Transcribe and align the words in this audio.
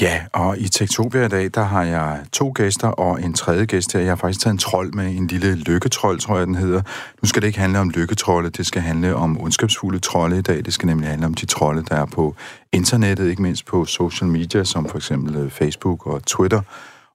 Ja, 0.00 0.22
og 0.32 0.58
i 0.58 0.68
Tektopia 0.68 1.24
i 1.24 1.28
dag, 1.28 1.50
der 1.54 1.62
har 1.62 1.82
jeg 1.82 2.24
to 2.32 2.52
gæster 2.54 2.88
og 2.88 3.22
en 3.22 3.34
tredje 3.34 3.64
gæst 3.64 3.92
her. 3.92 4.00
Jeg 4.00 4.10
har 4.10 4.16
faktisk 4.16 4.40
taget 4.40 4.52
en 4.52 4.58
trold 4.58 4.92
med, 4.92 5.06
en 5.06 5.26
lille 5.26 5.54
lykketrold, 5.54 6.18
tror 6.18 6.38
jeg, 6.38 6.46
den 6.46 6.54
hedder. 6.54 6.82
Nu 7.22 7.28
skal 7.28 7.42
det 7.42 7.46
ikke 7.46 7.58
handle 7.58 7.78
om 7.78 7.90
lykketrolde, 7.90 8.50
det 8.50 8.66
skal 8.66 8.82
handle 8.82 9.16
om 9.16 9.40
ondskabsfulde 9.40 9.98
trolde 9.98 10.38
i 10.38 10.42
dag. 10.42 10.64
Det 10.64 10.74
skal 10.74 10.86
nemlig 10.86 11.08
handle 11.08 11.26
om 11.26 11.34
de 11.34 11.46
trolde, 11.46 11.84
der 11.88 11.94
er 11.94 12.06
på 12.06 12.34
internettet, 12.72 13.30
ikke 13.30 13.42
mindst 13.42 13.66
på 13.66 13.84
social 13.84 14.30
media, 14.30 14.64
som 14.64 14.88
for 14.88 14.96
eksempel 14.96 15.36
øh, 15.36 15.50
Facebook 15.50 16.06
og 16.06 16.26
Twitter. 16.26 16.60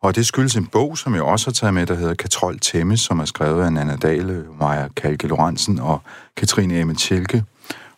Og 0.01 0.15
det 0.15 0.25
skyldes 0.25 0.55
en 0.55 0.65
bog, 0.65 0.97
som 0.97 1.15
jeg 1.15 1.23
også 1.23 1.47
har 1.47 1.53
taget 1.53 1.73
med, 1.73 1.85
der 1.85 1.95
hedder 1.95 2.13
Katrol 2.13 2.59
Temmes, 2.59 2.99
som 2.99 3.19
er 3.19 3.25
skrevet 3.25 3.63
af 3.63 3.73
Nana 3.73 3.95
Dale, 3.95 4.33
øh, 4.33 4.59
Maja 4.59 4.87
Kalke 4.95 5.27
Lorentzen 5.27 5.79
og 5.79 6.01
Katrine 6.37 6.79
Emme 6.79 6.95
Tjelke. 6.95 7.43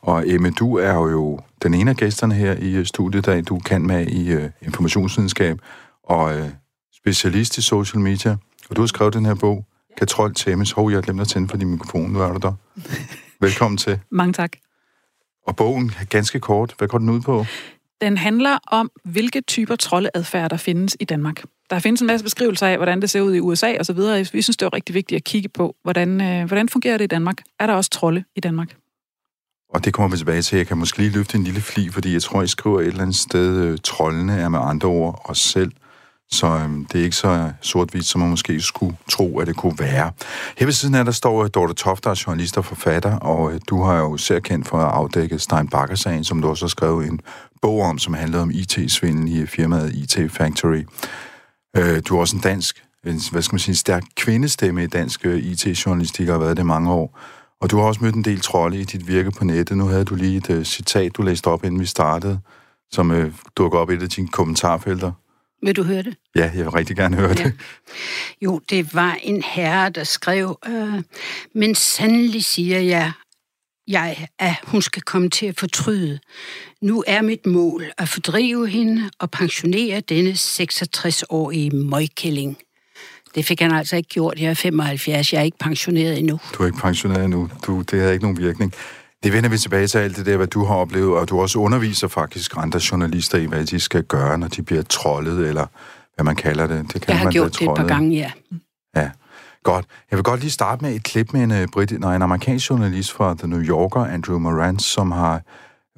Og 0.02 0.30
Emme, 0.30 0.52
du 0.52 0.78
er 0.78 0.94
jo 0.94 1.40
den 1.64 1.74
ene 1.74 1.90
af 1.90 1.98
gæsterne 1.98 2.34
her 2.34 2.56
i 2.56 2.76
øh, 2.76 2.86
studiet, 2.86 3.26
der 3.26 3.42
du 3.42 3.60
kan 3.60 3.88
med 3.88 4.08
i 4.08 4.36
uh, 4.36 4.44
informationsvidenskab 4.62 5.60
og 6.04 6.36
uh, 6.36 6.50
specialist 6.96 7.58
i 7.58 7.62
social 7.62 8.02
media. 8.02 8.38
Og 8.70 8.76
du 8.76 8.82
har 8.82 8.88
skrevet 8.88 9.14
den 9.14 9.26
her 9.26 9.36
bog, 9.36 9.66
Katrol 9.98 10.34
Temmes. 10.34 10.72
Hov, 10.72 10.92
jeg 10.92 11.04
glemte 11.04 11.22
at 11.22 11.28
tænde 11.28 11.48
for 11.48 11.58
din 11.58 11.70
mikrofon. 11.72 12.12
Nu 12.12 12.20
er 12.20 12.32
du 12.32 12.40
der. 12.42 12.54
Velkommen 13.46 13.78
til. 13.78 14.00
Mange 14.12 14.34
tak. 14.34 14.52
Og 15.48 15.56
bogen 15.56 15.92
er 16.00 16.06
ganske 16.06 16.40
kort. 16.40 16.74
Hvad 16.78 16.88
går 16.88 16.98
den 16.98 17.10
ud 17.10 17.22
på? 17.22 17.46
Den 18.02 18.18
handler 18.18 18.58
om, 18.68 18.92
hvilke 19.04 19.42
typer 19.42 19.76
troldeadfærd, 19.76 20.50
der 20.50 20.58
findes 20.58 20.98
i 21.00 21.06
Danmark. 21.06 21.44
Der 21.70 21.80
findes 21.80 22.02
en 22.02 22.08
masse 22.08 22.24
beskrivelser 22.24 22.68
af, 22.68 22.78
hvordan 22.78 23.02
det 23.02 23.10
ser 23.10 23.22
ud 23.22 23.36
i 23.36 23.40
USA 23.40 23.78
og 23.80 23.86
så 23.86 23.94
videre. 23.94 24.26
Vi 24.34 24.42
synes, 24.42 24.58
det 24.58 24.66
er 24.66 24.74
rigtig 24.74 24.96
vigtigt 24.96 25.18
at 25.18 25.24
kigge 25.24 25.50
på, 25.50 25.76
hvordan, 25.84 26.22
øh, 26.22 26.48
hvordan 26.48 26.70
fungerer 26.70 26.98
det 26.98 27.04
i 27.04 27.08
Danmark? 27.08 27.38
Er 27.60 27.68
der 27.68 27.74
også 27.74 27.90
trolde 27.90 28.24
i 28.36 28.40
Danmark? 28.40 28.76
Og 29.74 29.86
det 29.86 29.94
kommer 29.94 30.10
vi 30.10 30.18
tilbage 30.18 30.42
til. 30.42 30.58
Jeg 30.58 30.68
kan 30.68 30.78
måske 30.78 30.98
lige 30.98 31.10
løfte 31.10 31.38
en 31.38 31.44
lille 31.44 31.62
fli, 31.62 31.90
fordi 31.90 32.14
jeg 32.14 32.22
tror, 32.22 32.42
I 32.42 32.48
skriver 32.48 32.80
et 32.80 32.88
eller 32.88 33.02
andet 33.02 33.16
sted, 33.16 33.58
øh, 33.58 33.78
trollene 33.84 34.34
er 34.34 34.50
med 34.50 34.60
andre 34.62 34.90
ord 34.90 35.22
os 35.26 35.40
selv. 35.40 35.72
Så 36.32 36.48
øhm, 36.48 36.86
det 36.86 37.00
er 37.00 37.04
ikke 37.04 37.16
så 37.16 37.52
sort-hvidt, 37.62 38.06
som 38.06 38.22
man 38.22 38.30
måske 38.30 38.62
skulle 38.62 38.98
tro, 39.10 39.40
at 39.40 39.48
det 39.48 39.56
kunne 39.56 39.80
være. 39.80 40.12
Her 40.58 40.66
ved 40.66 40.74
siden 40.74 40.96
af, 40.96 41.06
der 41.06 41.12
står 41.12 41.44
øh, 41.44 41.50
Dorte 41.54 41.74
Toft, 41.74 42.04
der 42.04 42.10
er 42.10 42.24
journalist 42.28 42.58
og 42.58 42.66
forfatter, 42.66 43.18
og 43.18 43.54
øh, 43.54 43.60
du 43.70 43.84
har 43.84 44.00
jo 44.00 44.16
især 44.16 44.40
kendt 44.40 44.68
for 44.68 44.78
at 44.78 44.92
afdække 44.94 45.40
Stein 45.40 45.68
Bakker-sagen, 45.68 46.24
som 46.24 46.42
du 46.42 46.50
også 46.50 46.66
har 46.66 46.70
skrevet 46.70 47.08
en 47.08 47.20
bog 47.62 47.82
om, 47.82 48.00
som 48.00 48.14
handlede 48.14 48.42
om 48.42 48.52
IT-svindel 48.52 49.42
i 49.42 49.46
firmaet 49.46 49.94
IT 49.94 50.32
Factory. 50.32 50.84
Øh, 51.78 52.02
du 52.08 52.16
er 52.16 52.20
også 52.20 52.36
en 52.36 52.42
dansk, 52.42 52.84
en, 53.06 53.22
hvad 53.32 53.42
skal 53.42 53.54
man 53.54 53.60
sige, 53.60 53.72
en 53.72 53.76
stærk 53.76 54.04
kvindestemme 54.16 54.84
i 54.84 54.88
dansk 54.88 55.26
øh, 55.26 55.44
IT-journalistik, 55.44 56.30
og 56.30 56.34
har 56.34 56.40
været 56.40 56.58
det 56.58 56.66
mange 56.66 56.92
år. 56.92 57.20
Og 57.62 57.72
du 57.72 57.78
har 57.78 57.84
også 57.84 58.04
mødt 58.04 58.16
en 58.16 58.24
del 58.24 58.40
trolde 58.40 58.80
i 58.80 58.84
dit 58.84 59.08
virke 59.08 59.32
på 59.32 59.44
nettet. 59.44 59.78
Nu 59.78 59.86
havde 59.86 60.06
du 60.06 60.16
lige 60.16 60.38
et 60.38 60.50
uh, 60.50 60.64
citat, 60.64 61.18
du 61.18 61.22
læste 61.22 61.48
op, 61.48 61.64
inden 61.64 61.80
vi 61.80 61.86
startede, 61.86 62.40
som 62.92 63.12
uh, 63.12 63.34
dukker 63.56 63.80
op 63.80 63.92
i 63.92 63.94
et 63.94 64.04
af 64.04 64.10
dine 64.10 64.28
kommentarfelter. 64.28 65.12
Vil 65.64 65.76
du 65.76 65.84
høre 65.84 66.04
det? 66.04 66.16
Ja, 66.36 66.52
jeg 66.56 66.66
vil 66.66 66.70
rigtig 66.70 66.96
gerne 66.96 67.16
høre 67.16 67.30
ja. 67.30 67.44
det. 67.44 67.54
Jo, 68.42 68.62
det 68.70 68.96
var 68.96 69.18
en 69.24 69.42
herre, 69.42 69.90
der 69.90 70.04
skrev, 70.04 70.60
øh, 70.68 71.04
men 71.56 71.76
sandelig 71.76 72.46
siger 72.46 72.80
jeg, 72.80 73.12
jeg, 73.88 74.28
at 74.40 74.56
hun 74.64 74.82
skal 74.82 75.02
komme 75.02 75.30
til 75.30 75.46
at 75.46 75.60
fortryde. 75.60 76.20
Nu 76.82 77.04
er 77.08 77.22
mit 77.22 77.46
mål 77.46 77.84
at 77.98 78.10
fordrive 78.10 78.68
hende 78.68 79.10
og 79.20 79.32
pensionere 79.32 80.00
denne 80.00 80.32
66-årige 80.32 81.70
møgkælling. 81.70 82.58
Det 83.36 83.46
fik 83.46 83.62
han 83.62 83.72
altså 83.72 83.96
ikke 83.96 84.10
gjort. 84.10 84.40
Jeg 84.40 84.50
er 84.50 84.54
75, 84.54 85.34
jeg 85.34 85.40
er 85.40 85.44
ikke 85.44 85.58
pensioneret 85.58 86.20
endnu. 86.20 86.40
Du 86.54 86.64
er 86.64 86.68
ikke 86.68 86.78
pensioneret 86.78 87.24
endnu. 87.24 87.50
Du, 87.68 87.82
det 87.82 88.02
har 88.02 88.10
ikke 88.10 88.24
nogen 88.24 88.38
virkning. 88.38 88.74
Det 89.24 89.34
vender 89.34 89.50
vi 89.50 89.58
tilbage 89.58 89.88
til 89.88 89.98
alt 89.98 90.18
det 90.18 90.26
der, 90.26 90.38
hvad 90.38 90.48
du 90.48 90.66
har 90.66 90.76
oplevet, 90.76 91.18
og 91.18 91.30
du 91.30 91.42
også 91.42 91.60
underviser 91.60 92.08
faktisk 92.08 92.52
andre 92.58 92.80
journalister 92.92 93.38
i, 93.38 93.46
hvad 93.46 93.66
de 93.66 93.80
skal 93.80 94.04
gøre, 94.04 94.38
når 94.38 94.48
de 94.48 94.64
bliver 94.64 94.82
trollet, 94.82 95.48
eller 95.48 95.66
hvad 96.16 96.26
man 96.26 96.36
kalder 96.36 96.68
det. 96.68 96.94
det 96.94 97.02
kan 97.02 97.10
jeg 97.10 97.18
har 97.18 97.24
man 97.24 97.34
gjort 97.34 97.60
det 97.60 97.62
et 97.62 97.76
par 97.78 97.88
gange, 97.88 98.18
ja. 98.18 98.32
Ja, 98.96 99.10
godt. 99.64 99.86
Jeg 100.12 100.18
vil 100.18 100.24
godt 100.24 100.40
lige 100.40 100.52
starte 100.52 100.84
med 100.84 100.96
et 100.96 101.04
klip 101.04 101.34
med 101.34 101.44
en, 101.44 101.52
uh, 101.52 101.68
Brit, 101.74 102.00
nej, 102.00 102.16
en 102.16 102.22
amerikansk 102.22 102.70
journalist 102.70 103.12
fra 103.12 103.36
The 103.40 103.48
New 103.48 103.62
Yorker, 103.62 104.06
Andrew 104.06 104.40
Morant, 104.40 104.82
som 104.82 105.12
har 105.12 105.42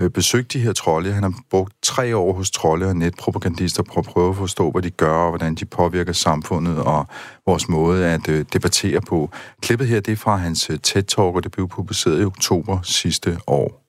øh, 0.02 0.10
besøgt 0.10 0.54
de 0.54 0.60
her 0.60 0.74
trolde. 0.74 1.14
Han 1.14 1.24
har 1.24 1.34
brugt 1.50 1.74
tre 1.82 2.16
år 2.18 2.34
hos 2.34 2.52
trolde 2.52 2.86
og 2.86 2.96
netpropagandister 2.96 3.84
på 3.84 3.94
at 4.00 4.06
prøve 4.06 4.30
at 4.30 4.36
forstå, 4.36 4.72
hvad 4.72 4.82
de 4.82 4.90
gør, 4.90 5.18
og 5.18 5.30
hvordan 5.30 5.56
de 5.56 5.66
påvirker 5.66 6.14
samfundet 6.14 6.84
og 6.84 7.08
vores 7.46 7.70
måde 7.70 8.08
at 8.08 8.30
øh, 8.30 8.46
debattere 8.54 9.02
på. 9.02 9.30
Klippet 9.62 9.88
her, 9.88 10.00
det 10.00 10.12
er 10.12 10.16
fra 10.16 10.36
hans 10.36 10.70
øh, 10.70 10.78
TED-talk, 10.88 11.36
og 11.36 11.44
det 11.44 11.52
blev 11.52 11.68
publiceret 11.68 12.22
i 12.22 12.26
oktober 12.26 12.82
sidste 12.84 13.40
år. 13.48 13.84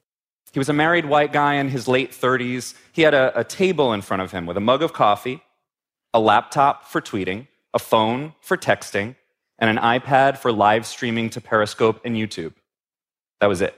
He 0.54 0.60
was 0.60 0.68
a 0.68 0.72
married 0.72 1.04
white 1.04 1.32
guy 1.32 1.54
in 1.60 1.68
his 1.68 1.88
late 1.88 2.12
30s. 2.12 2.76
He 2.92 3.02
had 3.02 3.14
a, 3.14 3.38
a 3.38 3.42
table 3.42 3.94
in 3.94 4.02
front 4.02 4.22
of 4.22 4.30
him 4.30 4.46
with 4.46 4.56
a 4.56 4.60
mug 4.60 4.82
of 4.82 4.90
coffee, 4.92 5.38
a 6.12 6.20
laptop 6.20 6.76
for 6.92 7.00
tweeting, 7.00 7.48
a 7.74 7.78
phone 7.78 8.32
for 8.40 8.56
texting, 8.56 9.16
and 9.58 9.70
an 9.70 9.78
iPad 9.78 10.38
for 10.38 10.52
live 10.52 10.86
streaming 10.86 11.30
to 11.30 11.40
Periscope 11.40 12.00
and 12.04 12.16
YouTube. 12.16 12.52
That 13.40 13.48
was 13.48 13.60
it. 13.60 13.74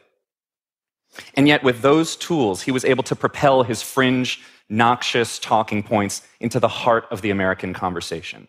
And 1.34 1.48
yet, 1.48 1.62
with 1.62 1.82
those 1.82 2.16
tools, 2.16 2.62
he 2.62 2.70
was 2.70 2.84
able 2.84 3.02
to 3.04 3.16
propel 3.16 3.62
his 3.62 3.82
fringe, 3.82 4.42
noxious 4.68 5.38
talking 5.38 5.82
points 5.82 6.22
into 6.40 6.60
the 6.60 6.68
heart 6.68 7.06
of 7.10 7.22
the 7.22 7.30
American 7.30 7.72
conversation. 7.72 8.48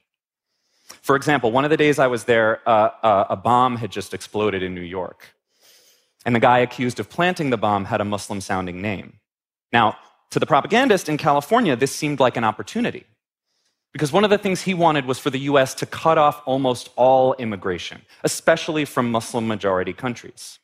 For 1.02 1.16
example, 1.16 1.52
one 1.52 1.64
of 1.64 1.70
the 1.70 1.78
days 1.78 2.00
I 2.00 2.08
was 2.08 2.24
there, 2.26 2.62
uh, 2.68 2.90
uh, 3.04 3.26
a 3.30 3.36
bomb 3.36 3.78
had 3.78 3.92
just 3.92 4.14
exploded 4.14 4.64
in 4.64 4.74
New 4.74 4.82
York. 4.82 5.34
And 6.26 6.36
the 6.36 6.40
guy 6.40 6.60
accused 6.60 7.00
of 7.00 7.10
planting 7.10 7.50
the 7.50 7.58
bomb 7.58 7.86
had 7.86 8.02
a 8.02 8.06
Muslim 8.06 8.42
sounding 8.42 8.82
name. 8.82 9.20
Now, 9.72 9.98
to 10.32 10.40
the 10.40 10.46
propagandist 10.46 11.08
in 11.08 11.18
California, 11.18 11.76
this 11.76 11.94
seemed 11.96 12.20
like 12.20 12.36
an 12.38 12.44
opportunity. 12.44 13.06
Because 13.94 14.12
one 14.12 14.24
of 14.24 14.30
the 14.30 14.38
things 14.38 14.62
he 14.62 14.74
wanted 14.74 15.06
was 15.06 15.20
for 15.20 15.30
the 15.30 15.40
US 15.40 15.74
to 15.76 15.86
cut 15.86 16.18
off 16.18 16.42
almost 16.46 16.90
all 16.96 17.34
immigration, 17.36 18.02
especially 18.24 18.86
from 18.86 19.12
Muslim 19.12 19.48
majority 19.48 19.94
countries. 19.94 20.60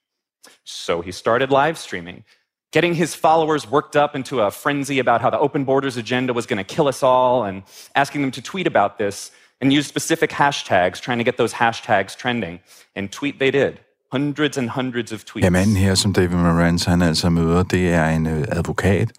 So 0.64 1.02
he 1.02 1.12
started 1.12 1.52
live 1.52 1.78
streaming, 1.78 2.24
getting 2.72 2.96
his 2.96 3.16
followers 3.16 3.70
worked 3.70 3.96
up 3.96 4.16
into 4.16 4.42
a 4.42 4.52
frenzy 4.52 5.00
about 5.00 5.22
how 5.22 5.30
the 5.30 5.40
open 5.40 5.64
borders 5.66 5.98
agenda 5.98 6.34
was 6.34 6.46
going 6.46 6.66
to 6.66 6.76
kill 6.76 6.88
us 6.88 7.04
all, 7.04 7.44
and 7.44 7.64
asking 7.96 8.22
them 8.22 8.32
to 8.32 8.42
tweet 8.42 8.68
about 8.68 8.98
this 8.98 9.32
and 9.62 9.72
use 9.74 9.88
specific 9.88 10.32
hashtags, 10.32 11.00
trying 11.02 11.20
to 11.20 11.24
get 11.24 11.38
those 11.38 11.54
hashtags 11.54 12.18
trending. 12.18 12.60
And 12.96 13.12
tweet 13.12 13.40
they 13.40 13.52
did. 13.52 13.80
Hundreds 14.12 14.58
and 14.58 14.70
hundreds 14.70 15.12
of 15.12 15.26
tweets. 15.26 15.44
Ja, 15.44 15.50
manden 15.50 15.76
her, 15.76 15.96
som 15.96 16.14
David 16.14 16.38
Morant 16.38 16.86
han 16.86 17.02
altså 17.02 17.30
møder, 17.30 17.64
det 17.64 17.90
er 17.90 18.10
en 18.10 18.28
øh, 18.28 18.46
advokat, 18.48 19.12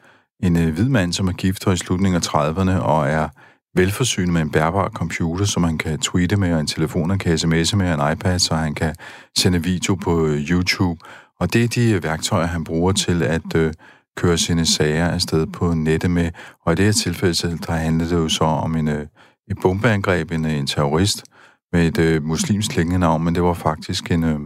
en 0.43 0.57
øh, 0.57 0.75
hvid 0.75 0.89
mand, 0.89 1.13
som 1.13 1.29
er 1.29 1.33
gift 1.33 1.67
i 1.67 1.77
slutningen 1.77 2.23
af 2.23 2.35
30'erne 2.35 2.83
og 2.83 3.09
er 3.09 3.29
velforsynet 3.75 4.33
med 4.33 4.43
en 4.43 4.51
bærbar 4.51 4.89
computer, 4.89 5.45
som 5.45 5.65
han 5.65 5.79
kan 5.79 5.99
tweete 5.99 6.37
med, 6.37 6.55
og 6.55 6.61
en 6.61 6.67
telefon, 6.67 7.11
han 7.11 7.19
kan 7.19 7.35
sms'e 7.35 7.77
med, 7.77 7.95
og 7.95 8.07
en 8.07 8.13
iPad, 8.13 8.39
så 8.39 8.55
han 8.55 8.75
kan 8.75 8.95
sende 9.39 9.63
video 9.63 9.95
på 9.95 10.27
øh, 10.27 10.51
YouTube. 10.51 11.01
Og 11.41 11.53
det 11.53 11.65
er 11.65 11.69
de 11.69 11.93
øh, 11.93 12.03
værktøjer, 12.05 12.47
han 12.47 12.65
bruger 12.65 12.93
til 12.93 13.23
at 13.23 13.57
øh, 13.57 13.73
køre 14.17 14.39
sine 14.39 14.67
sager 14.67 15.09
afsted 15.09 15.47
på 15.47 15.75
nettet 15.75 16.11
med. 16.11 16.31
Og 16.67 16.73
i 16.73 16.77
det 16.77 16.85
her 16.85 16.93
tilfælde, 16.93 17.59
der 17.67 17.73
handler 17.73 18.09
det 18.09 18.17
jo 18.17 18.29
så 18.29 18.45
om 18.45 18.77
en, 18.77 18.89
øh, 18.89 19.07
et 19.51 19.59
bombeangreb, 19.63 20.31
en, 20.31 20.45
øh, 20.45 20.53
en 20.53 20.67
terrorist 20.67 21.25
med 21.73 21.87
et 21.87 21.99
øh, 21.99 22.25
muslimsk 22.25 22.71
klingende 22.71 22.99
navn, 22.99 23.25
men 23.25 23.35
det 23.35 23.43
var 23.43 23.55
faktisk 23.55 24.11
en, 24.11 24.25
øh, 24.25 24.41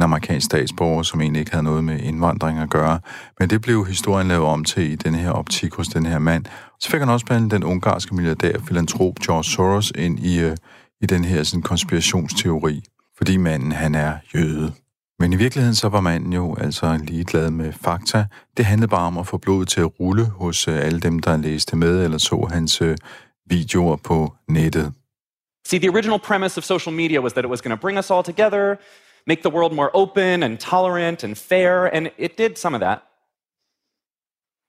en 0.00 0.04
amerikansk 0.04 0.44
statsborger, 0.44 1.02
som 1.02 1.20
egentlig 1.20 1.40
ikke 1.40 1.52
havde 1.52 1.62
noget 1.62 1.84
med 1.84 2.00
indvandring 2.00 2.58
at 2.58 2.70
gøre. 2.70 3.00
Men 3.40 3.50
det 3.50 3.60
blev 3.60 3.86
historien 3.86 4.28
lavet 4.28 4.44
om 4.44 4.64
til 4.64 4.92
i 4.92 4.96
den 4.96 5.14
her 5.14 5.30
optik 5.30 5.74
hos 5.74 5.88
den 5.88 6.06
her 6.06 6.18
mand. 6.18 6.44
Så 6.80 6.90
fik 6.90 7.00
han 7.00 7.08
også 7.08 7.26
blandt 7.26 7.52
den 7.52 7.64
ungarske 7.64 8.14
milliardær, 8.14 8.58
filantrop 8.68 9.14
George 9.14 9.44
Soros, 9.44 9.92
ind 9.94 10.18
i, 10.20 10.40
øh, 10.40 10.56
i 11.00 11.06
den 11.06 11.24
her 11.24 11.42
sådan, 11.42 11.62
konspirationsteori, 11.62 12.82
fordi 13.18 13.36
manden 13.36 13.72
han 13.72 13.94
er 13.94 14.16
jøde. 14.34 14.72
Men 15.18 15.32
i 15.32 15.36
virkeligheden 15.36 15.74
så 15.74 15.88
var 15.88 16.00
manden 16.00 16.32
jo 16.32 16.56
altså 16.60 16.98
ligeglad 17.04 17.50
med 17.50 17.72
fakta. 17.72 18.26
Det 18.56 18.64
handlede 18.64 18.90
bare 18.90 19.06
om 19.06 19.18
at 19.18 19.26
få 19.26 19.38
blodet 19.38 19.68
til 19.68 19.80
at 19.80 20.00
rulle 20.00 20.24
hos 20.24 20.68
øh, 20.68 20.78
alle 20.86 21.00
dem, 21.00 21.18
der 21.18 21.36
læste 21.36 21.76
med 21.76 22.04
eller 22.04 22.18
så 22.18 22.48
hans 22.50 22.82
øh, 22.82 22.96
videoer 23.50 23.96
på 23.96 24.34
nettet. 24.48 24.92
See, 25.66 25.78
the 25.78 25.90
original 25.90 26.18
premise 26.18 26.58
of 26.58 26.64
social 26.64 26.96
media 26.96 27.20
was 27.20 27.32
that 27.32 27.44
it 27.44 27.50
was 27.50 27.60
going 27.60 27.76
to 27.78 27.80
bring 27.80 27.98
us 27.98 28.10
all 28.10 28.24
together, 28.24 28.76
make 29.30 29.42
the 29.44 29.56
world 29.58 29.72
more 29.72 29.92
open 29.94 30.42
and 30.42 30.58
tolerant 30.58 31.22
and 31.22 31.38
fair, 31.38 31.86
and 31.94 32.10
it 32.18 32.36
did 32.36 32.58
some 32.58 32.74
of 32.74 32.80
that. 32.80 32.98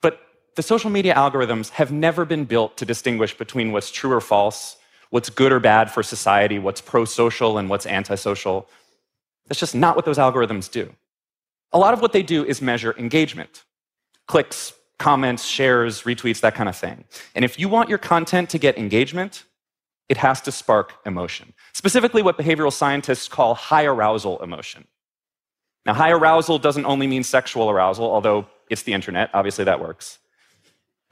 But 0.03 0.13
the 0.55 0.61
social 0.61 0.91
media 0.91 1.15
algorithms 1.15 1.71
have 1.79 1.91
never 1.91 2.25
been 2.25 2.45
built 2.45 2.77
to 2.77 2.85
distinguish 2.85 3.35
between 3.35 3.71
what's 3.71 3.89
true 3.89 4.11
or 4.11 4.21
false, 4.21 4.77
what's 5.09 5.31
good 5.31 5.51
or 5.51 5.59
bad 5.59 5.89
for 5.89 6.03
society, 6.03 6.59
what's 6.59 6.79
pro 6.79 7.05
social 7.05 7.57
and 7.57 7.71
what's 7.71 7.87
antisocial. 7.87 8.69
That's 9.47 9.59
just 9.59 9.73
not 9.73 9.95
what 9.95 10.05
those 10.05 10.19
algorithms 10.19 10.69
do. 10.69 10.85
A 11.73 11.79
lot 11.79 11.95
of 11.95 11.99
what 12.03 12.13
they 12.13 12.21
do 12.21 12.45
is 12.45 12.61
measure 12.61 12.93
engagement 13.05 13.63
clicks, 14.27 14.73
comments, 14.99 15.43
shares, 15.43 16.03
retweets, 16.03 16.39
that 16.41 16.53
kind 16.53 16.69
of 16.69 16.77
thing. 16.85 17.03
And 17.33 17.43
if 17.43 17.57
you 17.59 17.67
want 17.67 17.89
your 17.89 17.97
content 17.97 18.51
to 18.51 18.59
get 18.59 18.77
engagement, 18.77 19.43
it 20.11 20.17
has 20.17 20.41
to 20.41 20.51
spark 20.51 20.95
emotion. 21.05 21.53
Specifically, 21.71 22.21
what 22.21 22.37
behavioral 22.37 22.73
scientists 22.73 23.29
call 23.29 23.55
high 23.55 23.85
arousal 23.85 24.43
emotion. 24.43 24.85
Now, 25.85 25.93
high 25.93 26.11
arousal 26.11 26.59
doesn't 26.59 26.85
only 26.85 27.07
mean 27.07 27.23
sexual 27.23 27.69
arousal, 27.69 28.11
although 28.11 28.45
it's 28.69 28.83
the 28.83 28.91
internet, 28.91 29.29
obviously 29.33 29.63
that 29.63 29.79
works. 29.79 30.19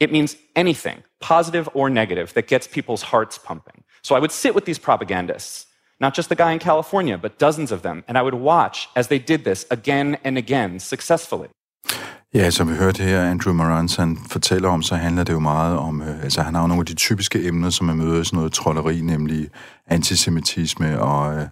It 0.02 0.12
means 0.12 0.36
anything, 0.54 1.04
positive 1.22 1.70
or 1.74 1.90
negative, 1.90 2.34
that 2.34 2.50
gets 2.50 2.68
people's 2.68 3.04
hearts 3.04 3.38
pumping. 3.38 3.86
So 4.02 4.16
I 4.16 4.20
would 4.20 4.34
sit 4.34 4.54
with 4.54 4.66
these 4.66 4.80
propagandists, 4.80 5.66
not 6.02 6.14
just 6.14 6.28
the 6.28 6.36
guy 6.36 6.52
in 6.52 6.60
California, 6.60 7.18
but 7.18 7.40
dozens 7.40 7.72
of 7.72 7.84
them, 7.84 8.04
and 8.06 8.18
I 8.18 8.22
would 8.22 8.34
watch 8.34 8.90
as 8.98 9.08
they 9.08 9.20
did 9.20 9.46
this 9.46 9.66
again 9.72 10.18
and 10.26 10.38
again 10.38 10.78
successfully. 10.80 11.48
Ja, 12.34 12.50
som 12.50 12.70
vi 12.70 12.76
hørte 12.76 13.04
her, 13.04 13.30
Andrew 13.30 13.54
Morans, 13.54 13.96
han 13.96 14.18
fortæller 14.30 14.70
om, 14.70 14.82
så 14.82 14.96
handler 14.96 15.24
det 15.24 15.34
jo 15.34 15.40
meget 15.40 15.78
om, 15.78 16.02
øh, 16.02 16.24
altså 16.24 16.42
han 16.42 16.56
har 16.56 16.62
jo 16.62 16.68
nogle 16.68 16.82
af 16.82 16.86
de 16.86 16.94
typiske 16.94 17.48
emner, 17.48 17.70
som 17.70 17.88
man 17.88 17.98
møder 17.98 18.22
i 18.22 18.26
sådan 18.26 18.38
noget 18.38 18.54
trolleri, 18.54 19.02
nemlig 19.02 19.50
antisemitisme 19.88 21.02
og 21.02 21.38
øh, 21.38 21.48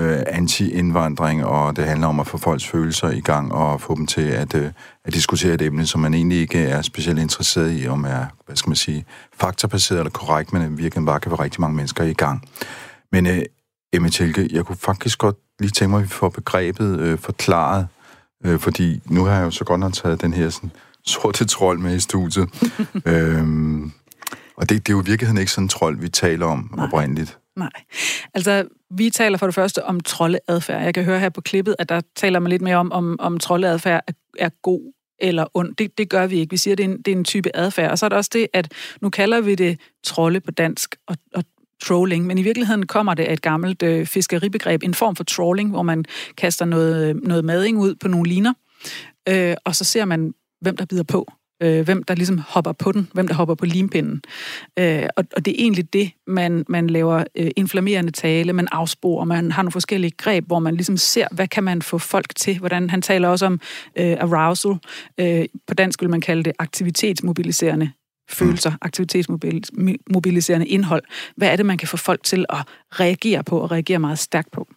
øh, 0.00 0.22
anti-indvandring, 0.26 1.44
og 1.44 1.76
det 1.76 1.84
handler 1.84 2.06
om 2.06 2.20
at 2.20 2.26
få 2.26 2.38
folks 2.38 2.66
følelser 2.66 3.10
i 3.10 3.20
gang 3.20 3.52
og 3.52 3.80
få 3.80 3.94
dem 3.94 4.06
til 4.06 4.22
at, 4.22 4.54
øh, 4.54 4.70
at 5.04 5.14
diskutere 5.14 5.54
et 5.54 5.62
emne, 5.62 5.86
som 5.86 6.00
man 6.00 6.14
egentlig 6.14 6.38
ikke 6.38 6.58
er 6.58 6.82
specielt 6.82 7.18
interesseret 7.18 7.82
i, 7.82 7.88
om 7.88 8.04
er, 8.04 8.26
hvad 8.46 8.56
skal 8.56 8.70
man 8.70 8.76
sige, 8.76 9.04
faktabaseret 9.40 9.98
eller 9.98 10.10
korrekt, 10.10 10.52
men 10.52 10.62
øh, 10.62 10.78
virkelig 10.78 11.06
bare 11.06 11.20
kan 11.20 11.30
få 11.30 11.36
rigtig 11.36 11.60
mange 11.60 11.76
mennesker 11.76 12.04
i 12.04 12.12
gang. 12.12 12.42
Men 13.12 13.26
øh, 13.26 13.42
Emma 13.92 14.08
Tilke, 14.08 14.48
jeg 14.52 14.64
kunne 14.64 14.78
faktisk 14.78 15.18
godt 15.18 15.36
lige 15.60 15.70
tænke 15.70 15.90
mig, 15.90 15.98
at 15.98 16.04
vi 16.04 16.08
får 16.08 16.28
begrebet 16.28 17.00
øh, 17.00 17.18
forklaret, 17.18 17.88
øh, 18.44 18.58
fordi 18.58 19.00
nu 19.06 19.24
har 19.24 19.36
jeg 19.36 19.44
jo 19.44 19.50
så 19.50 19.64
godt 19.64 19.80
nok 19.80 19.92
taget 19.92 20.20
den 20.20 20.32
her 20.32 20.50
sådan, 20.50 20.70
sorte 21.06 21.44
trold 21.44 21.78
med 21.78 21.96
i 21.96 22.00
studiet. 22.00 22.48
øhm, 23.06 23.92
og 24.56 24.68
det, 24.68 24.86
det 24.86 24.92
er 24.92 24.96
jo 24.96 25.02
i 25.02 25.06
virkeligheden 25.06 25.38
ikke 25.38 25.52
sådan 25.52 25.64
en 25.64 25.68
trold, 25.68 26.00
vi 26.00 26.08
taler 26.08 26.46
om 26.46 26.70
Nej. 26.76 26.86
oprindeligt. 26.86 27.38
Nej. 27.56 27.70
Altså, 28.34 28.64
vi 28.90 29.10
taler 29.10 29.38
for 29.38 29.46
det 29.46 29.54
første 29.54 29.84
om 29.84 30.00
troldeadfærd. 30.00 30.82
Jeg 30.82 30.94
kan 30.94 31.04
høre 31.04 31.20
her 31.20 31.28
på 31.28 31.40
klippet, 31.40 31.76
at 31.78 31.88
der 31.88 32.00
taler 32.16 32.38
man 32.38 32.50
lidt 32.50 32.62
mere 32.62 32.76
om, 32.76 32.92
om, 32.92 33.16
om 33.20 33.38
troldeadfærd 33.38 34.02
er, 34.06 34.12
er 34.38 34.48
god 34.62 34.92
eller 35.20 35.46
ond. 35.54 35.76
Det, 35.76 35.98
det 35.98 36.08
gør 36.08 36.26
vi 36.26 36.38
ikke. 36.38 36.50
Vi 36.50 36.56
siger, 36.56 36.74
at 36.74 36.78
det 36.78 36.84
er, 36.84 36.88
en, 36.88 36.98
det 36.98 37.08
er 37.08 37.16
en 37.16 37.24
type 37.24 37.56
adfærd. 37.56 37.90
Og 37.90 37.98
så 37.98 38.06
er 38.06 38.08
der 38.08 38.16
også 38.16 38.30
det, 38.32 38.46
at 38.52 38.72
nu 39.00 39.10
kalder 39.10 39.40
vi 39.40 39.54
det 39.54 39.80
trolde 40.04 40.40
på 40.40 40.50
dansk 40.50 40.96
og, 41.06 41.16
og 41.34 41.44
trolling, 41.82 42.26
men 42.26 42.38
i 42.38 42.42
virkeligheden 42.42 42.86
kommer 42.86 43.14
det 43.14 43.22
af 43.22 43.32
et 43.32 43.42
gammelt 43.42 43.82
øh, 43.82 44.06
fiskeribegreb, 44.06 44.82
en 44.82 44.94
form 44.94 45.16
for 45.16 45.24
trolling, 45.24 45.70
hvor 45.70 45.82
man 45.82 46.04
kaster 46.36 46.64
noget, 46.64 47.08
øh, 47.08 47.22
noget 47.22 47.44
mading 47.44 47.78
ud 47.78 47.94
på 47.94 48.08
nogle 48.08 48.28
liner, 48.28 48.52
øh, 49.28 49.54
og 49.64 49.76
så 49.76 49.84
ser 49.84 50.04
man, 50.04 50.34
hvem 50.60 50.76
der 50.76 50.84
bider 50.84 51.02
på 51.02 51.32
øh, 51.62 51.84
hvem 51.84 52.02
der 52.02 52.14
ligesom 52.14 52.38
hopper 52.48 52.72
på 52.72 52.92
den, 52.92 53.08
hvem 53.12 53.28
der 53.28 53.34
hopper 53.34 53.54
på 53.54 53.66
limpinden. 53.66 54.22
Øh, 54.78 55.08
og, 55.16 55.24
og 55.36 55.44
det 55.44 55.50
er 55.50 55.56
egentlig 55.58 55.92
det, 55.92 56.10
man, 56.26 56.64
man 56.68 56.86
laver 56.86 57.24
øh, 57.34 57.50
inflammerende 57.56 58.12
tale, 58.12 58.52
man 58.52 58.68
afsporer, 58.72 59.24
man 59.24 59.52
har 59.52 59.62
nogle 59.62 59.72
forskellige 59.72 60.12
greb, 60.16 60.46
hvor 60.46 60.58
man 60.58 60.74
ligesom 60.74 60.96
ser, 60.96 61.26
hvad 61.30 61.48
kan 61.48 61.64
man 61.64 61.82
få 61.82 61.98
folk 61.98 62.36
til, 62.36 62.58
hvordan 62.58 62.90
han 62.90 63.02
taler 63.02 63.28
også 63.28 63.46
om 63.46 63.60
øh, 63.96 64.16
arousal. 64.20 64.74
Øh, 65.20 65.44
på 65.66 65.74
dansk 65.74 66.00
vil 66.00 66.10
man 66.10 66.20
kalde 66.20 66.42
det 66.42 66.52
aktivitetsmobiliserende 66.58 67.90
følelser, 68.32 68.72
aktivitetsmobiliserende 68.82 70.66
indhold. 70.66 71.02
Hvad 71.36 71.48
er 71.48 71.56
det, 71.56 71.66
man 71.66 71.78
kan 71.78 71.88
få 71.88 71.96
folk 71.96 72.22
til 72.22 72.46
at 72.48 72.58
reagere 72.92 73.44
på, 73.44 73.58
og 73.58 73.70
reagere 73.70 73.98
meget 73.98 74.18
stærkt 74.18 74.50
på? 74.52 74.68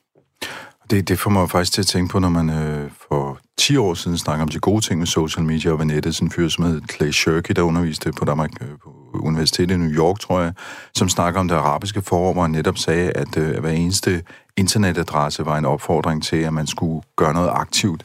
Det, 0.89 1.07
det 1.07 1.19
får 1.19 1.29
mig 1.29 1.50
faktisk 1.50 1.73
til 1.73 1.81
at 1.81 1.88
tænke 1.88 2.11
på, 2.11 2.19
når 2.19 2.29
man 2.29 2.50
øh, 2.50 2.91
for 3.07 3.39
10 3.57 3.77
år 3.77 3.94
siden 3.94 4.17
snakkede 4.17 4.44
om 4.44 4.50
de 4.50 4.59
gode 4.59 4.81
ting 4.81 5.00
med 5.00 5.07
social 5.07 5.45
media 5.45 5.71
og 5.71 5.79
ved 5.79 5.85
nettet. 5.85 6.15
Sådan 6.15 6.27
en 6.27 6.31
fyr, 6.31 6.47
som 6.47 6.65
hed 6.65 6.81
Clay 6.91 7.11
Shirky, 7.11 7.51
der 7.55 7.61
underviste 7.61 8.11
på 8.11 8.25
Danmark 8.25 8.51
øh, 8.61 8.67
på 9.13 9.19
Universitetet 9.19 9.75
i 9.75 9.77
New 9.77 9.91
York, 9.91 10.19
tror 10.19 10.41
jeg, 10.41 10.53
som 10.95 11.09
snakker 11.09 11.39
om 11.39 11.47
det 11.47 11.56
arabiske 11.56 12.01
forår, 12.01 12.33
hvor 12.33 12.41
han 12.41 12.51
netop 12.51 12.77
sagde, 12.77 13.11
at 13.11 13.38
øh, 13.38 13.59
hver 13.59 13.71
eneste 13.71 14.23
internetadresse 14.57 15.45
var 15.45 15.57
en 15.57 15.65
opfordring 15.65 16.23
til, 16.23 16.38
at 16.38 16.53
man 16.53 16.67
skulle 16.67 17.01
gøre 17.15 17.33
noget 17.33 17.49
aktivt 17.53 18.03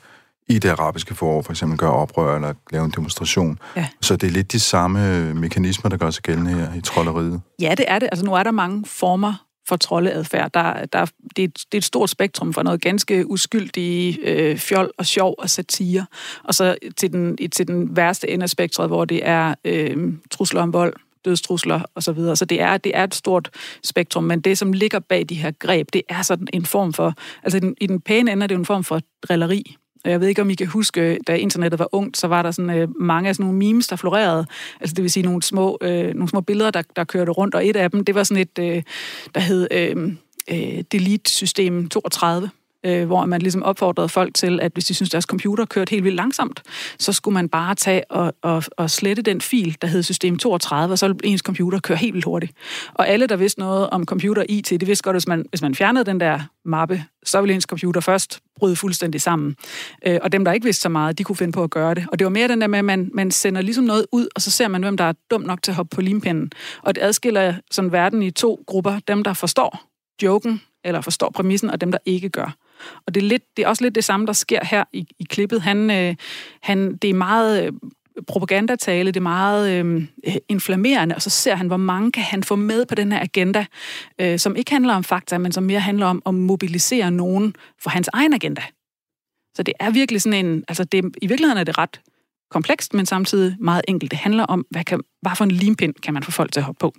i 0.49 0.59
det 0.59 0.69
arabiske 0.69 1.15
forår, 1.15 1.43
for 1.43 1.53
eksempel 1.53 1.79
gøre 1.79 1.93
oprør 1.93 2.35
eller 2.35 2.55
lave 2.73 2.85
en 2.85 2.93
demonstration. 2.97 3.59
Ja. 3.77 3.89
Så 4.01 4.17
det 4.17 4.27
er 4.27 4.31
lidt 4.31 4.53
de 4.53 4.61
samme 4.61 5.35
mekanismer, 5.35 5.91
der 5.91 5.97
gør 5.97 6.11
sig 6.11 6.23
gældende 6.23 6.51
her 6.51 6.75
i 6.75 6.81
trolleriet. 6.81 7.41
Ja, 7.61 7.75
det 7.79 7.85
er 7.89 7.99
det. 7.99 8.09
Altså 8.13 8.25
nu 8.25 8.35
er 8.35 8.43
der 8.43 8.51
mange 8.51 8.85
former 8.87 9.35
for 9.69 9.77
troldeadfærd. 9.77 10.51
Der, 10.55 10.87
der, 10.87 11.07
det, 11.37 11.43
er 11.43 11.49
et, 11.49 11.55
det 11.55 11.75
er 11.75 11.79
et 11.79 11.85
stort 11.85 12.11
spektrum 12.11 12.53
fra 12.53 12.63
noget 12.63 12.81
ganske 12.81 13.31
uskyldigt 13.31 14.19
øh, 14.23 14.59
fjol 14.59 14.91
og 14.99 15.07
sjov 15.07 15.35
og 15.39 15.51
satire, 15.51 16.07
og 16.45 16.55
så 16.55 16.77
til 16.97 17.13
den, 17.13 17.37
til 17.51 17.69
den 17.69 17.97
værste 17.97 18.31
ende 18.31 18.43
af 18.43 18.51
spektret, 18.51 18.89
hvor 18.89 19.05
det 19.05 19.21
er 19.29 19.55
øh, 19.65 20.13
trusler 20.31 20.63
om 20.63 20.73
vold, 20.73 20.95
dødstrusler 21.25 21.81
osv. 21.95 22.01
Så, 22.01 22.13
videre. 22.13 22.37
så 22.37 22.45
det 22.45 22.61
er, 22.61 22.77
det 22.77 22.97
er 22.97 23.05
et 23.05 23.15
stort 23.15 23.51
spektrum, 23.85 24.25
men 24.25 24.41
det, 24.41 24.59
som 24.59 24.73
ligger 24.73 24.99
bag 24.99 25.27
de 25.29 25.35
her 25.35 25.51
greb, 25.51 25.89
det 25.93 26.03
er 26.09 26.23
sådan 26.23 26.49
en 26.53 26.67
form 26.67 26.93
for, 26.93 27.15
altså 27.43 27.75
i 27.81 27.87
den, 27.87 28.01
pæne 28.01 28.33
ende 28.33 28.43
er 28.43 28.47
det 28.47 28.55
en 28.55 28.65
form 28.65 28.85
for 28.85 29.01
drilleri. 29.29 29.77
Jeg 30.05 30.21
ved 30.21 30.29
ikke, 30.29 30.43
om 30.43 30.51
I 30.51 30.55
kan 30.55 30.67
huske, 30.67 31.01
øh, 31.01 31.17
da 31.27 31.35
internettet 31.35 31.79
var 31.79 31.89
ungt, 31.93 32.17
så 32.17 32.27
var 32.27 32.43
der 32.43 32.51
sådan 32.51 32.71
øh, 32.71 32.89
mange 33.01 33.29
af 33.29 33.35
sådan 33.35 33.47
nogle 33.47 33.59
memes, 33.59 33.87
der 33.87 33.97
florerede. 33.97 34.47
Altså 34.81 34.95
det 34.95 35.03
vil 35.03 35.11
sige 35.11 35.27
nogle 35.27 35.43
små, 35.43 35.79
øh, 35.81 36.15
nogle 36.15 36.29
små 36.29 36.41
billeder, 36.41 36.71
der, 36.71 36.83
der 36.97 37.05
kørte 37.05 37.33
rundt, 37.33 37.55
og 37.55 37.67
et 37.67 37.77
af 37.77 37.91
dem, 37.91 38.05
det 38.05 38.15
var 38.15 38.23
sådan 38.23 38.43
et, 38.43 38.59
øh, 38.59 38.83
der 39.35 39.41
hed 39.41 39.69
øh, 39.71 40.13
øh, 40.51 40.85
Delete 40.93 41.31
System 41.31 41.89
32 41.89 42.51
øh, 42.87 43.07
hvor 43.07 43.27
man 43.27 43.43
ligesom 43.43 43.63
opfordrede 43.63 44.09
folk 44.09 44.35
til, 44.35 44.61
at 44.61 44.73
hvis 44.73 44.85
de 44.85 44.95
synes, 44.95 45.11
deres 45.11 45.25
computer 45.25 45.65
kørte 45.65 45.91
helt 45.91 46.05
vildt 46.05 46.17
langsomt, 46.17 46.63
så 46.99 47.13
skulle 47.13 47.35
man 47.35 47.49
bare 47.49 47.75
tage 47.75 48.11
og, 48.11 48.35
og, 48.43 48.63
og 48.77 48.91
slette 48.91 49.23
den 49.23 49.41
fil, 49.41 49.77
der 49.83 49.89
hed 49.89 50.03
system 50.03 50.39
32, 50.39 50.93
og 50.93 50.99
så 50.99 51.07
ville 51.09 51.21
ens 51.25 51.41
computer 51.41 51.81
køre 51.81 51.97
helt 51.97 52.15
vildt 52.15 52.25
hurtigt. 52.25 52.53
Og 52.95 53.09
alle, 53.09 53.27
der 53.27 53.37
vidste 53.37 53.61
noget 53.61 53.91
om 53.91 54.05
computer 54.05 54.45
IT, 54.49 54.71
det 54.71 54.87
vidste 54.87 55.03
godt, 55.03 55.15
at 55.17 55.21
hvis 55.21 55.29
man, 55.29 55.45
hvis 55.51 55.63
man 55.63 55.75
fjernede 55.75 56.05
den 56.05 56.21
der 56.21 56.41
mappe, 56.65 57.05
så 57.25 57.41
ville 57.41 57.55
ens 57.55 57.65
computer 57.65 58.01
først 58.01 58.41
bryde 58.57 58.77
fuldstændig 58.77 59.21
sammen. 59.21 59.57
Øh, 60.07 60.19
og 60.23 60.33
dem, 60.33 60.45
der 60.45 60.53
ikke 60.53 60.65
vidste 60.65 60.83
så 60.83 60.89
meget, 60.89 61.19
de 61.19 61.25
kunne 61.25 61.37
finde 61.37 61.53
på 61.53 61.63
at 61.63 61.71
gøre 61.71 61.95
det. 61.95 62.07
Og 62.13 62.19
det 62.19 62.25
var 62.25 62.31
mere 62.31 62.49
den 62.49 62.61
der 62.61 62.67
med, 62.67 62.79
at 62.79 62.85
man, 62.85 63.11
man 63.15 63.31
sender 63.31 63.63
ligesom 63.63 63.85
noget 63.85 64.07
ud, 64.13 64.29
og 64.35 64.43
så 64.43 64.51
ser 64.51 64.69
man, 64.69 64.83
hvem 64.83 64.97
der 64.97 65.05
er 65.05 65.13
dum 65.31 65.41
nok 65.41 65.63
til 65.63 65.71
at 65.71 65.77
hoppe 65.77 65.95
på 65.95 66.01
limpinden. 66.01 66.53
Og 66.83 66.95
det 66.95 67.03
adskiller 67.03 67.55
sådan 67.71 67.93
verden 67.93 68.23
i 68.23 68.31
to 68.31 68.65
grupper. 68.67 69.01
Dem, 69.09 69.25
der 69.25 69.33
forstår 69.33 69.81
joken, 70.23 70.63
eller 70.85 71.01
forstår 71.01 71.31
præmissen, 71.31 71.71
og 71.71 71.81
dem, 71.81 71.93
der 71.93 71.99
ikke 72.07 72.29
gør. 72.29 72.57
Og 73.07 73.15
det 73.15 73.23
er, 73.23 73.27
lidt, 73.27 73.43
det 73.57 73.65
er 73.65 73.69
også 73.69 73.85
lidt 73.85 73.95
det 73.95 74.05
samme, 74.05 74.27
der 74.27 74.33
sker 74.33 74.65
her 74.65 74.85
i, 74.93 75.07
i 75.19 75.25
klippet. 75.25 75.63
Han, 75.63 75.91
øh, 75.91 76.15
han, 76.63 76.97
det 76.97 77.11
er 77.11 77.15
meget 77.15 77.65
øh, 77.65 77.73
propagandatale, 78.27 79.11
det 79.11 79.17
er 79.17 79.21
meget 79.21 79.71
øh, 79.71 80.07
inflammerende, 80.49 81.15
og 81.15 81.23
så 81.23 81.31
ser 81.31 81.55
han, 81.55 81.67
hvor 81.67 81.77
mange 81.77 82.13
kan 82.13 82.23
han 82.23 82.43
få 82.43 82.57
med 82.57 82.87
på 82.87 82.95
den 82.95 83.13
her 83.13 83.21
agenda, 83.21 83.67
øh, 84.21 84.39
som 84.39 84.57
ikke 84.57 84.71
handler 84.71 84.95
om 84.95 85.05
fakta, 85.05 85.39
men 85.39 85.53
som 85.53 85.63
mere 85.63 85.81
handler 85.81 86.07
om 86.07 86.23
at 86.27 86.35
mobilisere 86.35 87.11
nogen 87.11 87.55
for 87.83 87.91
hans 87.91 88.09
egen 88.13 88.35
agenda. 88.35 88.63
Så 89.55 89.63
det 89.63 89.75
er 89.81 89.91
virkelig 89.91 90.23
sådan 90.23 90.47
en, 90.47 90.65
altså 90.69 90.85
det, 90.85 91.05
i 91.23 91.27
virkeligheden 91.27 91.59
er 91.59 91.65
det 91.65 91.79
ret 91.79 92.01
komplekst, 92.51 92.95
men 92.95 93.07
samtidig 93.07 93.57
meget 93.61 93.83
enkelt. 93.89 94.11
Det 94.11 94.19
handler 94.19 94.45
om, 94.45 94.67
hvad, 94.71 94.85
kan, 94.85 95.01
hvad 95.23 95.33
for 95.37 95.45
en 95.45 95.51
limpind 95.51 95.95
kan 95.95 96.15
man 96.15 96.23
få 96.23 96.31
folk 96.31 96.53
til 96.53 96.61
at 96.61 96.65
hoppe 96.65 96.79
på. 96.79 96.95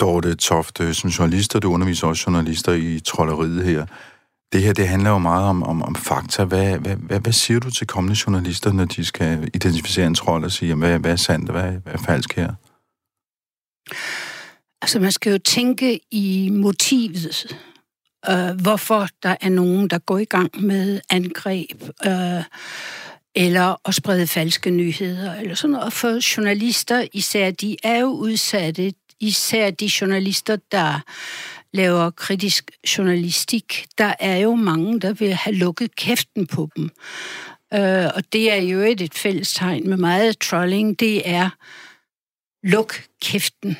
Dorte 0.00 0.34
Tofte, 0.34 0.94
som 0.94 1.10
journalister, 1.10 1.58
du 1.60 1.72
underviser 1.72 2.06
også 2.06 2.24
journalister 2.26 2.72
i 2.72 3.00
trolleriet 3.00 3.64
her. 3.64 3.86
Det 4.52 4.62
her, 4.62 4.72
det 4.72 4.88
handler 4.88 5.10
jo 5.10 5.18
meget 5.18 5.44
om, 5.44 5.62
om, 5.62 5.82
om 5.82 5.94
fakta. 5.94 6.44
Hvad, 6.44 6.78
hvad, 6.78 6.96
hvad, 6.96 7.20
hvad 7.20 7.32
siger 7.32 7.60
du 7.60 7.70
til 7.70 7.86
kommende 7.86 8.20
journalister, 8.26 8.72
når 8.72 8.84
de 8.84 9.04
skal 9.04 9.50
identificere 9.54 10.06
en 10.06 10.14
trold 10.14 10.44
og 10.44 10.52
sige, 10.52 10.74
hvad, 10.74 10.98
hvad 10.98 11.12
er 11.12 11.16
sandt 11.16 11.50
og 11.50 11.60
hvad, 11.60 11.72
hvad 11.72 11.92
er 11.92 11.98
falsk 11.98 12.36
her? 12.36 12.54
Altså, 14.82 15.00
man 15.00 15.12
skal 15.12 15.32
jo 15.32 15.38
tænke 15.38 16.00
i 16.10 16.50
motivet. 16.52 17.56
Øh, 18.30 18.60
hvorfor 18.62 19.08
der 19.22 19.36
er 19.40 19.48
nogen, 19.48 19.88
der 19.88 19.98
går 19.98 20.18
i 20.18 20.24
gang 20.24 20.62
med 20.62 21.00
angreb, 21.10 21.82
øh, 22.06 22.44
eller 23.34 23.88
at 23.88 23.94
sprede 23.94 24.26
falske 24.26 24.70
nyheder, 24.70 25.34
eller 25.34 25.54
sådan 25.54 25.72
noget. 25.72 25.92
For 25.92 26.36
journalister 26.36 27.06
især, 27.12 27.50
de 27.50 27.76
er 27.82 27.98
jo 27.98 28.06
udsatte, 28.06 28.92
især 29.20 29.70
de 29.70 29.90
journalister, 30.00 30.56
der 30.72 31.00
laver 31.72 32.10
kritisk 32.10 32.70
journalistik, 32.98 33.86
der 33.98 34.14
er 34.20 34.36
jo 34.36 34.54
mange, 34.54 35.00
der 35.00 35.12
vil 35.12 35.34
have 35.34 35.56
lukket 35.56 35.96
kæften 35.96 36.46
på 36.46 36.68
dem. 36.76 36.90
Øh, 37.74 38.06
og 38.14 38.32
det 38.32 38.52
er 38.52 38.62
jo 38.62 38.80
et, 38.80 39.00
et 39.00 39.14
fællestegn 39.14 39.88
med 39.88 39.96
meget 39.96 40.38
trolling, 40.38 41.00
det 41.00 41.28
er 41.28 41.50
luk 42.62 42.94
kæften 43.22 43.76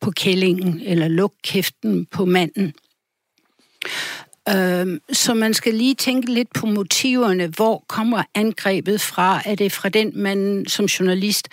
på 0.00 0.10
kællingen, 0.10 0.80
eller 0.80 1.08
luk 1.08 1.34
kæften 1.42 2.06
på 2.06 2.24
manden. 2.24 2.74
Øh, 4.48 5.00
så 5.12 5.34
man 5.34 5.54
skal 5.54 5.74
lige 5.74 5.94
tænke 5.94 6.32
lidt 6.32 6.52
på 6.54 6.66
motiverne. 6.66 7.46
Hvor 7.46 7.84
kommer 7.88 8.22
angrebet 8.34 9.00
fra? 9.00 9.42
Er 9.44 9.54
det 9.54 9.72
fra 9.72 9.88
den, 9.88 10.12
man 10.14 10.64
som 10.68 10.84
journalist, 10.84 11.48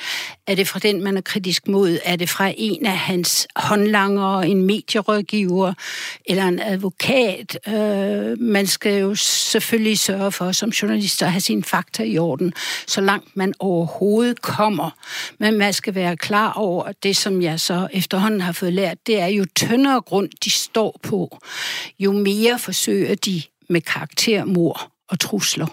er 0.48 0.56
det 0.56 0.68
fra 0.68 0.80
den, 0.80 1.04
man 1.04 1.18
er 1.18 1.22
kritisk 1.22 1.68
mod? 1.68 2.00
Er 2.06 2.16
det 2.16 2.30
fra 2.30 2.52
en 2.58 2.86
af 2.86 2.98
hans 2.98 3.48
håndlangere, 3.56 4.48
en 4.48 4.62
medierådgiver 4.62 5.74
eller 6.26 6.44
en 6.44 6.60
advokat? 6.60 7.60
Øh, 7.68 8.40
man 8.40 8.68
skal 8.68 9.00
jo 9.00 9.16
selvfølgelig 9.16 10.00
sørge 10.00 10.32
for 10.32 10.52
som 10.52 10.70
journalist 10.70 11.24
at 11.24 11.32
have 11.32 11.42
sine 11.42 11.64
fakta 11.64 12.04
i 12.04 12.18
orden, 12.18 12.54
så 12.88 13.02
langt 13.02 13.38
man 13.38 13.54
overhovedet 13.60 14.42
kommer. 14.42 14.90
Men 15.40 15.58
man 15.58 15.74
skal 15.74 15.96
være 15.96 16.18
klar 16.18 16.54
over, 16.54 16.84
at 16.84 17.04
det, 17.04 17.18
som 17.18 17.42
jeg 17.42 17.60
så 17.60 17.88
efterhånden 17.94 18.42
har 18.42 18.52
fået 18.52 18.74
lært, 18.74 19.08
det 19.08 19.20
er 19.20 19.28
jo 19.28 19.46
tyndere 19.56 20.02
grund, 20.02 20.30
de 20.44 20.50
står 20.50 21.00
på. 21.04 21.38
Jo 22.00 22.12
mere 22.12 22.60
for 22.60 22.72
forsøger 22.82 23.16
de 23.16 23.42
med 23.70 23.82
karaktermord 23.82 24.92
og 25.10 25.20
trusler. 25.20 25.68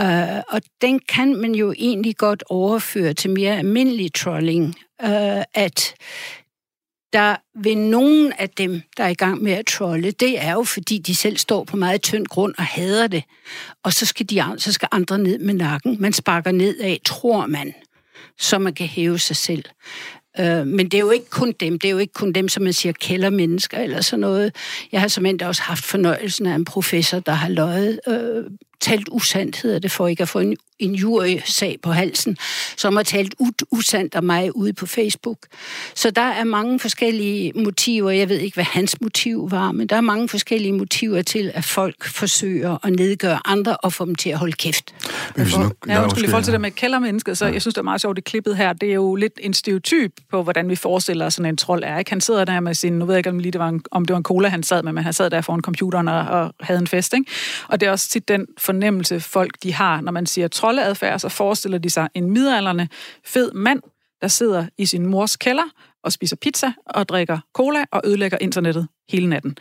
Uh, 0.00 0.38
og 0.48 0.62
den 0.80 1.00
kan 1.08 1.36
man 1.36 1.54
jo 1.54 1.74
egentlig 1.78 2.16
godt 2.16 2.44
overføre 2.50 3.14
til 3.14 3.30
mere 3.30 3.58
almindelig 3.58 4.14
trolling, 4.14 4.64
uh, 5.02 5.42
at 5.54 5.94
der 7.12 7.36
ved 7.54 7.74
nogen 7.74 8.32
af 8.32 8.50
dem, 8.50 8.80
der 8.96 9.04
er 9.04 9.08
i 9.08 9.14
gang 9.14 9.42
med 9.42 9.52
at 9.52 9.66
trolle, 9.66 10.10
det 10.10 10.42
er 10.42 10.52
jo 10.52 10.62
fordi, 10.62 10.98
de 10.98 11.14
selv 11.14 11.36
står 11.36 11.64
på 11.64 11.76
meget 11.76 12.02
tynd 12.02 12.26
grund 12.26 12.54
og 12.58 12.64
hader 12.64 13.06
det. 13.06 13.24
Og 13.82 13.92
så 13.92 14.06
skal, 14.06 14.30
de, 14.30 14.54
så 14.58 14.72
skal 14.72 14.88
andre 14.92 15.18
ned 15.18 15.38
med 15.38 15.54
nakken. 15.54 15.96
Man 16.00 16.12
sparker 16.12 16.52
ned 16.52 16.78
af, 16.78 17.00
tror 17.04 17.46
man, 17.46 17.74
så 18.38 18.58
man 18.58 18.74
kan 18.74 18.86
hæve 18.86 19.18
sig 19.18 19.36
selv. 19.36 19.64
Øh, 20.40 20.66
men 20.66 20.88
det 20.88 20.94
er 20.94 21.00
jo 21.00 21.10
ikke 21.10 21.30
kun 21.30 21.52
dem, 21.60 21.78
det 21.78 21.88
er 21.88 21.92
jo 21.92 21.98
ikke 21.98 22.12
kun 22.12 22.32
dem, 22.32 22.48
som 22.48 22.62
man 22.62 22.72
siger 22.72 22.92
kældermennesker 22.92 23.78
eller 23.78 24.00
sådan 24.00 24.20
noget. 24.20 24.54
Jeg 24.92 25.00
har 25.00 25.08
som 25.08 25.26
også 25.42 25.62
haft 25.62 25.84
fornøjelsen 25.84 26.46
af 26.46 26.54
en 26.54 26.64
professor, 26.64 27.20
der 27.20 27.32
har 27.32 27.48
løjet, 27.48 28.00
øh, 28.08 28.44
talt 28.80 29.08
usandt, 29.10 29.62
hedder 29.62 29.78
det, 29.78 29.90
for 29.90 30.06
ikke 30.06 30.22
at 30.22 30.28
få 30.28 30.38
en 30.38 30.56
en 30.80 30.94
jury-sag 30.94 31.78
på 31.82 31.92
halsen, 31.92 32.36
som 32.76 32.96
har 32.96 33.02
talt 33.02 33.34
usandt 33.70 34.14
af 34.14 34.22
mig 34.22 34.56
ude 34.56 34.72
på 34.72 34.86
Facebook. 34.86 35.38
Så 35.94 36.10
der 36.10 36.22
er 36.22 36.44
mange 36.44 36.78
forskellige 36.78 37.52
motiver. 37.56 38.10
Jeg 38.10 38.28
ved 38.28 38.38
ikke, 38.38 38.54
hvad 38.54 38.64
hans 38.64 39.00
motiv 39.00 39.50
var, 39.50 39.72
men 39.72 39.86
der 39.86 39.96
er 39.96 40.00
mange 40.00 40.28
forskellige 40.28 40.72
motiver 40.72 41.22
til, 41.22 41.50
at 41.54 41.64
folk 41.64 42.04
forsøger 42.04 42.86
at 42.86 42.92
nedgøre 42.92 43.40
andre 43.44 43.76
og 43.76 43.92
få 43.92 44.04
dem 44.04 44.14
til 44.14 44.30
at 44.30 44.38
holde 44.38 44.52
kæft. 44.52 44.94
Hvis 45.34 45.58
nu, 45.58 45.70
ja, 45.88 46.02
undskyld, 46.02 46.24
i 46.24 46.26
forhold 46.26 46.44
til 46.44 46.52
det 46.52 46.60
med 46.60 46.70
kældermennesket, 46.70 47.38
så 47.38 47.46
ja. 47.46 47.52
jeg 47.52 47.60
synes, 47.60 47.74
det 47.74 47.78
er 47.78 47.84
meget 47.84 48.00
sjovt, 48.00 48.16
det 48.16 48.24
klippet 48.24 48.56
her. 48.56 48.72
Det 48.72 48.90
er 48.90 48.94
jo 48.94 49.14
lidt 49.14 49.40
en 49.40 49.54
stereotyp 49.54 50.12
på, 50.30 50.42
hvordan 50.42 50.68
vi 50.68 50.76
forestiller 50.76 51.26
os 51.26 51.34
sådan 51.34 51.52
en 51.52 51.56
trold 51.56 51.84
er. 51.84 51.98
Ikke? 51.98 52.10
Han 52.10 52.20
sidder 52.20 52.44
der 52.44 52.60
med 52.60 52.74
sin, 52.74 52.92
nu 52.92 53.04
ved 53.04 53.14
jeg 53.14 53.18
ikke, 53.18 53.30
om, 53.30 53.38
lige 53.38 53.52
det 53.52 53.58
var 53.58 53.68
en, 53.68 53.82
om 53.90 54.04
det 54.04 54.12
var 54.12 54.18
en 54.18 54.24
cola, 54.24 54.48
han 54.48 54.62
sad 54.62 54.82
med, 54.82 54.92
men 54.92 55.04
han 55.04 55.12
sad 55.12 55.30
der 55.30 55.40
foran 55.40 55.60
computeren 55.60 56.08
og, 56.08 56.20
og 56.20 56.54
havde 56.60 56.80
en 56.80 56.86
fest. 56.86 57.14
Ikke? 57.14 57.30
Og 57.68 57.80
det 57.80 57.86
er 57.86 57.90
også 57.90 58.08
tit 58.08 58.28
den 58.28 58.46
fornemmelse, 58.70 59.20
folk 59.20 59.62
de 59.62 59.72
har, 59.72 60.00
når 60.00 60.12
man 60.12 60.26
siger 60.26 60.48
troldeadfærd, 60.48 61.18
så 61.18 61.28
forestiller 61.28 61.78
de 61.78 61.90
sig 61.90 62.08
en 62.14 62.30
midalderne 62.30 62.88
fed 63.24 63.52
mand, 63.52 63.82
der 64.20 64.28
sidder 64.28 64.66
i 64.78 64.86
sin 64.86 65.06
mors 65.06 65.36
kælder 65.36 65.68
og 66.04 66.12
spiser 66.12 66.36
pizza 66.36 66.72
og 66.86 67.08
drikker 67.08 67.38
cola 67.54 67.84
og 67.92 68.02
ødelægger 68.04 68.38
internettet 68.40 68.88
hele 69.08 69.28
natten. 69.28 69.56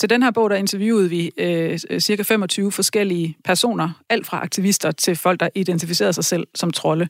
Til 0.00 0.10
den 0.10 0.22
her 0.22 0.30
bog, 0.30 0.50
der 0.50 0.56
interviewede 0.56 1.10
vi 1.10 1.30
øh, 1.36 1.78
cirka 2.00 2.22
25 2.22 2.72
forskellige 2.72 3.36
personer, 3.44 3.90
alt 4.10 4.26
fra 4.26 4.42
aktivister 4.42 4.90
til 4.90 5.16
folk, 5.16 5.40
der 5.40 5.48
identificerede 5.54 6.12
sig 6.12 6.24
selv 6.24 6.46
som 6.54 6.70
trolde. 6.70 7.08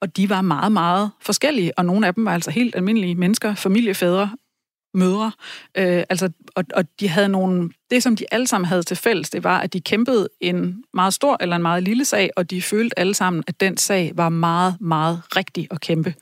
Og 0.00 0.16
de 0.16 0.30
var 0.30 0.42
meget, 0.42 0.72
meget 0.72 1.10
forskellige, 1.20 1.78
og 1.78 1.84
nogle 1.84 2.06
af 2.06 2.14
dem 2.14 2.24
var 2.24 2.34
altså 2.34 2.50
helt 2.50 2.76
almindelige 2.76 3.14
mennesker, 3.14 3.54
familiefædre, 3.54 4.30
mødre. 4.94 5.32
Øh, 5.78 6.04
altså, 6.10 6.30
og, 6.54 6.64
og 6.74 6.84
de 7.00 7.08
havde 7.08 7.28
nogle... 7.28 7.70
Det, 7.90 8.02
som 8.02 8.16
de 8.16 8.24
alle 8.30 8.46
sammen 8.46 8.68
havde 8.68 8.82
til 8.82 8.96
fælles, 8.96 9.30
det 9.30 9.44
var, 9.44 9.60
at 9.60 9.72
de 9.72 9.80
kæmpede 9.80 10.28
en 10.40 10.84
meget 10.94 11.14
stor 11.14 11.36
eller 11.40 11.56
en 11.56 11.62
meget 11.62 11.82
lille 11.82 12.04
sag, 12.04 12.30
og 12.36 12.50
de 12.50 12.62
følte 12.62 12.98
alle 12.98 13.14
sammen, 13.14 13.44
at 13.46 13.60
den 13.60 13.76
sag 13.76 14.12
var 14.14 14.28
meget, 14.28 14.76
meget 14.80 15.22
rigtig 15.36 15.68
at 15.70 15.80
kæmpe. 15.80 16.14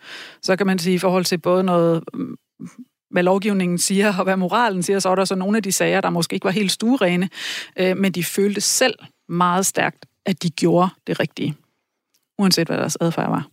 Så 0.43 0.57
kan 0.57 0.67
man 0.67 0.79
sige, 0.79 0.95
i 0.95 0.99
forhold 0.99 1.25
til 1.25 1.39
både 1.39 1.65
noget 1.65 2.05
mm, 2.15 2.37
hvad 3.11 3.23
lovgivningen 3.23 3.79
siger, 3.79 4.19
og 4.19 4.25
hvad 4.25 4.37
moralen 4.37 4.83
siger, 4.83 4.99
så 4.99 5.09
var 5.09 5.17
der 5.17 5.25
så 5.25 5.35
nogle 5.35 5.57
af 5.57 5.63
de 5.63 5.73
sager, 5.73 6.01
der 6.01 6.11
måske 6.11 6.35
ikke 6.35 6.45
var 6.45 6.51
helt 6.51 6.73
stuerene, 6.73 7.29
øh, 7.79 7.97
men 7.97 8.13
de 8.13 8.25
følte 8.25 8.61
selv 8.61 8.95
meget 9.29 9.67
stærkt, 9.67 10.07
at 10.27 10.43
de 10.43 10.51
gjorde 10.51 10.89
det 11.07 11.21
rigtige, 11.21 11.55
uanset 12.39 12.69
hvad 12.69 12.77
deres 12.77 12.97
adfærd 13.01 13.31
var. 13.31 13.49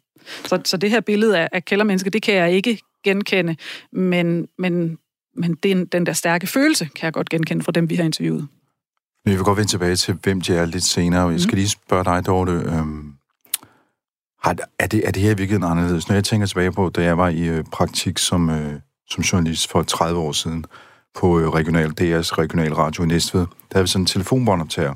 Så, 0.45 0.61
så 0.65 0.77
det 0.77 0.89
her 0.89 1.01
billede 1.01 1.39
af, 1.39 1.49
af 1.51 1.65
kældermennesker, 1.65 2.11
det 2.11 2.21
kan 2.21 2.33
jeg 2.33 2.51
ikke 2.51 2.79
genkende, 3.03 3.55
men, 3.91 4.47
men 4.57 4.97
men 5.39 5.53
den, 5.53 5.85
den 5.85 6.05
der 6.05 6.13
stærke 6.13 6.47
følelse 6.47 6.85
kan 6.85 7.05
jeg 7.05 7.13
godt 7.13 7.29
genkende 7.29 7.63
fra 7.63 7.71
dem, 7.71 7.89
vi 7.89 7.95
har 7.95 8.03
interviewet. 8.03 8.47
Vi 9.25 9.31
vil 9.31 9.43
godt 9.43 9.57
vende 9.57 9.69
tilbage 9.69 9.95
til, 9.95 10.13
hvem 10.23 10.41
de 10.41 10.55
er 10.55 10.65
lidt 10.65 10.83
senere. 10.83 11.27
Jeg 11.27 11.41
skal 11.41 11.51
mm. 11.51 11.57
lige 11.57 11.69
spørge 11.69 12.03
dig, 12.03 12.25
Dorte. 12.25 12.51
Øhm, 12.51 13.13
har, 14.43 14.55
er, 14.79 14.87
det, 14.87 15.07
er 15.07 15.11
det 15.11 15.21
her 15.21 15.35
virkelig 15.35 15.69
anderledes? 15.69 16.07
Når 16.07 16.15
jeg 16.15 16.23
tænker 16.23 16.47
tilbage 16.47 16.71
på, 16.71 16.89
da 16.89 17.03
jeg 17.03 17.17
var 17.17 17.29
i 17.29 17.47
øh, 17.47 17.63
praktik 17.71 18.17
som, 18.17 18.49
øh, 18.49 18.73
som 19.09 19.23
journalist 19.23 19.71
for 19.71 19.83
30 19.83 20.19
år 20.19 20.31
siden 20.31 20.65
på 21.15 21.39
øh, 21.39 21.49
regional, 21.49 21.89
DR's 21.89 22.37
regional 22.37 22.73
radio 22.73 23.03
i 23.03 23.07
Næstved, 23.07 23.41
der 23.41 23.73
havde 23.73 23.83
vi 23.83 23.87
sådan 23.87 24.01
en 24.01 24.05
telefonbåndoptager, 24.05 24.93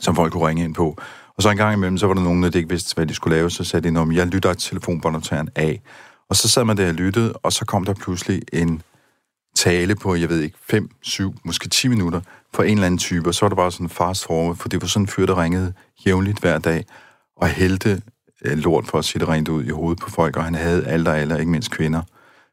som 0.00 0.16
folk 0.16 0.32
kunne 0.32 0.48
ringe 0.48 0.64
ind 0.64 0.74
på. 0.74 0.96
Og 1.36 1.42
så 1.42 1.50
en 1.50 1.56
gang 1.56 1.74
imellem, 1.74 1.98
så 1.98 2.06
var 2.06 2.14
der 2.14 2.22
nogen, 2.22 2.42
der 2.42 2.56
ikke 2.56 2.68
vidste, 2.68 2.94
hvad 2.94 3.06
de 3.06 3.14
skulle 3.14 3.36
lave, 3.36 3.50
så 3.50 3.64
sagde 3.64 3.90
de, 3.90 3.98
om 3.98 4.12
jeg 4.12 4.26
lytter 4.26 4.54
telefonbåndoptageren 4.54 5.48
af. 5.56 5.82
Og 6.28 6.36
så 6.36 6.48
sad 6.48 6.64
man 6.64 6.76
der 6.76 6.88
og 6.88 6.94
lyttede, 6.94 7.32
og 7.32 7.52
så 7.52 7.64
kom 7.64 7.84
der 7.84 7.94
pludselig 7.94 8.42
en 8.52 8.82
tale 9.56 9.96
på, 9.96 10.14
jeg 10.14 10.28
ved 10.28 10.40
ikke, 10.40 10.58
5, 10.62 10.88
7, 11.02 11.34
måske 11.44 11.68
10 11.68 11.88
minutter 11.88 12.20
på 12.52 12.62
en 12.62 12.72
eller 12.72 12.86
anden 12.86 12.98
type, 12.98 13.28
og 13.28 13.34
så 13.34 13.44
var 13.44 13.48
det 13.48 13.56
bare 13.56 13.72
sådan 13.72 13.88
fast 13.88 14.24
forward, 14.24 14.56
for 14.56 14.68
det 14.68 14.82
var 14.82 14.88
sådan 14.88 15.02
en 15.02 15.08
fyr, 15.08 15.26
der 15.26 15.42
ringede 15.42 15.72
jævnligt 16.06 16.40
hver 16.40 16.58
dag, 16.58 16.84
og 17.36 17.48
hældte 17.48 18.02
øh, 18.44 18.58
lort 18.58 18.86
for 18.86 18.98
at 18.98 19.04
sige 19.04 19.20
det 19.20 19.28
rent 19.28 19.48
ud 19.48 19.64
i 19.64 19.68
hovedet 19.68 19.98
på 20.02 20.10
folk, 20.10 20.36
og 20.36 20.44
han 20.44 20.54
havde 20.54 20.86
alder 20.86 21.10
og 21.10 21.18
alder, 21.18 21.36
ikke 21.36 21.50
mindst 21.50 21.70
kvinder. 21.70 22.02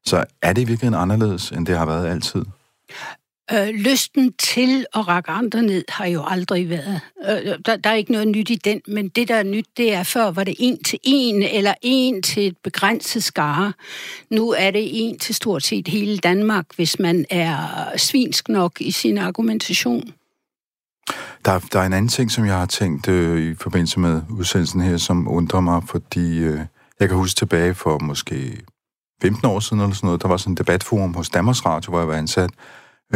Så 0.06 0.24
er 0.42 0.54
det 0.54 0.68
virkelig 0.68 0.94
anderledes, 0.94 1.52
end 1.52 1.66
det 1.66 1.78
har 1.78 1.86
været 1.86 2.08
altid? 2.08 2.46
Øh, 3.54 3.68
lysten 3.68 4.34
til 4.34 4.86
at 4.96 5.08
række 5.08 5.30
andre 5.30 5.62
ned 5.62 5.84
har 5.90 6.06
jo 6.06 6.24
aldrig 6.28 6.70
været. 6.70 7.02
Øh, 7.30 7.36
øh, 7.36 7.60
der, 7.66 7.76
der 7.76 7.90
er 7.90 7.94
ikke 7.94 8.12
noget 8.12 8.28
nyt 8.28 8.50
i 8.50 8.56
den, 8.56 8.82
men 8.88 9.10
det, 9.10 9.28
der 9.28 9.36
er 9.36 9.44
nyt, 9.44 9.66
det 9.78 9.94
er 9.94 10.04
før, 10.04 10.32
var 10.32 10.44
det 10.44 10.56
en 10.60 10.84
til 10.84 11.00
en, 11.04 11.44
eller 11.44 11.74
en 11.82 12.22
til 12.24 12.48
et 12.48 12.58
begrænset 12.64 13.24
skare. 13.24 13.74
Nu 14.30 14.52
er 14.52 14.72
det 14.72 15.08
en 15.08 15.20
til 15.20 15.36
stort 15.36 15.64
set 15.64 15.88
hele 15.88 16.18
Danmark, 16.18 16.66
hvis 16.76 17.00
man 17.00 17.26
er 17.30 17.58
svinsk 17.98 18.50
nok 18.50 18.82
i 18.82 18.92
sin 18.92 19.18
argumentation. 19.18 20.14
Der, 21.46 21.60
der 21.74 21.80
er 21.80 21.86
en 21.86 21.94
anden 21.94 22.10
ting, 22.10 22.32
som 22.32 22.46
jeg 22.46 22.58
har 22.58 22.66
tænkt 22.66 23.08
øh, 23.08 23.52
i 23.52 23.56
forbindelse 23.56 24.00
med 24.00 24.22
udsendelsen 24.30 24.82
her, 24.82 24.98
som 24.98 25.28
undrer 25.28 25.60
mig, 25.60 25.82
fordi 25.88 26.38
øh, 26.38 26.60
jeg 27.00 27.08
kan 27.08 27.18
huske 27.18 27.38
tilbage 27.38 27.74
for 27.74 28.00
måske 28.00 28.58
15 29.22 29.46
år 29.46 29.60
siden 29.60 29.82
eller 29.82 29.96
sådan 29.96 30.08
noget, 30.08 30.22
der 30.22 30.28
var 30.28 30.38
sådan 30.38 30.52
en 30.52 30.58
debatforum 30.58 31.14
hos 31.14 31.30
Danmarks 31.30 31.66
Radio, 31.66 31.90
hvor 31.90 32.00
jeg 32.00 32.08
var 32.08 32.16
ansat, 32.16 32.50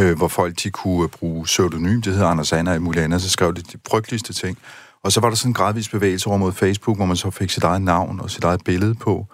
øh, 0.00 0.16
hvor 0.16 0.28
folk 0.28 0.62
de 0.62 0.70
kunne 0.70 1.02
øh, 1.02 1.08
bruge 1.08 1.44
pseudonym, 1.44 2.02
det 2.02 2.12
hedder 2.12 2.28
Anders 2.28 2.52
Anna 2.52 2.74
og 2.74 2.82
muligt 2.82 3.04
andet, 3.04 3.22
så 3.22 3.30
skrev 3.30 3.54
de 3.54 3.62
de 3.62 3.78
frygteligste 3.88 4.32
ting. 4.32 4.58
Og 5.04 5.12
så 5.12 5.20
var 5.20 5.28
der 5.28 5.36
sådan 5.36 5.50
en 5.50 5.54
gradvis 5.54 5.88
bevægelse 5.88 6.26
over 6.26 6.38
mod 6.38 6.52
Facebook, 6.52 6.96
hvor 6.96 7.06
man 7.06 7.16
så 7.16 7.30
fik 7.30 7.50
sit 7.50 7.64
eget 7.64 7.82
navn 7.82 8.20
og 8.20 8.30
sit 8.30 8.44
eget 8.44 8.64
billede 8.64 8.94
på. 8.94 9.26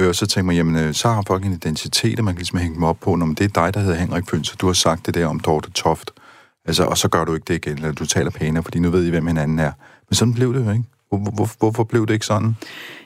Øh, 0.00 0.08
og 0.08 0.14
så 0.14 0.26
tænkte 0.26 0.46
man, 0.46 0.56
jamen, 0.56 0.76
øh, 0.76 0.94
så 0.94 1.08
har 1.08 1.22
folk 1.26 1.44
en 1.44 1.52
identitet, 1.52 2.18
og 2.18 2.24
man 2.24 2.34
kan 2.34 2.38
ligesom 2.38 2.58
hænge 2.58 2.74
dem 2.74 2.82
op 2.82 3.00
på, 3.00 3.14
når 3.14 3.26
det 3.26 3.40
er 3.40 3.48
dig, 3.48 3.74
der 3.74 3.80
hedder 3.80 3.96
Henrik 3.96 4.30
Føns, 4.30 4.48
så 4.48 4.56
du 4.56 4.66
har 4.66 4.72
sagt 4.72 5.06
det 5.06 5.14
der 5.14 5.26
om 5.26 5.40
Dorte 5.40 5.70
Toft. 5.70 6.10
Altså, 6.64 6.84
og 6.84 6.98
så 6.98 7.08
gør 7.08 7.24
du 7.24 7.34
ikke 7.34 7.44
det 7.44 7.66
igen, 7.66 7.76
eller 7.76 7.92
du 7.92 8.06
taler 8.06 8.30
pænere, 8.30 8.62
fordi 8.62 8.78
nu 8.78 8.90
ved 8.90 9.06
I, 9.06 9.10
hvem 9.10 9.26
hinanden 9.26 9.58
er. 9.58 9.72
Men 10.08 10.14
sådan 10.14 10.34
blev 10.34 10.54
det 10.54 10.66
jo 10.66 10.70
ikke. 10.70 10.84
Hvor, 11.08 11.18
hvor, 11.18 11.48
hvorfor 11.58 11.84
blev 11.84 12.06
det 12.06 12.14
ikke 12.14 12.26
sådan? 12.26 12.56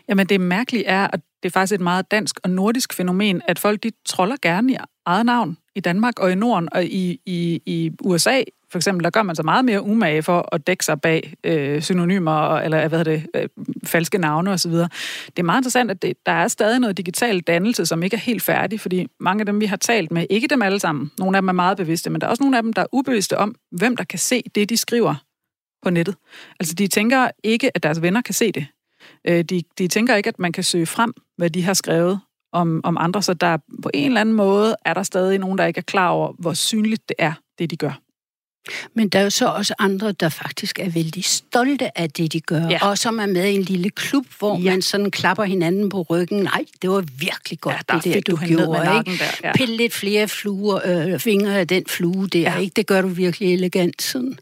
Jamen, 0.09 0.27
det 0.27 0.41
mærkelige 0.41 0.87
er, 0.87 1.07
at 1.13 1.21
det 1.43 1.49
er 1.49 1.53
faktisk 1.53 1.75
et 1.75 1.81
meget 1.81 2.11
dansk 2.11 2.41
og 2.45 2.51
nordisk 2.51 2.95
fænomen, 2.95 3.43
at 3.49 3.59
folk 3.59 3.83
de 3.83 3.91
troller 4.07 4.37
gerne 4.43 4.73
i 4.73 4.77
eget 5.07 5.27
navn 5.27 5.57
i 5.75 5.81
Danmark 5.81 6.19
og 6.19 6.33
i 6.33 6.35
Norden 6.35 6.69
og 6.73 6.85
i, 6.85 7.21
i, 7.27 7.63
i 7.67 7.93
USA. 8.03 8.43
For 8.71 8.79
eksempel, 8.79 9.05
der 9.05 9.11
gør 9.11 9.23
man 9.23 9.37
så 9.37 9.43
meget 9.43 9.65
mere 9.65 9.83
umage 9.83 10.23
for 10.23 10.49
at 10.53 10.67
dække 10.67 10.85
sig 10.85 11.01
bag 11.01 11.35
øh, 11.45 11.83
synonymer 11.83 12.57
eller 12.57 12.89
hvad 12.89 13.05
det, 13.05 13.27
øh, 13.37 13.49
falske 13.85 14.19
navne 14.19 14.51
osv. 14.51 14.73
Det 14.73 15.39
er 15.39 15.43
meget 15.43 15.61
interessant, 15.61 15.91
at 15.91 16.03
det, 16.03 16.17
der 16.27 16.33
er 16.33 16.49
stadig 16.49 16.81
noget 16.81 16.97
digital 16.97 17.41
dannelse, 17.41 17.87
som 17.87 18.03
ikke 18.03 18.17
er 18.17 18.21
helt 18.21 18.43
færdig, 18.43 18.81
fordi 18.81 19.07
mange 19.21 19.43
af 19.43 19.47
dem, 19.47 19.61
vi 19.61 19.67
har 19.67 19.77
talt 19.77 20.11
med, 20.11 20.27
ikke 20.31 20.47
dem 20.47 20.63
alle 20.63 20.81
sammen, 20.81 21.11
nogle 21.19 21.37
af 21.37 21.43
dem 21.43 21.49
er 21.49 21.53
meget 21.53 21.77
bevidste, 21.77 22.11
men 22.11 22.21
der 22.21 22.27
er 22.27 22.31
også 22.31 22.43
nogle 22.43 22.57
af 22.57 22.63
dem, 22.63 22.73
der 22.73 22.83
er 22.83 22.87
ubevidste 22.93 23.39
om, 23.39 23.55
hvem 23.71 23.97
der 23.97 24.05
kan 24.05 24.19
se 24.19 24.43
det, 24.55 24.71
de 24.71 24.77
skriver 24.77 25.15
på 25.83 25.91
nettet. 25.91 26.15
Altså, 26.61 26.75
de 26.75 26.87
tænker 26.87 27.31
ikke, 27.45 27.71
at 27.77 27.83
deres 27.83 28.03
venner 28.03 28.21
kan 28.21 28.35
se 28.35 28.53
det. 28.53 28.67
Øh, 29.29 29.45
de, 29.45 29.63
de 29.79 29.89
tænker 29.89 30.15
ikke, 30.17 30.29
at 30.29 30.39
man 30.39 30.53
kan 30.53 30.65
søge 30.65 30.87
frem, 30.87 31.13
hvad 31.37 31.51
de 31.51 31.63
har 31.63 31.75
skrevet 31.75 32.21
om, 32.55 32.81
om 32.85 32.97
andre, 33.01 33.23
så 33.23 33.35
der 33.35 33.57
på 33.83 33.91
en 33.95 34.07
eller 34.07 34.21
anden 34.21 34.35
måde 34.35 34.77
er 34.85 34.95
der 34.95 35.03
stadig 35.03 35.39
nogen, 35.39 35.59
der 35.59 35.67
ikke 35.67 35.79
er 35.79 35.83
klar 35.83 36.09
over, 36.09 36.33
hvor 36.39 36.53
synligt 36.53 37.09
det 37.09 37.15
er, 37.19 37.33
det 37.59 37.71
de 37.71 37.77
gør. 37.77 38.01
Men 38.95 39.09
der 39.09 39.19
er 39.19 39.23
jo 39.23 39.31
så 39.31 39.47
også 39.49 39.75
andre, 39.79 40.13
der 40.13 40.29
faktisk 40.29 40.79
er 40.79 40.91
vældig 40.91 41.25
stolte 41.25 41.99
af 41.99 42.11
det, 42.11 42.33
de 42.33 42.41
gør, 42.41 42.69
Ja. 42.69 42.89
og 42.89 42.99
som 42.99 43.19
er 43.19 43.27
med 43.27 43.49
i 43.49 43.55
en 43.55 43.63
lille 43.63 43.91
klub, 43.91 44.27
hvor 44.39 44.59
Ja. 44.59 44.71
man 44.71 44.83
sådan 44.83 45.11
klapper 45.11 45.45
hinanden 45.45 45.89
på 45.89 46.03
ryggen. 46.11 46.43
Nej, 46.43 46.65
det 46.83 46.91
var 46.91 47.05
virkelig 47.19 47.61
godt, 47.61 47.77
Ja, 47.93 47.97
det 47.97 48.05
der, 48.05 48.21
du, 48.21 48.33
du 48.41 48.47
gjorde. 48.47 48.99
Ikke? 49.09 49.19
der, 49.25 49.31
ja. 49.45 49.53
Pille 49.55 49.77
lidt 49.77 49.93
flere 49.95 50.29
fluer, 50.29 50.81
øh, 51.13 51.19
fingre 51.21 51.59
af 51.59 51.69
den 51.69 51.85
flue 51.89 52.27
der, 52.29 52.41
ja. 52.41 52.57
ikke? 52.59 52.73
Det 52.77 52.87
gør 52.87 53.03
du 53.03 53.09
virkelig 53.09 53.55
elegant 53.55 54.03
sådan. 54.03 54.39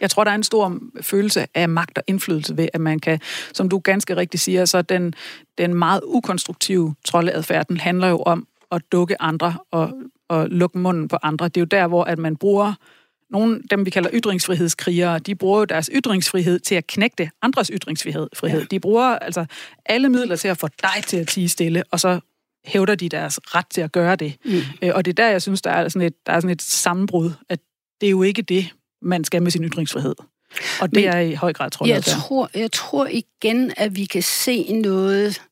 Jeg 0.00 0.10
tror, 0.10 0.24
der 0.24 0.30
er 0.30 0.34
en 0.34 0.42
stor 0.42 0.78
følelse 1.00 1.46
af 1.54 1.68
magt 1.68 1.98
og 1.98 2.04
indflydelse 2.06 2.56
ved, 2.56 2.68
at 2.72 2.80
man 2.80 2.98
kan, 2.98 3.20
som 3.54 3.68
du 3.68 3.78
ganske 3.78 4.16
rigtigt 4.16 4.42
siger, 4.42 4.64
så 4.64 4.82
den, 4.82 5.14
den 5.58 5.74
meget 5.74 6.00
ukonstruktive 6.04 6.94
troldeadfærd, 7.04 7.66
den 7.66 7.76
handler 7.76 8.08
jo 8.08 8.18
om 8.18 8.46
at 8.72 8.82
dukke 8.92 9.22
andre 9.22 9.58
og, 9.70 9.92
og 10.28 10.48
lukke 10.48 10.78
munden 10.78 11.08
på 11.08 11.16
andre. 11.22 11.48
Det 11.48 11.56
er 11.56 11.60
jo 11.60 11.64
der, 11.64 11.86
hvor 11.86 12.04
at 12.04 12.18
man 12.18 12.36
bruger 12.36 12.74
nogle, 13.30 13.62
dem 13.70 13.86
vi 13.86 13.90
kalder 13.90 14.10
ytringsfrihedskrigere, 14.12 15.18
de 15.18 15.34
bruger 15.34 15.58
jo 15.58 15.64
deres 15.64 15.90
ytringsfrihed 15.92 16.60
til 16.60 16.74
at 16.74 16.86
knægte 16.86 17.30
andres 17.42 17.70
ytringsfrihed. 17.74 18.28
Frihed. 18.34 18.60
Ja. 18.60 18.66
De 18.70 18.80
bruger 18.80 19.18
altså 19.18 19.46
alle 19.86 20.08
midler 20.08 20.36
til 20.36 20.48
at 20.48 20.58
få 20.58 20.68
dig 20.82 21.04
til 21.06 21.16
at 21.16 21.28
tige 21.28 21.48
stille, 21.48 21.84
og 21.90 22.00
så 22.00 22.20
hævder 22.64 22.94
de 22.94 23.08
deres 23.08 23.40
ret 23.54 23.66
til 23.70 23.80
at 23.80 23.92
gøre 23.92 24.16
det. 24.16 24.36
Mm. 24.44 24.52
Øh, 24.82 24.90
Og 24.94 25.04
det 25.04 25.10
er 25.10 25.24
der, 25.24 25.28
jeg 25.28 25.42
synes, 25.42 25.62
der 25.62 25.70
er 25.70 25.88
sådan 25.88 26.06
et, 26.06 26.26
der 26.26 26.32
er 26.32 26.40
sådan 26.40 26.50
et 26.50 26.62
sammenbrud, 26.62 27.30
at 27.48 27.60
det 28.00 28.06
er 28.06 28.10
jo 28.10 28.22
ikke 28.22 28.42
det, 28.42 28.68
man 29.02 29.24
skal 29.24 29.42
med 29.42 29.50
sin 29.50 29.64
ytringsfrihed. 29.64 30.14
Og 30.80 30.90
det 30.90 30.92
Men 30.92 31.04
er 31.04 31.18
i 31.18 31.34
høj 31.34 31.52
grad 31.52 31.64
Jeg 31.64 31.72
troldeadfærd. 31.72 32.16
tror, 32.16 32.50
jeg 32.54 32.72
tror 32.72 33.06
igen, 33.06 33.72
at 33.76 33.96
vi 33.96 34.04
kan 34.04 34.22
se 34.22 34.72
noget... 34.72 35.42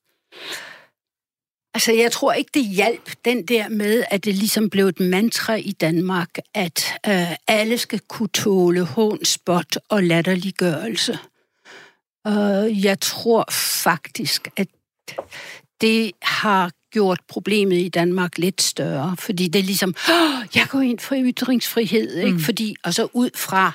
Altså, 1.74 1.92
jeg 1.92 2.12
tror 2.12 2.32
ikke, 2.32 2.50
det 2.54 2.64
hjalp 2.64 3.10
den 3.24 3.46
der 3.46 3.68
med, 3.68 4.04
at 4.10 4.24
det 4.24 4.34
ligesom 4.34 4.70
blev 4.70 4.86
et 4.86 5.00
mantra 5.00 5.54
i 5.54 5.72
Danmark, 5.72 6.28
at 6.54 6.84
øh, 7.08 7.32
alle 7.46 7.78
skal 7.78 8.00
kunne 8.08 8.28
tåle 8.28 8.84
hån, 8.84 9.24
spot 9.24 9.78
og 9.88 10.02
latterliggørelse. 10.02 11.18
Øh, 12.26 12.84
jeg 12.84 13.00
tror 13.00 13.44
faktisk, 13.82 14.48
at 14.56 14.68
det 15.80 16.12
har 16.22 16.70
gjort 16.92 17.20
problemet 17.28 17.76
i 17.76 17.88
Danmark 17.88 18.38
lidt 18.38 18.62
større, 18.62 19.16
fordi 19.18 19.48
det 19.48 19.58
er 19.58 19.62
ligesom, 19.64 19.94
"Åh, 20.08 20.46
jeg 20.54 20.66
går 20.70 20.80
ind 20.80 20.98
for 20.98 21.14
ytringsfrihed, 21.18 22.16
ikke? 22.16 22.32
Mm. 22.32 22.40
Fordi, 22.40 22.76
og 22.84 22.94
så 22.94 23.08
ud 23.12 23.30
fra 23.36 23.72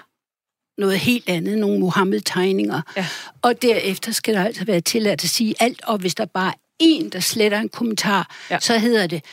noget 0.78 1.00
helt 1.00 1.30
andet, 1.30 1.58
nogle 1.58 1.80
Mohammed-tegninger. 1.80 2.82
Ja. 2.98 3.08
Og 3.42 3.62
derefter 3.62 4.12
skal 4.12 4.34
der 4.34 4.44
altså 4.44 4.66
være 4.66 4.82
tilladt 4.82 5.24
at 5.24 5.30
sige 5.30 5.56
alt, 5.60 5.82
og 5.84 5.98
hvis 5.98 6.16
der 6.16 6.26
bare 6.26 6.54
en, 6.80 7.10
der 7.10 7.20
sletter 7.20 7.60
en 7.60 7.70
kommentar, 7.70 8.36
ja. 8.50 8.60
så 8.60 8.78
hedder 8.78 9.08
det, 9.08 9.24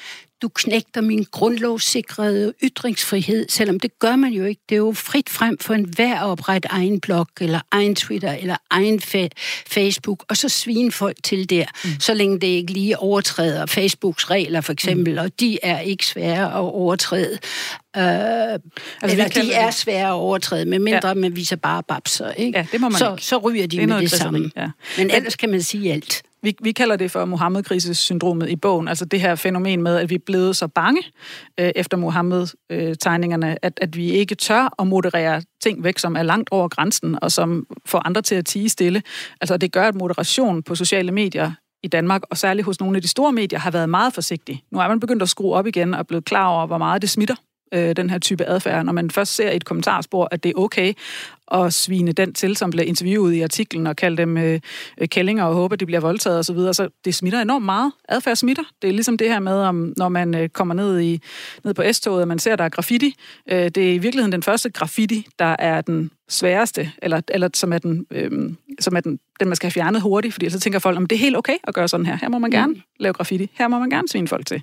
du 0.42 0.48
knægter 0.48 1.00
min 1.00 1.26
grundlovssikrede 1.30 2.52
ytringsfrihed, 2.62 3.46
selvom 3.48 3.80
det 3.80 3.98
gør 3.98 4.16
man 4.16 4.32
jo 4.32 4.44
ikke. 4.44 4.60
Det 4.68 4.74
er 4.74 4.78
jo 4.78 4.92
frit 4.92 5.28
frem 5.30 5.58
for 5.58 5.74
en 5.74 5.84
hver 5.84 6.16
at 6.20 6.26
oprette 6.26 6.68
egen 6.68 7.00
blog, 7.00 7.26
eller 7.40 7.60
egen 7.70 7.94
Twitter, 7.94 8.32
eller 8.32 8.56
egen 8.70 9.00
fa- 9.02 9.28
Facebook, 9.66 10.24
og 10.28 10.36
så 10.36 10.48
svine 10.48 10.92
folk 10.92 11.16
til 11.22 11.50
der, 11.50 11.64
mm. 11.84 11.90
så 12.00 12.14
længe 12.14 12.40
det 12.40 12.46
ikke 12.46 12.72
lige 12.72 12.98
overtræder 12.98 13.66
Facebooks 13.66 14.30
regler, 14.30 14.60
for 14.60 14.72
eksempel, 14.72 15.12
mm. 15.12 15.18
og 15.18 15.40
de 15.40 15.58
er 15.62 15.80
ikke 15.80 16.06
svære 16.06 16.46
at 16.52 16.58
overtræde. 16.60 17.32
Øh, 17.96 18.02
altså, 18.02 18.60
eller 19.02 19.28
de 19.28 19.52
er 19.52 19.64
det- 19.66 19.74
svære 19.74 20.06
at 20.08 20.12
overtræde, 20.12 20.64
medmindre 20.64 21.08
ja. 21.08 21.14
man 21.14 21.36
viser 21.36 21.56
bare 21.56 21.82
babser, 21.82 22.30
ikke? 22.32 22.58
Ja, 22.58 22.66
det 22.72 22.80
må 22.80 22.88
man 22.88 22.98
så, 22.98 23.12
ikke. 23.12 23.24
så 23.24 23.36
ryger 23.38 23.66
de 23.66 23.76
Det 23.76 23.82
er 23.82 23.86
med 23.86 24.00
det 24.00 24.10
samme. 24.10 24.50
ja. 24.56 24.68
Men 24.98 25.10
ellers 25.10 25.36
kan 25.36 25.50
man 25.50 25.62
sige 25.62 25.92
alt. 25.92 26.22
Vi, 26.42 26.54
vi 26.62 26.72
kalder 26.72 26.96
det 26.96 27.10
for 27.10 27.24
Mohammed-krisesyndromet 27.24 28.48
i 28.48 28.56
bogen, 28.56 28.88
altså 28.88 29.04
det 29.04 29.20
her 29.20 29.34
fænomen 29.34 29.82
med, 29.82 29.96
at 29.96 30.10
vi 30.10 30.14
er 30.14 30.18
blevet 30.26 30.56
så 30.56 30.68
bange 30.68 31.02
øh, 31.60 31.72
efter 31.76 31.96
Mohammed-tegningerne, 31.96 33.64
at, 33.64 33.78
at 33.82 33.96
vi 33.96 34.10
ikke 34.10 34.34
tør 34.34 34.74
at 34.78 34.86
moderere 34.86 35.42
ting 35.62 35.84
væk, 35.84 35.98
som 35.98 36.16
er 36.16 36.22
langt 36.22 36.48
over 36.52 36.68
grænsen, 36.68 37.18
og 37.22 37.32
som 37.32 37.66
får 37.86 38.06
andre 38.06 38.22
til 38.22 38.34
at 38.34 38.46
tige 38.46 38.68
stille. 38.68 39.02
Altså 39.40 39.56
det 39.56 39.72
gør, 39.72 39.88
at 39.88 39.94
moderation 39.94 40.62
på 40.62 40.74
sociale 40.74 41.12
medier 41.12 41.52
i 41.82 41.88
Danmark, 41.88 42.22
og 42.30 42.36
særligt 42.36 42.64
hos 42.64 42.80
nogle 42.80 42.96
af 42.96 43.02
de 43.02 43.08
store 43.08 43.32
medier, 43.32 43.58
har 43.58 43.70
været 43.70 43.88
meget 43.88 44.14
forsigtig. 44.14 44.62
Nu 44.72 44.78
er 44.78 44.88
man 44.88 45.00
begyndt 45.00 45.22
at 45.22 45.28
skrue 45.28 45.54
op 45.54 45.66
igen 45.66 45.94
og 45.94 46.00
er 46.00 46.04
blevet 46.04 46.24
klar 46.24 46.46
over, 46.46 46.66
hvor 46.66 46.78
meget 46.78 47.02
det 47.02 47.10
smitter, 47.10 47.34
øh, 47.72 47.96
den 47.96 48.10
her 48.10 48.18
type 48.18 48.44
adfærd. 48.44 48.84
Når 48.84 48.92
man 48.92 49.10
først 49.10 49.34
ser 49.34 49.50
i 49.50 49.56
et 49.56 49.64
kommentarspor, 49.64 50.28
at 50.30 50.42
det 50.42 50.48
er 50.48 50.58
okay 50.60 50.94
at 51.50 51.74
svine 51.74 52.12
den 52.12 52.32
til, 52.32 52.56
som 52.56 52.70
bliver 52.70 52.84
interviewet 52.84 53.34
i 53.34 53.40
artiklen, 53.40 53.86
og 53.86 53.96
kalde 53.96 54.16
dem 54.16 54.36
øh, 54.36 54.60
øh 54.98 55.08
kællinger 55.08 55.44
og 55.44 55.54
håber, 55.54 55.76
de 55.76 55.86
bliver 55.86 56.00
voldtaget 56.00 56.38
osv., 56.38 56.44
så, 56.44 56.52
videre. 56.52 56.74
så 56.74 56.88
det 57.04 57.14
smitter 57.14 57.40
enormt 57.40 57.64
meget. 57.64 57.92
Adfærd 58.08 58.36
smitter. 58.36 58.62
Det 58.82 58.88
er 58.88 58.92
ligesom 58.92 59.18
det 59.18 59.28
her 59.28 59.38
med, 59.38 59.52
om, 59.52 59.92
når 59.96 60.08
man 60.08 60.34
øh, 60.34 60.48
kommer 60.48 60.74
ned, 60.74 61.00
i, 61.00 61.20
ned 61.64 61.74
på 61.74 61.82
S-toget, 61.92 62.22
og 62.22 62.28
man 62.28 62.38
ser, 62.38 62.56
der 62.56 62.64
er 62.64 62.68
graffiti. 62.68 63.14
Øh, 63.50 63.64
det 63.64 63.76
er 63.76 63.92
i 63.94 63.98
virkeligheden 63.98 64.32
den 64.32 64.42
første 64.42 64.70
graffiti, 64.70 65.26
der 65.38 65.56
er 65.58 65.80
den 65.80 66.10
sværeste, 66.30 66.92
eller, 67.02 67.20
eller 67.28 67.48
som 67.54 67.72
er, 67.72 67.78
den, 67.78 68.06
øh, 68.10 68.52
som 68.80 68.96
er 68.96 69.00
den, 69.00 69.18
den, 69.40 69.48
man 69.48 69.56
skal 69.56 69.66
have 69.66 69.72
fjernet 69.72 70.02
hurtigt, 70.02 70.34
fordi 70.34 70.50
så 70.50 70.60
tænker 70.60 70.78
folk, 70.78 70.96
om 70.96 71.06
det 71.06 71.16
er 71.16 71.20
helt 71.20 71.36
okay 71.36 71.56
at 71.64 71.74
gøre 71.74 71.88
sådan 71.88 72.06
her. 72.06 72.18
Her 72.20 72.28
må 72.28 72.38
man 72.38 72.50
gerne 72.50 72.72
mm. 72.72 72.80
lave 72.98 73.12
graffiti. 73.12 73.50
Her 73.54 73.68
må 73.68 73.78
man 73.78 73.90
gerne 73.90 74.08
svine 74.08 74.28
folk 74.28 74.46
til. 74.46 74.62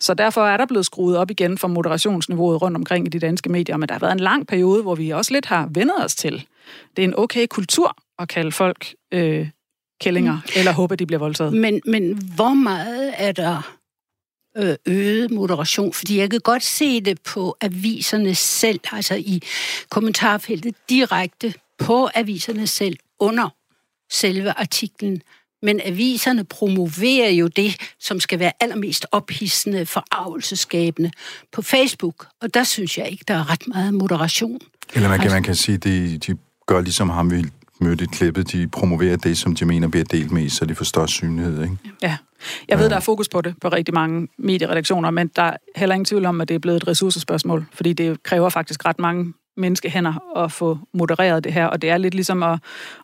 Så 0.00 0.14
derfor 0.14 0.46
er 0.46 0.56
der 0.56 0.66
blevet 0.66 0.86
skruet 0.86 1.16
op 1.16 1.30
igen 1.30 1.58
for 1.58 1.68
moderationsniveauet 1.68 2.62
rundt 2.62 2.76
omkring 2.76 3.06
i 3.06 3.08
de 3.08 3.18
danske 3.18 3.48
medier, 3.48 3.76
men 3.76 3.88
der 3.88 3.94
har 3.94 4.00
været 4.00 4.12
en 4.12 4.20
lang 4.20 4.46
periode, 4.46 4.82
hvor 4.82 4.94
vi 4.94 5.10
også 5.10 5.32
lidt 5.32 5.46
har 5.46 5.68
vendet 5.74 6.04
os 6.04 6.14
til. 6.14 6.46
Det 6.96 7.04
er 7.04 7.08
en 7.08 7.18
okay 7.18 7.46
kultur 7.46 7.96
at 8.18 8.28
kalde 8.28 8.52
folk 8.52 8.94
øh, 9.12 9.48
kællinger, 10.00 10.34
mm. 10.34 10.40
eller 10.56 10.72
håbe, 10.72 10.96
de 10.96 11.06
bliver 11.06 11.20
voldtaget. 11.20 11.52
Men, 11.52 11.80
men 11.86 12.18
hvor 12.36 12.54
meget 12.54 13.12
er 13.16 13.32
der 13.32 13.79
øget 14.86 15.30
moderation? 15.30 15.92
Fordi 15.92 16.18
jeg 16.18 16.30
kan 16.30 16.40
godt 16.40 16.62
se 16.62 17.00
det 17.00 17.20
på 17.20 17.56
aviserne 17.60 18.34
selv, 18.34 18.80
altså 18.92 19.14
i 19.14 19.42
kommentarfeltet 19.90 20.74
direkte 20.88 21.54
på 21.78 22.08
aviserne 22.14 22.66
selv 22.66 22.96
under 23.18 23.48
selve 24.12 24.50
artiklen. 24.58 25.22
Men 25.62 25.80
aviserne 25.84 26.44
promoverer 26.44 27.30
jo 27.30 27.46
det, 27.48 27.76
som 28.00 28.20
skal 28.20 28.38
være 28.38 28.52
allermest 28.60 29.06
ophidsende, 29.12 29.86
forarvelseskabende 29.86 31.10
på 31.52 31.62
Facebook. 31.62 32.26
Og 32.40 32.54
der 32.54 32.64
synes 32.64 32.98
jeg 32.98 33.08
ikke, 33.10 33.24
der 33.28 33.34
er 33.34 33.50
ret 33.50 33.68
meget 33.68 33.94
moderation. 33.94 34.60
Eller 34.94 35.08
man 35.08 35.18
kan, 35.18 35.24
Altså- 35.24 35.36
man 35.36 35.42
kan 35.42 35.54
sige, 35.54 35.74
at 35.74 35.84
de, 35.84 36.18
de 36.18 36.36
gør 36.66 36.80
ligesom 36.80 37.10
ham, 37.10 37.30
vi 37.30 37.44
mødte 37.80 38.04
i 38.04 38.06
klippet. 38.12 38.52
De 38.52 38.68
promoverer 38.68 39.16
det, 39.16 39.38
som 39.38 39.54
de 39.54 39.64
mener 39.64 39.88
bliver 39.88 40.04
delt 40.04 40.30
mest, 40.32 40.56
så 40.56 40.64
de 40.64 40.74
får 40.74 40.84
størst 40.84 41.12
synlighed. 41.12 41.62
Ikke? 41.62 41.76
Ja. 42.02 42.16
Jeg 42.68 42.78
ved, 42.78 42.90
der 42.90 42.96
er 42.96 43.00
fokus 43.00 43.28
på 43.28 43.40
det 43.40 43.54
på 43.60 43.68
rigtig 43.68 43.94
mange 43.94 44.28
medieredaktioner, 44.38 45.10
men 45.10 45.28
der 45.36 45.42
er 45.42 45.56
heller 45.76 45.94
ingen 45.94 46.04
tvivl 46.04 46.24
om, 46.26 46.40
at 46.40 46.48
det 46.48 46.54
er 46.54 46.58
blevet 46.58 46.76
et 46.82 46.88
ressourcespørgsmål, 46.88 47.66
fordi 47.72 47.92
det 47.92 48.22
kræver 48.22 48.48
faktisk 48.48 48.84
ret 48.84 48.98
mange 48.98 49.32
menneskehænder 49.56 50.38
at 50.44 50.52
få 50.52 50.78
modereret 50.94 51.44
det 51.44 51.52
her, 51.52 51.66
og 51.66 51.82
det 51.82 51.90
er 51.90 51.98
lidt 51.98 52.14
ligesom 52.14 52.42
at, 52.42 52.58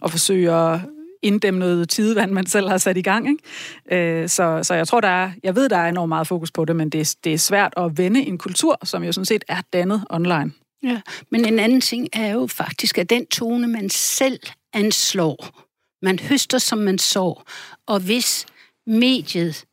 at 0.04 0.10
forsøge 0.10 0.52
at 0.52 0.80
inddæmme 1.22 1.60
noget 1.60 1.88
tidevand, 1.88 2.32
man 2.32 2.46
selv 2.46 2.68
har 2.68 2.78
sat 2.78 2.96
i 2.96 3.02
gang. 3.02 3.28
Ikke? 3.28 4.22
Øh, 4.22 4.28
så, 4.28 4.60
så 4.62 4.74
jeg 4.74 4.88
tror, 4.88 5.00
der 5.00 5.08
er, 5.08 5.30
jeg 5.42 5.56
ved, 5.56 5.68
der 5.68 5.76
er 5.76 5.88
enormt 5.88 6.08
meget 6.08 6.26
fokus 6.26 6.50
på 6.50 6.64
det, 6.64 6.76
men 6.76 6.90
det, 6.90 7.00
er- 7.00 7.14
det 7.24 7.34
er 7.34 7.38
svært 7.38 7.72
at 7.76 7.98
vende 7.98 8.20
en 8.20 8.38
kultur, 8.38 8.78
som 8.84 9.04
jo 9.04 9.12
sådan 9.12 9.24
set 9.24 9.44
er 9.48 9.60
dannet 9.72 10.04
online. 10.10 10.52
Ja, 10.82 11.00
men 11.30 11.44
en 11.44 11.58
anden 11.58 11.80
ting 11.80 12.08
er 12.12 12.32
jo 12.32 12.46
faktisk, 12.46 12.98
at 12.98 13.10
den 13.10 13.26
tone, 13.26 13.66
man 13.66 13.90
selv 13.90 14.38
anslår, 14.76 15.66
man 16.02 16.18
høster, 16.18 16.58
som 16.58 16.78
man 16.78 16.98
sår, 16.98 17.44
og 17.86 18.00
hvis 18.00 18.46
mediet 18.86 19.64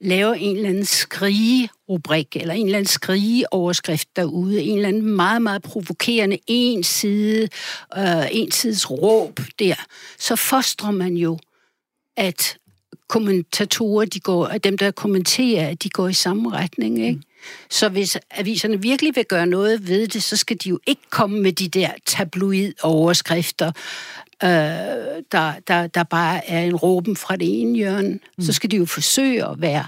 laver 0.00 0.34
en 0.34 0.56
eller 0.56 0.68
anden 0.68 0.84
skrige-rubrik, 0.84 2.36
eller 2.36 2.54
en 2.54 2.66
eller 2.66 2.78
anden 2.78 2.88
skrige-overskrift 2.88 4.08
derude, 4.16 4.62
en 4.62 4.76
eller 4.76 4.88
anden 4.88 5.16
meget, 5.16 5.42
meget 5.42 5.62
provokerende 5.62 6.38
en 6.46 6.82
side, 6.82 7.48
øh, 7.98 8.26
en 8.30 8.50
sides 8.50 8.90
råb 8.90 9.40
der, 9.58 9.74
så 10.18 10.36
fostrer 10.36 10.90
man 10.90 11.16
jo, 11.16 11.38
at 12.16 12.58
kommentatorer, 13.08 14.04
de 14.04 14.20
går, 14.20 14.46
at 14.46 14.64
dem, 14.64 14.78
der 14.78 14.90
kommenterer, 14.90 15.68
at 15.68 15.82
de 15.82 15.88
går 15.88 16.08
i 16.08 16.12
samme 16.12 16.52
retning, 16.52 17.06
ikke? 17.06 17.20
Så 17.70 17.88
hvis 17.88 18.18
aviserne 18.30 18.82
virkelig 18.82 19.16
vil 19.16 19.24
gøre 19.24 19.46
noget 19.46 19.88
ved 19.88 20.08
det, 20.08 20.22
så 20.22 20.36
skal 20.36 20.56
de 20.64 20.68
jo 20.68 20.78
ikke 20.86 21.02
komme 21.10 21.40
med 21.40 21.52
de 21.52 21.68
der 21.68 21.90
tabloid-overskrifter, 22.06 23.72
øh, 24.44 25.22
der, 25.32 25.52
der, 25.68 25.86
der 25.86 26.02
bare 26.02 26.50
er 26.50 26.60
en 26.64 26.76
råben 26.76 27.16
fra 27.16 27.36
det 27.36 27.60
ene 27.60 27.76
hjørne. 27.76 28.08
Mm. 28.38 28.44
Så 28.44 28.52
skal 28.52 28.70
de 28.70 28.76
jo 28.76 28.84
forsøge 28.84 29.44
at 29.44 29.60
være 29.60 29.86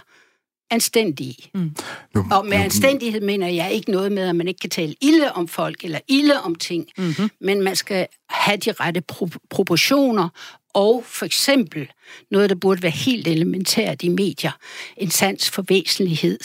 anstændige. 0.71 1.51
Mm. 1.55 1.71
Nu, 2.15 2.27
Og 2.33 2.47
med 2.47 2.57
anstændighed 2.57 3.21
mener 3.21 3.49
jeg 3.49 3.73
ikke 3.73 3.91
noget 3.91 4.13
med, 4.13 4.29
at 4.29 4.37
man 4.37 4.49
ikke 4.49 4.59
kan 4.59 4.71
tale 4.71 4.95
ilde 5.01 5.33
om 5.33 5.49
folk 5.49 5.85
eller 5.85 5.99
ilde 6.09 6.41
om 6.41 6.55
ting, 6.55 6.87
mm-hmm. 6.99 7.31
men 7.41 7.63
man 7.63 7.77
skal 7.77 8.07
have 8.31 8.57
de 8.57 8.73
rette 8.73 9.03
pro- 9.13 9.47
proportioner, 9.51 10.29
og 10.75 11.03
for 11.07 11.27
eksempel 11.27 11.89
noget, 12.31 12.51
der 12.51 12.57
burde 12.57 12.83
være 12.83 12.93
helt 12.93 13.29
elementært 13.29 14.03
i 14.03 14.09
medier, 14.09 14.53
en 14.97 15.11
sans 15.11 15.51
for 15.51 15.65
væsentlighed. 15.69 16.39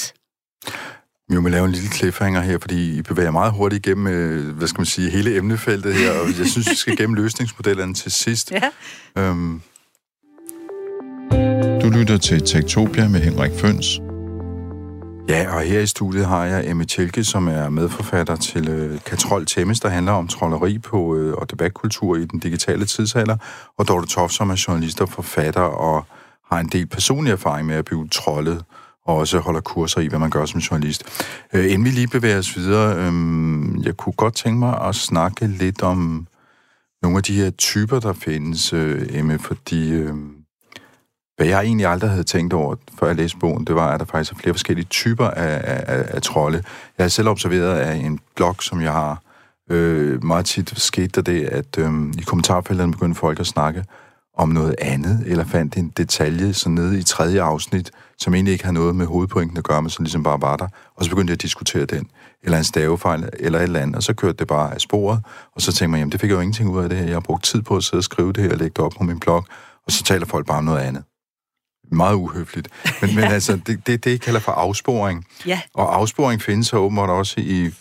Vi 1.31 1.39
må 1.39 1.49
lave 1.49 1.65
en 1.65 1.71
lille 1.71 1.89
cliffhanger 1.89 2.41
her, 2.41 2.57
fordi 2.59 2.97
I 2.97 3.01
bevæger 3.01 3.31
meget 3.31 3.53
hurtigt 3.53 3.85
igennem, 3.87 4.07
øh, 4.07 4.55
hvad 4.57 4.67
skal 4.67 4.79
man 4.79 4.85
sige, 4.85 5.09
hele 5.09 5.37
emnefeltet 5.37 5.93
her, 5.93 6.11
og 6.11 6.27
jeg 6.39 6.47
synes, 6.47 6.69
vi 6.69 6.75
skal 6.75 6.97
gennem 6.97 7.13
løsningsmodellerne 7.13 7.93
til 7.93 8.11
sidst. 8.11 8.51
Ja. 8.51 8.69
Øhm, 9.21 9.61
Du 11.81 11.89
lytter 11.89 12.17
til 12.17 12.41
Tektopia 12.45 13.07
med 13.07 13.19
Henrik 13.19 13.51
Føns. 13.57 13.99
Ja, 15.29 15.55
og 15.55 15.61
her 15.61 15.79
i 15.79 15.87
studiet 15.87 16.25
har 16.25 16.45
jeg 16.45 16.69
Emmy 16.69 16.85
Tjelke, 16.85 17.23
som 17.23 17.47
er 17.47 17.69
medforfatter 17.69 18.35
til 18.35 18.69
øh, 18.69 18.99
Katrol 19.05 19.45
Temmes, 19.45 19.79
der 19.79 19.89
handler 19.89 20.11
om 20.11 20.27
trolleri 20.27 20.77
på 20.77 21.15
øh, 21.15 21.33
og 21.33 21.51
debatkultur 21.51 22.15
i 22.15 22.25
den 22.25 22.39
digitale 22.39 22.85
tidsalder, 22.85 23.37
og 23.77 23.87
Dorte 23.87 24.07
Toff, 24.07 24.33
som 24.33 24.49
er 24.49 24.63
journalist 24.67 25.01
og 25.01 25.09
forfatter 25.09 25.61
og 25.61 26.05
har 26.51 26.59
en 26.59 26.67
del 26.67 26.87
personlig 26.87 27.31
erfaring 27.31 27.67
med 27.67 27.75
at 27.75 27.85
blive 27.85 28.07
trollet, 28.07 28.63
og 29.11 29.17
også 29.17 29.39
holder 29.39 29.61
kurser 29.61 30.01
i, 30.01 30.07
hvad 30.07 30.19
man 30.19 30.29
gør 30.29 30.45
som 30.45 30.59
journalist. 30.59 31.03
Øh, 31.53 31.65
inden 31.65 31.85
vi 31.85 31.89
lige 31.89 32.07
bevæger 32.07 32.37
os 32.37 32.57
videre, 32.57 32.95
øh, 32.95 33.85
jeg 33.85 33.97
kunne 33.97 34.13
godt 34.13 34.35
tænke 34.35 34.59
mig 34.59 34.81
at 34.81 34.95
snakke 34.95 35.47
lidt 35.47 35.81
om 35.81 36.27
nogle 37.01 37.17
af 37.17 37.23
de 37.23 37.35
her 37.35 37.49
typer, 37.49 37.99
der 37.99 38.13
findes, 38.13 38.73
øh, 38.73 39.07
Emme, 39.09 39.39
fordi... 39.39 39.91
Øh, 39.91 40.13
hvad 41.41 41.49
jeg 41.49 41.63
egentlig 41.63 41.87
aldrig 41.87 42.09
havde 42.09 42.23
tænkt 42.23 42.53
over, 42.53 42.75
før 42.99 43.07
jeg 43.07 43.15
læste 43.15 43.37
bogen, 43.37 43.65
det 43.65 43.75
var, 43.75 43.91
at 43.93 43.99
der 43.99 44.05
faktisk 44.05 44.31
er 44.31 44.37
flere 44.37 44.53
forskellige 44.53 44.85
typer 44.85 45.27
af, 45.27 45.61
af, 45.87 46.05
af 46.15 46.21
trolde. 46.21 46.63
Jeg 46.97 47.03
har 47.03 47.09
selv 47.09 47.27
observeret 47.27 47.77
af 47.77 47.95
en 47.95 48.19
blog, 48.35 48.55
som 48.59 48.81
jeg 48.81 48.91
har 48.91 49.21
øh, 49.69 50.23
meget 50.23 50.45
tit 50.45 50.73
skete 50.79 51.07
der 51.07 51.21
det, 51.21 51.45
at 51.45 51.77
øh, 51.77 51.91
i 52.17 52.21
kommentarfelterne 52.21 52.91
begyndte 52.91 53.19
folk 53.19 53.39
at 53.39 53.47
snakke 53.47 53.85
om 54.37 54.49
noget 54.49 54.75
andet, 54.79 55.23
eller 55.25 55.43
fandt 55.45 55.77
en 55.77 55.89
detalje 55.97 56.53
så 56.53 56.69
nede 56.69 56.99
i 56.99 57.03
tredje 57.03 57.41
afsnit, 57.41 57.91
som 58.21 58.33
egentlig 58.33 58.51
ikke 58.51 58.65
har 58.65 58.71
noget 58.71 58.95
med 58.95 59.05
hovedpointen 59.05 59.57
at 59.57 59.63
gøre, 59.63 59.81
men 59.81 59.89
som 59.89 60.03
ligesom 60.03 60.23
bare 60.23 60.41
var 60.41 60.57
der, 60.57 60.67
og 60.95 61.03
så 61.03 61.09
begyndte 61.09 61.31
jeg 61.31 61.35
at 61.35 61.41
diskutere 61.41 61.85
den, 61.85 62.09
eller 62.43 62.57
en 62.57 62.63
stavefejl, 62.63 63.29
eller 63.39 63.59
et 63.59 63.63
eller 63.63 63.79
andet, 63.79 63.95
og 63.95 64.03
så 64.03 64.13
kørte 64.13 64.37
det 64.37 64.47
bare 64.47 64.73
af 64.73 64.81
sporet, 64.81 65.19
og 65.55 65.61
så 65.61 65.71
tænkte 65.71 65.87
man, 65.87 65.99
jamen 65.99 66.11
det 66.11 66.21
fik 66.21 66.29
jeg 66.29 66.35
jo 66.35 66.41
ingenting 66.41 66.69
ud 66.69 66.83
af 66.83 66.89
det 66.89 66.97
her, 66.97 67.05
jeg 67.05 67.15
har 67.15 67.19
brugt 67.19 67.43
tid 67.43 67.61
på 67.61 67.75
at 67.75 67.83
sidde 67.83 67.99
og 67.99 68.03
skrive 68.03 68.33
det 68.33 68.43
her, 68.43 68.51
og 68.51 68.57
lægge 68.57 68.73
det 68.75 68.85
op 68.85 68.91
på 68.97 69.03
min 69.03 69.19
blog, 69.19 69.45
og 69.85 69.91
så 69.91 70.03
taler 70.03 70.25
folk 70.25 70.47
bare 70.47 70.57
om 70.57 70.63
noget 70.63 70.79
andet 70.79 71.03
meget 71.91 72.15
uhøfligt. 72.15 72.67
Men, 73.01 73.09
ja. 73.09 73.15
men 73.15 73.23
altså, 73.37 73.59
det, 73.67 73.87
det, 73.87 74.03
det 74.03 74.21
kalder 74.21 74.39
for 74.39 74.51
afsporing. 74.51 75.27
Ja. 75.45 75.61
Og 75.73 75.95
afsporing 75.95 76.41
findes 76.41 76.67
så 76.67 76.77
åbenbart 76.77 77.09
også 77.09 77.35
i 77.37 77.71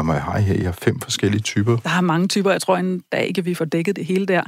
hvad 0.00 0.20
har 0.20 0.38
I 0.38 0.42
her? 0.42 0.54
I 0.54 0.62
har 0.62 0.72
fem 0.72 1.00
forskellige 1.00 1.40
typer. 1.40 1.76
Der 1.76 1.90
er 1.90 2.00
mange 2.00 2.28
typer. 2.28 2.50
Jeg 2.50 2.62
tror 2.62 2.76
endda 2.76 3.16
ikke, 3.16 3.44
vi 3.44 3.54
får 3.54 3.64
dækket 3.64 3.96
det 3.96 4.06
hele 4.06 4.26
der. 4.26 4.42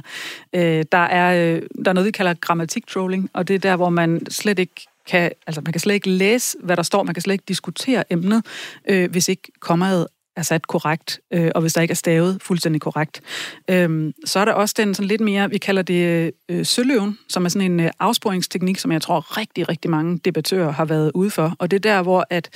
Øh, 0.53 0.85
der, 0.91 0.97
er, 0.97 1.55
øh, 1.55 1.61
der 1.85 1.89
er 1.89 1.93
noget, 1.93 2.05
vi 2.05 2.11
kalder 2.11 2.33
grammatik-trolling, 2.33 3.29
og 3.33 3.47
det 3.47 3.53
er 3.53 3.59
der, 3.59 3.75
hvor 3.75 3.89
man 3.89 4.21
slet 4.29 4.59
ikke 4.59 4.87
kan, 5.05 5.31
altså 5.47 5.61
man 5.61 5.73
kan 5.73 5.79
slet 5.79 5.93
ikke 5.93 6.09
læse, 6.09 6.57
hvad 6.63 6.77
der 6.77 6.83
står, 6.83 7.03
man 7.03 7.13
kan 7.13 7.21
slet 7.21 7.33
ikke 7.33 7.45
diskutere 7.47 8.03
emnet, 8.13 8.45
øh, 8.89 9.11
hvis 9.11 9.29
ikke 9.29 9.51
kommaet 9.59 10.07
er 10.35 10.41
sat 10.41 10.67
korrekt, 10.67 11.19
øh, 11.33 11.51
og 11.55 11.61
hvis 11.61 11.73
der 11.73 11.81
ikke 11.81 11.91
er 11.91 11.95
stavet 11.95 12.37
fuldstændig 12.41 12.81
korrekt. 12.81 13.21
Øhm, 13.69 14.13
så 14.25 14.39
er 14.39 14.45
der 14.45 14.51
også 14.51 14.75
den 14.77 14.93
sådan 14.93 15.07
lidt 15.07 15.21
mere, 15.21 15.49
vi 15.49 15.57
kalder 15.57 15.81
det 15.81 16.31
øh, 16.49 16.65
søløven, 16.65 17.17
som 17.29 17.45
er 17.45 17.49
sådan 17.49 17.71
en 17.71 17.79
øh, 17.79 17.91
afsporingsteknik, 17.99 18.77
som 18.77 18.91
jeg 18.91 19.01
tror 19.01 19.37
rigtig, 19.37 19.69
rigtig 19.69 19.91
mange 19.91 20.19
debattører 20.25 20.71
har 20.71 20.85
været 20.85 21.11
ude 21.15 21.29
for. 21.29 21.55
Og 21.59 21.71
det 21.71 21.77
er 21.77 21.95
der, 21.95 22.01
hvor 22.01 22.27
at 22.29 22.49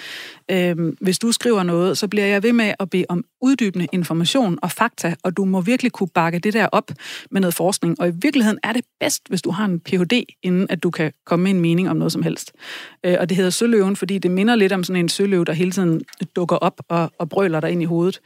øh, 0.52 0.94
hvis 1.02 1.20
du 1.20 1.32
skriver 1.32 1.63
noget, 1.63 1.98
så 1.98 2.08
bliver 2.08 2.26
jeg 2.26 2.44
ved 2.44 2.54
med 2.54 2.74
at 2.80 2.89
bede 2.89 3.06
om 3.10 3.24
uddybende 3.42 3.88
information 3.92 4.60
og 4.62 4.72
fakta, 4.72 5.15
og 5.24 5.38
du 5.38 5.46
må 5.46 5.62
virkelig 5.62 5.92
kunne 5.92 6.08
bakke 6.08 6.39
det 6.39 6.54
der 6.54 6.68
op 6.72 6.92
med 7.32 7.42
noget 7.42 7.54
forskning. 7.54 8.02
Og 8.02 8.08
i 8.08 8.12
virkeligheden 8.22 8.60
er 8.63 8.74
det 8.74 8.86
bedst, 9.00 9.22
hvis 9.30 9.42
du 9.42 9.52
har 9.52 9.65
en 9.65 9.80
Ph.D., 9.80 10.26
inden 10.44 10.68
at 10.70 10.84
du 10.84 10.92
kan 10.92 11.12
komme 11.26 11.44
med 11.44 11.52
en 11.52 11.60
mening 11.60 11.89
om 11.89 11.98
noget 11.98 12.12
som 12.12 12.24
helst. 12.24 12.52
Øh, 13.06 13.15
og 13.20 13.30
det 13.30 13.38
hedder 13.38 13.52
søløven, 13.52 13.96
fordi 13.96 14.18
det 14.18 14.32
minder 14.32 14.56
lidt 14.56 14.72
om 14.72 14.84
sådan 14.84 15.00
en 15.00 15.10
søløv, 15.10 15.46
der 15.46 15.54
hele 15.54 15.72
tiden 15.72 16.02
dukker 16.36 16.56
op 16.56 16.82
og, 16.89 17.12
og 17.20 17.30
brøler 17.30 17.60
dig 17.60 17.68
ind 17.69 17.82
i 17.82 17.86
hovedet. 17.86 18.19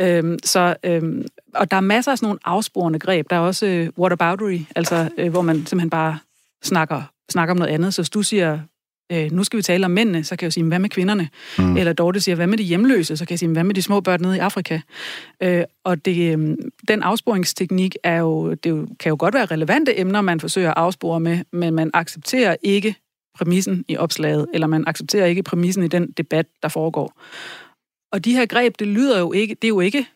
Øh, 0.00 0.38
så, 0.44 0.74
øh, 0.84 1.02
og 1.54 1.70
der 1.70 1.76
er 1.76 1.80
masser 1.80 2.12
af 2.12 2.18
sådan 2.18 2.26
nogle 2.26 2.40
afsporende 2.44 2.98
greb. 2.98 3.30
Der 3.30 3.36
er 3.36 3.40
også 3.40 3.66
øh, 3.66 3.88
whataboutery, 3.98 4.58
altså 4.76 5.08
øh, 5.18 5.30
hvor 5.30 5.42
man 5.42 5.56
simpelthen 5.56 5.90
bare 5.90 6.18
snakker, 6.62 7.02
snakker 7.30 7.52
om 7.52 7.58
noget 7.58 7.72
andet. 7.72 7.94
Så 7.94 8.02
hvis 8.02 8.10
du 8.10 8.22
siger 8.22 8.58
øh, 9.12 9.32
nu 9.32 9.44
skal 9.44 9.56
vi 9.56 9.62
tale 9.62 9.84
om 9.84 9.90
mændene, 9.90 10.24
så 10.24 10.36
kan 10.36 10.44
jeg 10.44 10.52
sige, 10.52 10.64
hvad 10.64 10.78
med 10.78 10.88
kvinderne? 10.88 11.28
Mm. 11.58 11.76
Eller 11.76 11.92
Dorte 11.92 12.20
siger, 12.20 12.36
hvad 12.36 12.46
med 12.46 12.58
de 12.58 12.62
hjemløse? 12.62 13.16
Så 13.16 13.26
kan 13.26 13.32
jeg 13.32 13.38
sige, 13.38 13.48
hvad 13.48 13.64
med 13.64 13.74
de 13.74 13.82
små 13.82 14.00
børn 14.00 14.20
nede 14.20 14.36
i 14.36 14.38
Afrika? 14.38 14.80
Øh, 15.42 15.64
og 15.84 16.04
det, 16.04 16.38
øh, 16.38 16.56
den 16.88 17.02
afsporingsteknik 17.02 17.96
er 18.04 18.18
jo, 18.18 18.54
det 18.54 18.70
jo, 18.70 18.86
kan 19.00 19.10
jo 19.10 19.16
godt 19.18 19.34
være 19.34 19.46
relevante 19.46 20.00
emner, 20.00 20.20
man 20.20 20.40
forsøger 20.40 20.68
at 20.68 20.76
afspore 20.76 21.20
med, 21.20 21.38
men 21.52 21.74
man 21.74 21.90
accepterer 21.94 22.56
ikke 22.62 22.94
præmissen 23.34 23.84
i 23.88 23.96
opslaget, 23.96 24.46
eller 24.54 24.66
man 24.66 24.84
accepterer 24.86 25.26
ikke 25.26 25.42
præmissen 25.42 25.84
i 25.84 25.88
den 25.88 26.10
debat, 26.10 26.46
der 26.62 26.68
foregår. 26.68 27.20
Og 28.12 28.24
de 28.24 28.32
her 28.32 28.46
greb, 28.46 28.78
det 28.78 28.86
lyder 28.86 29.18
jo 29.18 29.32
ikke, 29.32 29.54
det 29.54 29.64
er 29.64 29.68
jo 29.68 29.80
ikke 29.80 30.06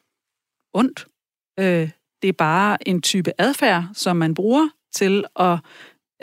ondt. 0.74 1.06
Øh, 1.60 1.90
det 2.22 2.28
er 2.28 2.32
bare 2.32 2.88
en 2.88 3.02
type 3.02 3.32
adfærd, 3.38 3.84
som 3.94 4.16
man 4.16 4.34
bruger 4.34 4.68
til 4.94 5.24
at 5.36 5.58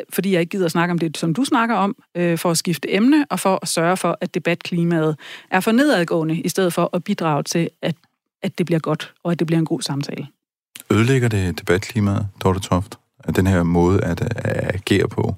fordi 0.10 0.34
jeg 0.34 0.40
ikke 0.42 0.50
gider 0.50 0.66
at 0.66 0.72
snakke 0.72 0.92
om 0.92 1.00
det, 1.00 1.18
som 1.18 1.34
du 1.34 1.44
snakker 1.44 1.76
om, 1.76 1.96
øh, 2.18 2.38
for 2.38 2.52
at 2.52 2.58
skifte 2.58 2.94
emne 2.94 3.26
og 3.30 3.40
for 3.40 3.60
at 3.62 3.68
sørge 3.68 3.98
for, 3.98 4.18
at 4.22 4.34
debatklimaet 4.34 5.18
er 5.52 5.60
for 5.60 5.72
nedadgående, 5.72 6.42
i 6.42 6.50
stedet 6.50 6.74
for 6.74 6.90
at 6.94 7.04
bidrage 7.04 7.44
til, 7.44 7.70
at, 7.82 7.96
at 8.42 8.58
det 8.58 8.66
bliver 8.66 8.80
godt, 8.80 9.14
og 9.24 9.32
at 9.32 9.40
det 9.40 9.48
bliver 9.48 9.60
en 9.60 9.66
god 9.66 9.82
samtale. 9.82 10.28
Ødelægger 10.92 11.30
det 11.30 11.60
debatklimaet, 11.60 12.28
Dorte 12.44 12.60
Toft, 12.60 13.00
at 13.24 13.36
den 13.36 13.48
her 13.48 13.64
måde 13.64 14.04
at, 14.04 14.22
at 14.22 14.76
agere 14.76 15.08
på? 15.08 15.36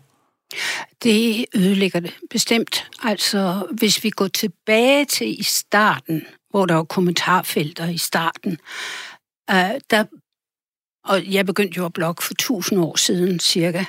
Det 1.03 1.45
ødelægger 1.55 1.99
det 1.99 2.13
bestemt. 2.29 2.89
Altså, 3.03 3.67
hvis 3.71 4.03
vi 4.03 4.09
går 4.09 4.27
tilbage 4.27 5.05
til 5.05 5.39
i 5.39 5.43
starten, 5.43 6.25
hvor 6.49 6.65
der 6.65 6.75
var 6.75 6.83
kommentarfelter 6.83 7.89
i 7.89 7.97
starten, 7.97 8.51
øh, 9.49 9.81
der, 9.89 10.03
og 11.05 11.33
jeg 11.33 11.45
begyndte 11.45 11.77
jo 11.77 11.85
at 11.85 11.93
blogge 11.93 12.23
for 12.23 12.33
tusind 12.33 12.79
år 12.79 12.95
siden 12.95 13.39
cirka, 13.39 13.85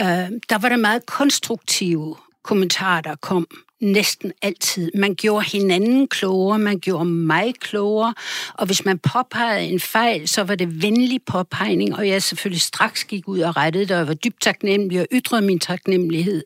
øh, 0.00 0.30
der 0.48 0.58
var 0.58 0.68
der 0.68 0.76
meget 0.76 1.06
konstruktive 1.06 2.16
kommentarer, 2.44 3.00
der 3.00 3.16
kom 3.16 3.46
næsten 3.80 4.32
altid. 4.42 4.90
Man 4.94 5.14
gjorde 5.14 5.46
hinanden 5.46 6.08
klogere, 6.08 6.58
man 6.58 6.78
gjorde 6.78 7.04
mig 7.04 7.54
klogere, 7.60 8.14
og 8.54 8.66
hvis 8.66 8.84
man 8.84 8.98
påpegede 8.98 9.66
en 9.66 9.80
fejl, 9.80 10.28
så 10.28 10.42
var 10.42 10.54
det 10.54 10.82
venlig 10.82 11.20
påpegning, 11.26 11.96
og 11.96 12.08
jeg 12.08 12.22
selvfølgelig 12.22 12.62
straks 12.62 13.04
gik 13.04 13.28
ud 13.28 13.40
og 13.40 13.56
rettede 13.56 13.84
det, 13.84 13.90
og 13.90 13.98
jeg 13.98 14.08
var 14.08 14.14
dybt 14.14 14.40
taknemmelig 14.40 15.00
og 15.00 15.06
ytrede 15.12 15.42
min 15.42 15.58
taknemmelighed. 15.58 16.44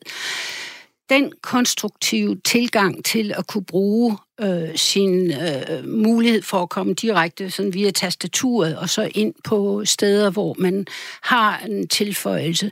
Den 1.09 1.31
konstruktive 1.41 2.41
tilgang 2.45 3.05
til 3.05 3.33
at 3.37 3.47
kunne 3.47 3.65
bruge 3.65 4.17
øh, 4.41 4.75
sin 4.75 5.31
øh, 5.31 5.87
mulighed 5.87 6.41
for 6.41 6.61
at 6.61 6.69
komme 6.69 6.93
direkte 6.93 7.51
sådan 7.51 7.73
via 7.73 7.91
tastaturet 7.91 8.77
og 8.77 8.89
så 8.89 9.09
ind 9.15 9.33
på 9.43 9.85
steder, 9.85 10.29
hvor 10.29 10.55
man 10.59 10.85
har 11.21 11.59
en 11.59 11.87
tilføjelse, 11.87 12.71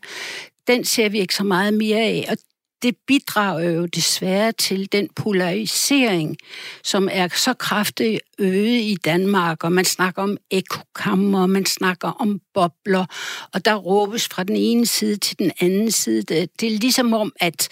den 0.67 0.86
ser 0.86 1.10
vi 1.10 1.19
ikke 1.19 1.36
så 1.36 1.43
meget 1.43 1.74
mere 1.74 2.00
af, 2.00 2.26
og 2.30 2.38
det 2.83 2.95
bidrager 3.07 3.69
jo 3.69 3.85
desværre 3.85 4.51
til 4.51 4.91
den 4.91 5.09
polarisering, 5.15 6.37
som 6.83 7.09
er 7.11 7.27
så 7.27 7.53
kraftig 7.53 8.19
øget 8.39 8.81
i 8.81 8.97
Danmark, 9.05 9.63
og 9.63 9.71
man 9.71 9.85
snakker 9.85 10.21
om 10.21 10.37
ekokammer, 10.51 11.45
man 11.45 11.65
snakker 11.65 12.07
om 12.07 12.39
bobler, 12.53 13.05
og 13.53 13.65
der 13.65 13.75
råbes 13.75 14.27
fra 14.27 14.43
den 14.43 14.55
ene 14.55 14.85
side 14.85 15.17
til 15.17 15.39
den 15.39 15.51
anden 15.59 15.91
side. 15.91 16.21
Det 16.21 16.63
er 16.63 16.79
ligesom 16.79 17.13
om, 17.13 17.33
at 17.39 17.69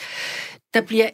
der 0.74 0.82
bliver 0.82 1.10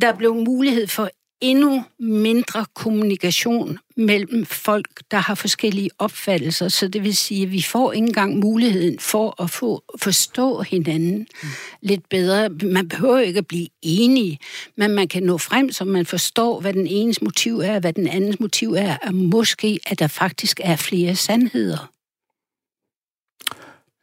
der 0.00 0.16
blev 0.16 0.34
mulighed 0.34 0.86
for 0.86 1.10
endnu 1.40 1.84
mindre 1.98 2.66
kommunikation 2.74 3.78
mellem 3.96 4.46
folk, 4.46 4.88
der 5.10 5.16
har 5.16 5.34
forskellige 5.34 5.90
opfattelser. 5.98 6.68
Så 6.68 6.88
det 6.88 7.04
vil 7.04 7.16
sige, 7.16 7.42
at 7.42 7.52
vi 7.52 7.62
får 7.62 7.92
ikke 7.92 8.06
engang 8.06 8.38
muligheden 8.38 8.98
for 8.98 9.42
at 9.42 9.50
få 9.50 9.82
forstå 9.98 10.62
hinanden 10.62 11.18
mm. 11.18 11.48
lidt 11.82 12.08
bedre. 12.08 12.48
Man 12.48 12.88
behøver 12.88 13.18
ikke 13.18 13.38
at 13.38 13.46
blive 13.46 13.68
enige, 13.82 14.38
men 14.76 14.90
man 14.90 15.08
kan 15.08 15.22
nå 15.22 15.38
frem, 15.38 15.72
så 15.72 15.84
man 15.84 16.06
forstår, 16.06 16.60
hvad 16.60 16.72
den 16.72 16.86
enes 16.86 17.22
motiv 17.22 17.58
er, 17.58 17.80
hvad 17.80 17.92
den 17.92 18.06
andens 18.06 18.40
motiv 18.40 18.72
er, 18.72 18.96
og 19.02 19.14
måske, 19.14 19.80
at 19.86 19.98
der 19.98 20.06
faktisk 20.06 20.60
er 20.64 20.76
flere 20.76 21.14
sandheder. 21.14 21.90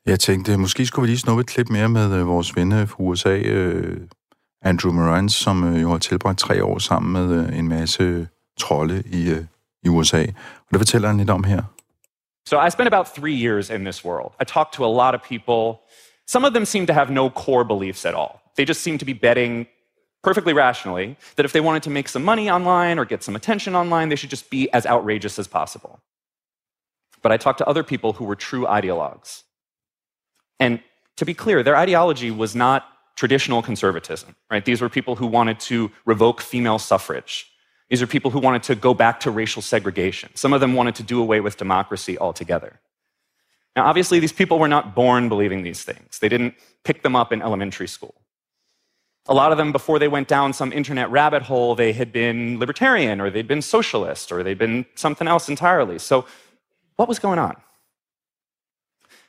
Jeg 0.05 0.19
tænkte, 0.19 0.57
måske 0.57 0.85
skulle 0.85 1.03
vi 1.03 1.07
lige 1.07 1.19
snuppe 1.19 1.41
et 1.41 1.47
klip 1.47 1.69
mere 1.69 1.89
med 1.89 2.13
øh, 2.13 2.27
vores 2.27 2.55
venner 2.55 2.85
fra 2.85 3.03
USA, 3.03 3.37
øh, 3.37 3.97
Andrew 4.65 4.91
Morant, 4.91 5.31
som 5.31 5.63
øh, 5.63 5.81
jo 5.81 5.89
har 5.89 5.97
tilbragt 5.97 6.39
tre 6.39 6.63
år 6.63 6.79
sammen 6.79 7.13
med 7.13 7.47
øh, 7.47 7.59
en 7.59 7.67
masse 7.67 8.03
øh, 8.03 8.27
trolde 8.59 9.03
i, 9.05 9.29
øh, 9.29 9.45
i 9.83 9.89
USA. 9.89 10.21
Og 10.57 10.71
det 10.71 10.79
fortæller 10.79 11.07
han 11.07 11.17
lidt 11.17 11.29
om 11.29 11.43
her. 11.43 11.61
So 12.47 12.65
I 12.67 12.69
spent 12.69 12.87
about 12.87 13.07
three 13.07 13.47
years 13.47 13.69
in 13.69 13.85
this 13.85 14.05
world. 14.05 14.31
I 14.41 14.45
talked 14.45 14.73
to 14.73 14.85
a 14.85 14.93
lot 15.03 15.13
of 15.15 15.21
people. 15.29 15.79
Some 16.27 16.47
of 16.47 16.53
them 16.53 16.65
seem 16.65 16.87
to 16.87 16.93
have 16.93 17.11
no 17.11 17.29
core 17.29 17.65
beliefs 17.65 18.05
at 18.05 18.13
all. 18.13 18.41
They 18.55 18.65
just 18.67 18.81
seem 18.81 18.97
to 18.97 19.05
be 19.05 19.13
betting 19.13 19.67
perfectly 20.23 20.53
rationally 20.53 21.15
that 21.35 21.45
if 21.45 21.51
they 21.51 21.61
wanted 21.61 21.83
to 21.83 21.89
make 21.89 22.09
some 22.09 22.23
money 22.25 22.49
online 22.49 22.99
or 22.99 23.05
get 23.05 23.23
some 23.23 23.35
attention 23.35 23.75
online, 23.75 24.09
they 24.09 24.15
should 24.15 24.31
just 24.31 24.49
be 24.49 24.69
as 24.73 24.85
outrageous 24.85 25.39
as 25.39 25.47
possible. 25.47 25.99
But 27.21 27.31
I 27.31 27.37
talked 27.37 27.59
to 27.59 27.67
other 27.67 27.83
people 27.83 28.13
who 28.13 28.25
were 28.25 28.35
true 28.35 28.65
ideologues. 28.65 29.43
And 30.59 30.79
to 31.17 31.25
be 31.25 31.33
clear, 31.33 31.63
their 31.63 31.75
ideology 31.75 32.31
was 32.31 32.55
not 32.55 32.83
traditional 33.15 33.61
conservatism, 33.61 34.35
right? 34.51 34.65
These 34.65 34.81
were 34.81 34.89
people 34.89 35.15
who 35.15 35.27
wanted 35.27 35.59
to 35.61 35.91
revoke 36.05 36.41
female 36.41 36.79
suffrage. 36.79 37.51
These 37.89 38.01
are 38.01 38.07
people 38.07 38.31
who 38.31 38.39
wanted 38.39 38.63
to 38.63 38.75
go 38.75 38.93
back 38.93 39.19
to 39.21 39.31
racial 39.31 39.61
segregation. 39.61 40.29
Some 40.35 40.53
of 40.53 40.61
them 40.61 40.73
wanted 40.73 40.95
to 40.95 41.03
do 41.03 41.21
away 41.21 41.39
with 41.39 41.57
democracy 41.57 42.17
altogether. 42.17 42.79
Now, 43.75 43.85
obviously, 43.85 44.19
these 44.19 44.33
people 44.33 44.57
were 44.57 44.67
not 44.67 44.95
born 44.95 45.29
believing 45.29 45.63
these 45.63 45.83
things. 45.83 46.19
They 46.19 46.29
didn't 46.29 46.55
pick 46.83 47.03
them 47.03 47.15
up 47.15 47.31
in 47.33 47.41
elementary 47.41 47.87
school. 47.87 48.15
A 49.27 49.33
lot 49.33 49.51
of 49.51 49.57
them, 49.57 49.71
before 49.71 49.99
they 49.99 50.07
went 50.07 50.27
down 50.27 50.53
some 50.53 50.71
internet 50.71 51.09
rabbit 51.09 51.41
hole, 51.41 51.75
they 51.75 51.93
had 51.93 52.11
been 52.11 52.59
libertarian 52.59 53.19
or 53.19 53.29
they'd 53.29 53.47
been 53.47 53.61
socialist 53.61 54.31
or 54.31 54.43
they'd 54.43 54.57
been 54.57 54.85
something 54.95 55.27
else 55.27 55.49
entirely. 55.49 55.99
So, 55.99 56.25
what 56.95 57.09
was 57.09 57.19
going 57.19 57.39
on? 57.39 57.55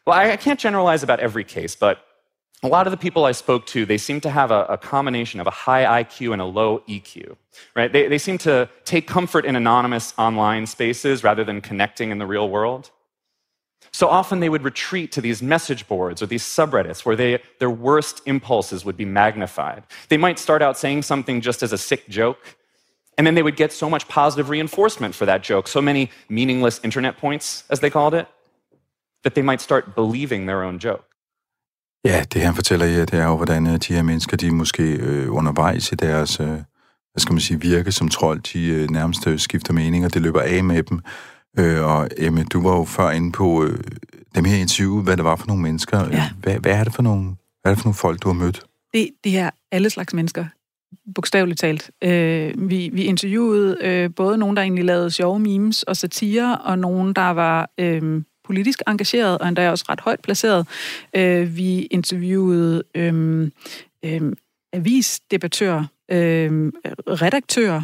Well, 0.07 0.17
I, 0.17 0.37
can't 0.37 0.61
generalize 0.61 1.03
about 1.03 1.19
every 1.19 1.43
case, 1.43 1.75
but 1.75 2.06
a 2.63 2.69
lot 2.69 2.87
of 2.87 2.91
the 2.91 2.97
people 2.97 3.25
I 3.25 3.33
spoke 3.33 3.67
to, 3.67 3.85
they 3.85 3.99
seem 3.99 4.21
to 4.23 4.31
have 4.31 4.51
a, 4.51 4.65
a, 4.65 4.79
combination 4.79 5.41
of 5.41 5.47
a 5.47 5.51
high 5.51 6.03
IQ 6.03 6.33
and 6.33 6.41
a 6.41 6.47
low 6.47 6.79
EQ, 6.89 7.37
right? 7.75 7.93
They, 7.93 8.09
they 8.09 8.19
seem 8.19 8.39
to 8.39 8.69
take 8.85 9.07
comfort 9.07 9.45
in 9.45 9.57
anonymous 9.57 10.15
online 10.17 10.67
spaces 10.67 11.23
rather 11.23 11.45
than 11.45 11.61
connecting 11.61 12.11
in 12.11 12.19
the 12.19 12.27
real 12.27 12.49
world. 12.49 12.91
So 13.93 14.09
often 14.09 14.41
they 14.41 14.49
would 14.49 14.65
retreat 14.65 15.13
to 15.13 15.21
these 15.21 15.43
message 15.43 15.87
boards 15.87 16.23
or 16.23 16.27
these 16.27 16.43
subreddits 16.43 17.05
where 17.05 17.17
they, 17.17 17.43
their 17.59 17.71
worst 17.71 18.23
impulses 18.27 18.85
would 18.85 18.97
be 18.97 19.05
magnified. 19.05 19.85
They 20.09 20.17
might 20.17 20.39
start 20.39 20.63
out 20.63 20.79
saying 20.79 21.03
something 21.03 21.41
just 21.41 21.63
as 21.63 21.73
a 21.73 21.79
sick 21.79 22.09
joke, 22.09 22.57
and 23.19 23.27
then 23.27 23.35
they 23.35 23.43
would 23.43 23.57
get 23.57 23.73
so 23.73 23.89
much 23.89 24.09
positive 24.09 24.51
reinforcement 24.51 25.15
for 25.15 25.25
that 25.27 25.43
joke, 25.43 25.69
so 25.69 25.81
many 25.81 26.11
meaningless 26.29 26.81
internet 26.83 27.17
points, 27.17 27.65
as 27.71 27.81
they 27.81 27.91
called 27.91 28.15
it, 28.15 28.29
that 29.23 29.35
they 29.35 29.43
might 29.43 29.61
start 29.61 29.95
believing 29.95 30.47
their 30.47 30.63
own 30.63 30.79
joke. 30.79 31.05
Ja, 32.07 32.25
det 32.33 32.43
han 32.43 32.55
fortæller 32.55 32.87
jer, 32.87 33.05
det 33.05 33.21
er 33.21 33.25
jo, 33.25 33.37
hvordan 33.37 33.67
øh, 33.67 33.73
de 33.73 33.95
her 33.95 34.03
mennesker, 34.03 34.37
de 34.37 34.51
måske 34.51 34.83
øh, 34.83 35.35
undervejs 35.35 35.93
i 35.93 35.95
deres, 35.95 36.41
øh, 36.41 36.47
hvad 36.47 37.19
skal 37.19 37.33
man 37.33 37.41
sige, 37.41 37.61
virke 37.61 37.93
som 37.93 38.09
trold, 38.09 38.41
de 38.41 38.67
øh, 38.67 38.91
nærmest 38.91 39.27
øh, 39.27 39.39
skifter 39.39 39.73
mening, 39.73 40.05
og 40.05 40.15
det 40.15 40.23
løber 40.23 40.41
af 40.41 40.65
med 40.65 40.83
dem. 40.83 41.01
Øh, 41.59 41.85
og 41.85 42.09
Emme, 42.19 42.45
du 42.45 42.63
var 42.63 42.77
jo 42.77 42.85
før 42.85 43.11
inde 43.11 43.33
på 43.33 43.65
øh, 43.65 43.79
dem 44.35 44.45
her 44.45 44.57
interview, 44.57 45.03
hvad 45.03 45.17
det 45.17 45.25
var 45.25 45.37
for 45.37 45.47
nogle 45.47 45.63
mennesker. 45.63 46.09
Ja. 46.11 46.31
Hvad, 46.43 46.59
hvad, 46.59 46.73
er 46.73 46.85
det 46.85 46.95
for 46.95 47.03
nogle, 47.03 47.25
hvad 47.63 47.73
er 47.73 47.75
det 47.75 47.79
for 47.79 47.87
nogle 47.87 47.95
folk, 47.95 48.23
du 48.23 48.29
har 48.29 48.35
mødt? 48.35 48.63
Det, 48.95 49.11
det 49.25 49.39
er 49.39 49.51
alle 49.73 49.91
slags 49.91 50.15
mennesker, 50.15 50.45
bogstaveligt 51.15 51.61
talt. 51.61 51.91
Øh, 52.05 52.71
vi, 52.71 52.91
vi 52.93 53.03
interviewede 53.05 53.79
øh, 53.81 54.11
både 54.17 54.39
nogen, 54.39 54.57
der 54.57 54.63
egentlig 54.63 54.85
lavede 54.85 55.11
sjove 55.11 55.39
memes 55.39 55.83
og 55.83 55.97
satire, 55.97 56.59
og 56.59 56.79
nogen, 56.79 57.13
der 57.13 57.31
var 57.31 57.71
øh, 57.81 58.23
politisk 58.47 58.83
engageret, 58.89 59.39
og 59.39 59.49
endda 59.49 59.71
også 59.71 59.85
ret 59.89 60.01
højt 60.01 60.21
placeret. 60.21 60.67
Øh, 61.17 61.57
vi 61.57 61.83
interviewede 61.83 62.83
øh, 62.95 63.51
øh, 64.05 64.33
avisdebattører, 64.73 65.85
øh, 66.11 66.73
redaktører, 67.07 67.83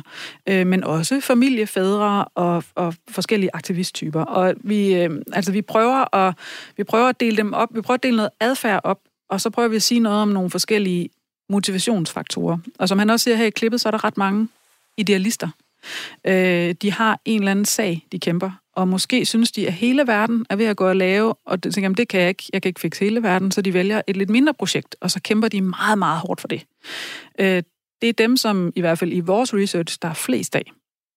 øh, 0.49 0.67
men 0.67 0.85
også 0.85 1.21
familiefædre 1.21 2.25
og, 2.25 2.65
og 2.75 2.95
forskellige 3.11 3.51
aktivisttyper. 3.53 4.23
Og 4.23 4.55
vi, 4.57 4.95
øh, 4.95 5.11
altså, 5.33 5.53
vi, 5.53 5.63
prøver 5.63 6.15
at, 6.15 6.35
vi 6.77 6.85
prøver 6.85 7.09
at 7.09 7.21
dele 7.21 7.37
dem 7.37 7.53
op, 7.53 7.69
vi 7.75 7.81
prøver 7.81 7.97
at 7.97 8.03
dele 8.03 8.17
noget 8.17 8.31
adfærd 8.41 8.81
op, 8.85 8.99
og 9.31 9.41
så 9.41 9.51
prøver 9.51 9.69
vi 9.69 9.77
at 9.77 9.83
sige 9.83 10.01
noget 10.01 10.19
om 10.19 10.29
nogle 10.29 10.51
forskellige 10.51 11.09
motivationsfaktorer. 11.49 12.59
Og 12.79 12.89
som 12.89 12.99
han 12.99 13.11
også 13.11 13.25
siger 13.25 13.37
her 13.37 13.45
i 13.45 13.51
klippet, 13.51 13.81
så 13.81 13.89
er 13.89 13.91
der 13.91 14.05
ret 14.05 14.17
mange 14.17 14.49
idealister. 14.97 15.49
Øh, 16.25 16.75
de 16.83 16.93
har 16.93 17.21
en 17.25 17.41
eller 17.41 17.51
anden 17.51 17.65
sag, 17.65 18.07
de 18.13 18.19
kæmper, 18.19 18.51
og 18.77 18.89
måske 18.89 19.27
synes 19.27 19.53
de, 19.53 19.67
at 19.67 19.73
hele 19.73 20.07
verden 20.07 20.47
er 20.51 20.57
ved 20.57 20.67
at 20.67 20.77
gå 20.77 20.89
og 20.89 20.97
lave, 20.97 21.35
og 21.47 21.65
de 21.65 21.71
tænker 21.71 21.91
at 21.91 21.97
det 21.97 22.09
kan 22.09 22.21
jeg 22.21 22.29
ikke, 22.29 22.45
jeg 22.53 22.63
kan 22.63 22.69
ikke 22.69 22.81
fikse 22.81 23.05
hele 23.05 23.23
verden, 23.23 23.51
så 23.51 23.63
de 23.63 23.75
vælger 23.75 24.03
et 24.07 24.17
lidt 24.17 24.31
mindre 24.31 24.55
projekt, 24.55 24.97
og 25.01 25.11
så 25.11 25.21
kæmper 25.23 25.49
de 25.49 25.61
meget, 25.61 25.99
meget 25.99 26.19
hårdt 26.19 26.41
for 26.41 26.49
det. 26.49 26.67
Øh, 27.41 27.63
det 28.03 28.09
er 28.09 28.13
dem, 28.13 28.37
som 28.37 28.73
i 28.77 28.81
hvert 28.81 28.99
fald 28.99 29.13
i 29.13 29.21
vores 29.21 29.55
research, 29.55 29.99
der 30.03 30.09
er 30.09 30.15
flest 30.15 30.57
af. 30.57 30.73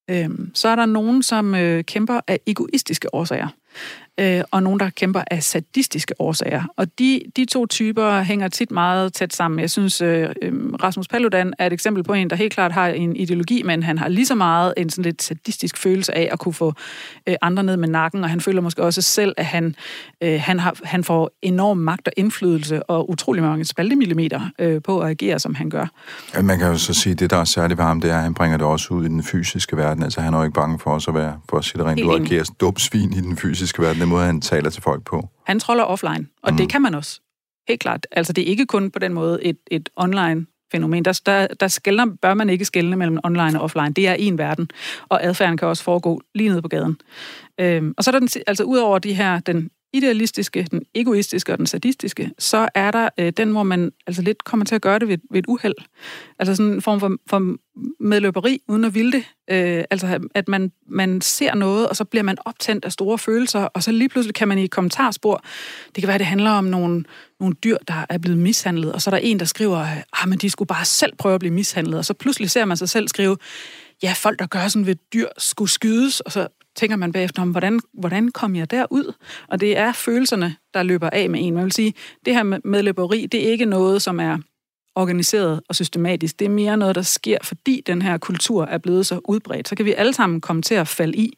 Øh, 0.09 0.29
så 0.53 0.67
er 0.67 0.75
der 0.75 0.85
nogen, 0.85 1.23
som 1.23 1.55
øh, 1.55 1.83
kæmper 1.83 2.21
af 2.27 2.39
egoistiske 2.47 3.15
årsager 3.15 3.47
øh, 4.19 4.41
og 4.51 4.63
nogen, 4.63 4.79
der 4.79 4.89
kæmper 4.89 5.21
af 5.31 5.43
sadistiske 5.43 6.13
årsager. 6.19 6.63
Og 6.77 6.99
de, 6.99 7.21
de 7.35 7.45
to 7.45 7.65
typer 7.65 8.21
hænger 8.21 8.47
tit 8.47 8.71
meget 8.71 9.13
tæt 9.13 9.33
sammen. 9.33 9.59
Jeg 9.59 9.71
synes, 9.71 10.01
øh, 10.01 10.29
øhm, 10.41 10.75
Rasmus 10.83 11.07
Paludan 11.07 11.53
er 11.59 11.67
et 11.67 11.73
eksempel 11.73 12.03
på 12.03 12.13
en, 12.13 12.29
der 12.29 12.35
helt 12.35 12.53
klart 12.53 12.71
har 12.71 12.87
en 12.87 13.15
ideologi, 13.15 13.63
men 13.63 13.83
han 13.83 13.97
har 13.97 14.07
lige 14.07 14.25
så 14.25 14.35
meget 14.35 14.73
en 14.77 14.89
sådan 14.89 15.03
lidt 15.03 15.23
sadistisk 15.23 15.77
følelse 15.77 16.17
af 16.17 16.29
at 16.31 16.39
kunne 16.39 16.53
få 16.53 16.73
øh, 17.27 17.35
andre 17.41 17.63
ned 17.63 17.77
med 17.77 17.87
nakken, 17.87 18.23
og 18.23 18.29
han 18.29 18.41
føler 18.41 18.61
måske 18.61 18.83
også 18.83 19.01
selv, 19.01 19.33
at 19.37 19.45
han, 19.45 19.75
øh, 20.21 20.41
han, 20.41 20.59
har, 20.59 20.75
han 20.83 21.03
får 21.03 21.31
enorm 21.41 21.77
magt 21.77 22.07
og 22.07 22.13
indflydelse 22.17 22.83
og 22.83 23.09
utrolig 23.09 23.43
mange 23.43 23.65
spaltemillimeter 23.65 24.41
øh, 24.59 24.81
på 24.81 24.99
at 24.99 25.09
agere, 25.09 25.39
som 25.39 25.55
han 25.55 25.69
gør. 25.69 25.85
Ja, 26.35 26.41
man 26.41 26.59
kan 26.59 26.67
jo 26.67 26.77
så 26.77 26.93
sige, 26.93 27.13
at 27.13 27.19
det, 27.19 27.29
der 27.29 27.37
er 27.37 27.43
særligt 27.43 27.77
ved 27.77 27.85
ham, 27.85 28.01
det 28.01 28.11
er, 28.11 28.15
at 28.15 28.23
han 28.23 28.33
bringer 28.33 28.57
det 28.57 28.67
også 28.67 28.93
ud 28.93 29.05
i 29.05 29.07
den 29.07 29.23
fysiske 29.23 29.77
verden. 29.77 30.03
Altså, 30.03 30.21
han 30.21 30.33
er 30.33 30.37
jo 30.37 30.43
ikke 30.43 30.53
bange 30.53 30.79
for 30.79 30.91
os 30.91 31.07
at 31.07 31.13
være, 31.13 31.39
for 31.49 31.57
at 31.57 31.65
sige 31.65 31.77
det 31.77 31.85
rent, 31.85 31.99
du 31.99 32.15
agerer 32.15 32.43
dumt 32.59 32.81
svin 32.81 33.13
i 33.13 33.21
den 33.21 33.37
fysiske 33.37 33.64
verden, 33.77 34.01
den 34.01 34.09
måde, 34.09 34.25
han 34.25 34.41
taler 34.41 34.69
til 34.69 34.81
folk 34.81 35.03
på. 35.03 35.29
Han 35.45 35.59
troller 35.59 35.83
offline, 35.83 36.27
og 36.43 36.51
mm. 36.51 36.57
det 36.57 36.69
kan 36.69 36.81
man 36.81 36.95
også. 36.95 37.21
Helt 37.67 37.81
klart. 37.81 38.07
Altså, 38.11 38.33
det 38.33 38.41
er 38.41 38.45
ikke 38.45 38.65
kun 38.65 38.91
på 38.91 38.99
den 38.99 39.13
måde 39.13 39.43
et, 39.43 39.57
et 39.71 39.89
online 39.95 40.45
fænomen. 40.71 41.05
Der, 41.05 41.21
der, 41.25 41.47
der 41.47 41.67
skældner, 41.67 42.05
bør 42.21 42.33
man 42.33 42.49
ikke 42.49 42.65
skælne 42.65 42.95
mellem 42.95 43.19
online 43.23 43.59
og 43.59 43.63
offline. 43.63 43.93
Det 43.93 44.07
er 44.07 44.13
en 44.13 44.37
verden, 44.37 44.69
og 45.09 45.23
adfærden 45.23 45.57
kan 45.57 45.67
også 45.67 45.83
foregå 45.83 46.21
lige 46.35 46.49
nede 46.49 46.61
på 46.61 46.67
gaden. 46.67 46.97
Øhm, 47.59 47.93
og 47.97 48.03
så 48.03 48.09
er 48.09 48.11
der 48.11 48.19
den, 48.19 48.29
altså 48.47 48.63
ud 48.63 48.77
over 48.77 48.99
de 48.99 49.13
her, 49.13 49.39
den 49.39 49.69
idealistiske, 49.97 50.67
den 50.71 50.81
egoistiske 50.95 51.51
og 51.51 51.57
den 51.57 51.67
sadistiske, 51.67 52.31
så 52.39 52.69
er 52.75 52.91
der 52.91 53.09
øh, 53.19 53.33
den, 53.37 53.51
hvor 53.51 53.63
man 53.63 53.91
altså 54.07 54.21
lidt 54.21 54.43
kommer 54.43 54.65
til 54.65 54.75
at 54.75 54.81
gøre 54.81 54.99
det 54.99 55.07
ved, 55.07 55.17
ved 55.31 55.39
et 55.39 55.45
uheld. 55.47 55.75
Altså 56.39 56.55
sådan 56.55 56.71
en 56.71 56.81
form 56.81 56.99
for, 56.99 57.17
for 57.29 57.55
medløberi, 57.99 58.61
uden 58.67 58.85
at 58.85 58.95
ville 58.95 59.11
det. 59.11 59.23
Øh, 59.51 59.83
altså 59.91 60.19
at 60.35 60.47
man, 60.47 60.71
man 60.87 61.21
ser 61.21 61.55
noget, 61.55 61.89
og 61.89 61.95
så 61.95 62.03
bliver 62.03 62.23
man 62.23 62.37
optændt 62.45 62.85
af 62.85 62.91
store 62.91 63.17
følelser, 63.17 63.59
og 63.61 63.83
så 63.83 63.91
lige 63.91 64.09
pludselig 64.09 64.35
kan 64.35 64.47
man 64.47 64.57
i 64.57 64.67
kommentarspor, 64.67 65.43
det 65.95 66.01
kan 66.01 66.07
være, 66.07 66.17
det 66.17 66.25
handler 66.25 66.51
om 66.51 66.63
nogle, 66.63 67.03
nogle 67.39 67.55
dyr, 67.63 67.77
der 67.87 68.05
er 68.09 68.17
blevet 68.17 68.37
mishandlet, 68.37 68.93
og 68.93 69.01
så 69.01 69.09
er 69.09 69.11
der 69.11 69.17
en, 69.17 69.39
der 69.39 69.45
skriver, 69.45 69.87
ah, 70.13 70.29
men 70.29 70.37
de 70.37 70.49
skulle 70.49 70.67
bare 70.67 70.85
selv 70.85 71.15
prøve 71.17 71.35
at 71.35 71.39
blive 71.39 71.53
mishandlet, 71.53 71.97
og 71.97 72.05
så 72.05 72.13
pludselig 72.13 72.49
ser 72.49 72.65
man 72.65 72.77
sig 72.77 72.89
selv 72.89 73.07
skrive, 73.07 73.37
ja, 74.03 74.13
folk, 74.15 74.39
der 74.39 74.45
gør 74.45 74.67
sådan 74.67 74.85
ved 74.85 74.95
dyr, 75.13 75.27
skulle 75.37 75.71
skydes, 75.71 76.19
og 76.19 76.31
så 76.31 76.47
tænker 76.75 76.95
man 76.95 77.11
bagefter 77.11 77.41
om, 77.41 77.51
hvordan, 77.51 77.79
hvordan 77.93 78.31
kom 78.31 78.55
jeg 78.55 78.71
derud? 78.71 79.13
Og 79.47 79.59
det 79.59 79.77
er 79.77 79.91
følelserne, 79.91 80.55
der 80.73 80.83
løber 80.83 81.09
af 81.09 81.29
med 81.29 81.39
en. 81.43 81.53
Man 81.53 81.63
vil 81.63 81.71
sige, 81.71 81.93
det 82.25 82.35
her 82.35 82.43
med 82.43 82.59
medløberi, 82.63 83.25
det 83.25 83.47
er 83.47 83.51
ikke 83.51 83.65
noget, 83.65 84.01
som 84.01 84.19
er 84.19 84.37
organiseret 84.95 85.61
og 85.69 85.75
systematisk. 85.75 86.39
Det 86.39 86.45
er 86.45 86.49
mere 86.49 86.77
noget, 86.77 86.95
der 86.95 87.01
sker, 87.01 87.37
fordi 87.43 87.83
den 87.87 88.01
her 88.01 88.17
kultur 88.17 88.65
er 88.65 88.77
blevet 88.77 89.05
så 89.05 89.19
udbredt. 89.27 89.67
Så 89.67 89.75
kan 89.75 89.85
vi 89.85 89.93
alle 89.93 90.13
sammen 90.13 90.41
komme 90.41 90.61
til 90.61 90.75
at 90.75 90.87
falde 90.87 91.17
i 91.17 91.37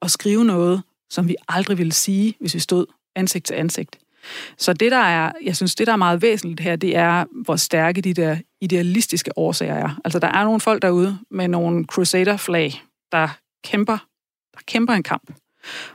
og 0.00 0.10
skrive 0.10 0.44
noget, 0.44 0.82
som 1.10 1.28
vi 1.28 1.36
aldrig 1.48 1.78
ville 1.78 1.92
sige, 1.92 2.34
hvis 2.40 2.54
vi 2.54 2.58
stod 2.58 2.86
ansigt 3.16 3.46
til 3.46 3.54
ansigt. 3.54 3.98
Så 4.58 4.72
det, 4.72 4.92
der 4.92 4.98
er, 4.98 5.32
jeg 5.44 5.56
synes, 5.56 5.74
det, 5.74 5.86
der 5.86 5.92
er 5.92 5.96
meget 5.96 6.22
væsentligt 6.22 6.60
her, 6.60 6.76
det 6.76 6.96
er, 6.96 7.24
hvor 7.44 7.56
stærke 7.56 8.00
de 8.00 8.14
der 8.14 8.36
idealistiske 8.60 9.38
årsager 9.38 9.74
er. 9.74 10.00
Altså, 10.04 10.18
der 10.18 10.28
er 10.28 10.44
nogle 10.44 10.60
folk 10.60 10.82
derude 10.82 11.18
med 11.30 11.48
nogle 11.48 11.84
crusader-flag, 11.84 12.82
der 13.12 13.28
kæmper 13.64 13.98
kæmper 14.66 14.94
en 14.94 15.02
kamp, 15.02 15.32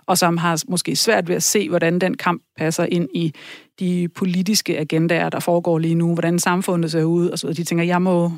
og 0.06 0.18
som 0.18 0.38
har 0.38 0.64
måske 0.68 0.96
svært 0.96 1.28
ved 1.28 1.36
at 1.36 1.44
se, 1.44 1.70
hvordan 1.70 2.00
den 2.00 2.18
kamp 2.18 2.42
passer 2.58 2.86
ind 2.86 3.10
i 3.14 3.34
de 3.80 4.08
politiske 4.16 4.80
agendaer, 4.80 5.30
der 5.30 5.40
foregår 5.40 5.80
lige 5.80 5.96
nu, 5.96 6.14
hvordan 6.14 6.40
samfundet 6.40 6.92
ser 6.92 7.04
ud, 7.04 7.30
og 7.30 7.40
så 7.40 7.54
De 7.54 7.64
tænker, 7.64 7.84
jeg 7.84 8.02
må, 8.02 8.32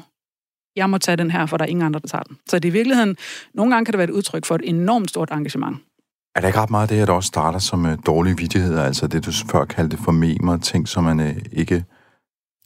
jeg 0.75 0.89
må 0.89 0.97
tage 0.97 1.15
den 1.15 1.31
her, 1.31 1.45
for 1.45 1.57
der 1.57 1.65
er 1.65 1.69
ingen 1.69 1.85
andre, 1.85 1.99
der 1.99 2.07
tager 2.07 2.23
den. 2.23 2.37
Så 2.49 2.59
det 2.59 2.67
er 2.67 2.71
i 2.71 2.73
virkeligheden, 2.73 3.17
nogle 3.53 3.73
gange 3.73 3.85
kan 3.85 3.91
det 3.91 3.97
være 3.97 4.07
et 4.07 4.13
udtryk 4.13 4.45
for 4.45 4.55
et 4.55 4.61
enormt 4.63 5.09
stort 5.09 5.31
engagement. 5.31 5.77
Er 6.35 6.41
det 6.41 6.47
ikke 6.47 6.59
ret 6.59 6.69
meget 6.69 6.89
det, 6.89 6.95
at 6.95 7.07
det 7.07 7.15
også 7.15 7.27
starter 7.27 7.59
som 7.59 7.85
uh, 7.85 7.91
dårlige 8.05 8.37
vidigheder, 8.37 8.83
altså 8.83 9.07
det, 9.07 9.25
du 9.25 9.31
før 9.51 9.65
kaldte 9.65 9.97
for 9.97 10.11
memer, 10.11 10.57
ting, 10.57 10.87
som 10.87 11.03
man 11.03 11.19
uh, 11.19 11.35
ikke 11.51 11.83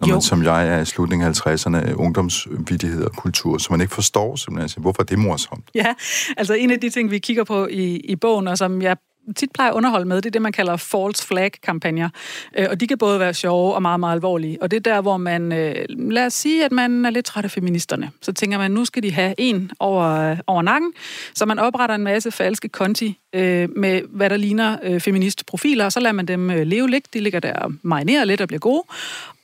når 0.02 0.08
man, 0.08 0.22
som 0.22 0.44
jeg 0.44 0.68
er 0.68 0.80
i 0.80 0.86
slutningen 0.86 1.28
af 1.28 1.48
50'erne, 1.48 1.94
ungdomsvidighed 1.94 3.04
og 3.04 3.12
kultur, 3.12 3.58
som 3.58 3.74
man 3.74 3.82
ikke 3.82 3.94
forstår 3.94 4.36
simpelthen. 4.36 4.62
Altså, 4.62 4.80
hvorfor 4.80 5.02
er 5.02 5.06
det 5.06 5.20
morsomt? 5.20 5.66
Ja, 5.76 5.94
altså 6.38 6.54
en 6.54 6.72
af 6.72 6.80
de 6.80 6.90
ting, 6.90 7.12
vi 7.12 7.20
kigger 7.20 7.44
på 7.44 7.68
i, 7.68 7.96
i 7.98 8.16
bogen, 8.16 8.48
og 8.48 8.58
som 8.58 8.82
jeg 8.82 8.98
tit 9.36 9.52
plejer 9.52 9.72
at 9.72 9.76
underholde 9.76 10.06
med, 10.06 10.16
det 10.16 10.26
er 10.26 10.32
det, 10.32 10.42
man 10.42 10.52
kalder 10.52 10.78
false 10.78 11.28
flag-kampagner. 11.28 12.10
Øh, 12.58 12.68
og 12.70 12.80
de 12.80 12.88
kan 12.88 12.98
både 12.98 13.20
være 13.20 13.34
sjove 13.34 13.74
og 13.74 13.82
meget, 13.82 14.00
meget 14.00 14.16
alvorlige. 14.16 14.62
Og 14.62 14.72
det 14.72 14.78
er 14.78 14.94
der, 14.94 15.02
hvor 15.02 15.18
man, 15.18 15.52
øh, 15.52 15.76
lad 15.90 16.26
os 16.26 16.34
sige, 16.34 16.66
at 16.66 16.72
man 16.72 17.06
er 17.06 17.10
lidt 17.10 17.26
træt 17.26 17.46
af 17.46 17.52
feministerne. 17.52 18.12
Så 18.22 18.34
tænker 18.34 18.58
man, 18.58 18.72
nu 18.72 18.86
skal 18.86 19.04
de 19.04 19.12
have 19.12 19.36
en 19.38 19.72
over, 19.80 20.36
over 20.48 20.62
nakken. 20.62 20.94
Så 21.36 21.46
man 21.46 21.60
opretter 21.60 21.96
en 21.96 22.04
masse 22.04 22.32
falske 22.32 22.70
konti 22.70 23.20
øh, 23.36 23.70
med, 23.76 24.02
hvad 24.10 24.30
der 24.30 24.38
ligner 24.38 25.00
feministprofiler, 25.00 25.86
og 25.86 25.92
så 25.92 26.00
lader 26.00 26.14
man 26.14 26.26
dem 26.26 26.48
leve 26.48 26.90
lidt. 26.90 27.14
De 27.14 27.20
ligger 27.20 27.40
der 27.40 27.54
og 27.54 27.72
marinerer 27.82 28.26
lidt 28.26 28.42
og 28.42 28.48
bliver 28.48 28.60
gode. 28.60 28.84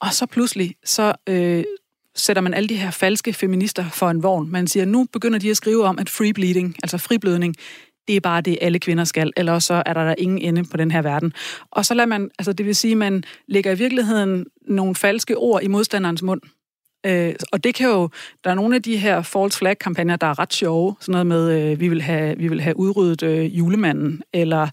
Og 0.01 0.13
så 0.13 0.25
pludselig, 0.25 0.75
så... 0.85 1.13
Øh, 1.29 1.63
sætter 2.19 2.41
man 2.41 2.53
alle 2.53 2.69
de 2.69 2.75
her 2.75 2.91
falske 2.91 3.33
feminister 3.33 3.89
for 3.89 4.09
en 4.09 4.23
vogn. 4.23 4.51
Man 4.51 4.67
siger, 4.67 4.85
nu 4.85 5.07
begynder 5.13 5.39
de 5.39 5.49
at 5.49 5.57
skrive 5.57 5.83
om, 5.83 5.99
at 5.99 6.09
free 6.09 6.33
bleeding, 6.33 6.75
altså 6.83 6.97
friblødning, 6.97 7.55
det 8.07 8.15
er 8.15 8.19
bare 8.19 8.41
det, 8.41 8.57
alle 8.61 8.79
kvinder 8.79 9.03
skal, 9.03 9.33
eller 9.37 9.59
så 9.59 9.83
er 9.85 9.93
der, 9.93 10.03
der 10.03 10.15
ingen 10.17 10.41
ende 10.41 10.63
på 10.63 10.77
den 10.77 10.91
her 10.91 11.01
verden. 11.01 11.33
Og 11.71 11.85
så 11.85 11.93
lader 11.93 12.07
man, 12.07 12.29
altså 12.39 12.53
det 12.53 12.65
vil 12.65 12.75
sige, 12.75 12.95
man 12.95 13.23
lægger 13.47 13.71
i 13.71 13.77
virkeligheden 13.77 14.45
nogle 14.67 14.95
falske 14.95 15.37
ord 15.37 15.63
i 15.63 15.67
modstanderens 15.67 16.21
mund, 16.21 16.41
Øh, 17.07 17.35
og 17.51 17.63
det 17.63 17.75
kan 17.75 17.89
jo, 17.89 18.09
der 18.43 18.49
er 18.49 18.55
nogle 18.55 18.75
af 18.75 18.81
de 18.81 18.97
her 18.97 19.21
false 19.21 19.57
flag-kampagner, 19.57 20.15
der 20.15 20.27
er 20.27 20.39
ret 20.39 20.53
sjove. 20.53 20.95
Sådan 20.99 21.11
noget 21.11 21.27
med, 21.27 21.71
øh, 21.71 21.79
vi, 21.79 21.87
vil 21.87 22.01
have, 22.01 22.37
vi 22.37 22.47
vil 22.47 22.61
have 22.61 22.79
udryddet 22.79 23.23
øh, 23.23 23.57
julemanden, 23.57 24.21
eller 24.33 24.67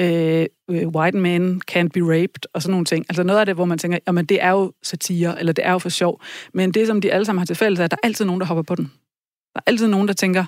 øh, 0.00 0.46
øh, 0.70 0.88
white 0.88 1.18
man 1.18 1.60
can't 1.70 1.88
be 1.88 2.00
raped, 2.00 2.48
og 2.52 2.62
sådan 2.62 2.70
nogle 2.70 2.84
ting. 2.84 3.06
Altså 3.08 3.22
noget 3.22 3.40
af 3.40 3.46
det, 3.46 3.54
hvor 3.54 3.64
man 3.64 3.78
tænker, 3.78 3.98
jamen 4.06 4.24
det 4.24 4.42
er 4.42 4.50
jo 4.50 4.72
satire, 4.82 5.38
eller 5.38 5.52
det 5.52 5.66
er 5.66 5.72
jo 5.72 5.78
for 5.78 5.88
sjov. 5.88 6.22
Men 6.54 6.72
det, 6.72 6.86
som 6.86 7.00
de 7.00 7.12
alle 7.12 7.24
sammen 7.24 7.38
har 7.38 7.46
til 7.46 7.56
fælles, 7.56 7.80
er, 7.80 7.84
at 7.84 7.90
der 7.90 7.96
er 8.02 8.06
altid 8.06 8.24
nogen, 8.24 8.40
der 8.40 8.46
hopper 8.46 8.62
på 8.62 8.74
den. 8.74 8.84
Der 9.54 9.60
er 9.60 9.70
altid 9.70 9.88
nogen, 9.88 10.08
der 10.08 10.14
tænker, 10.14 10.44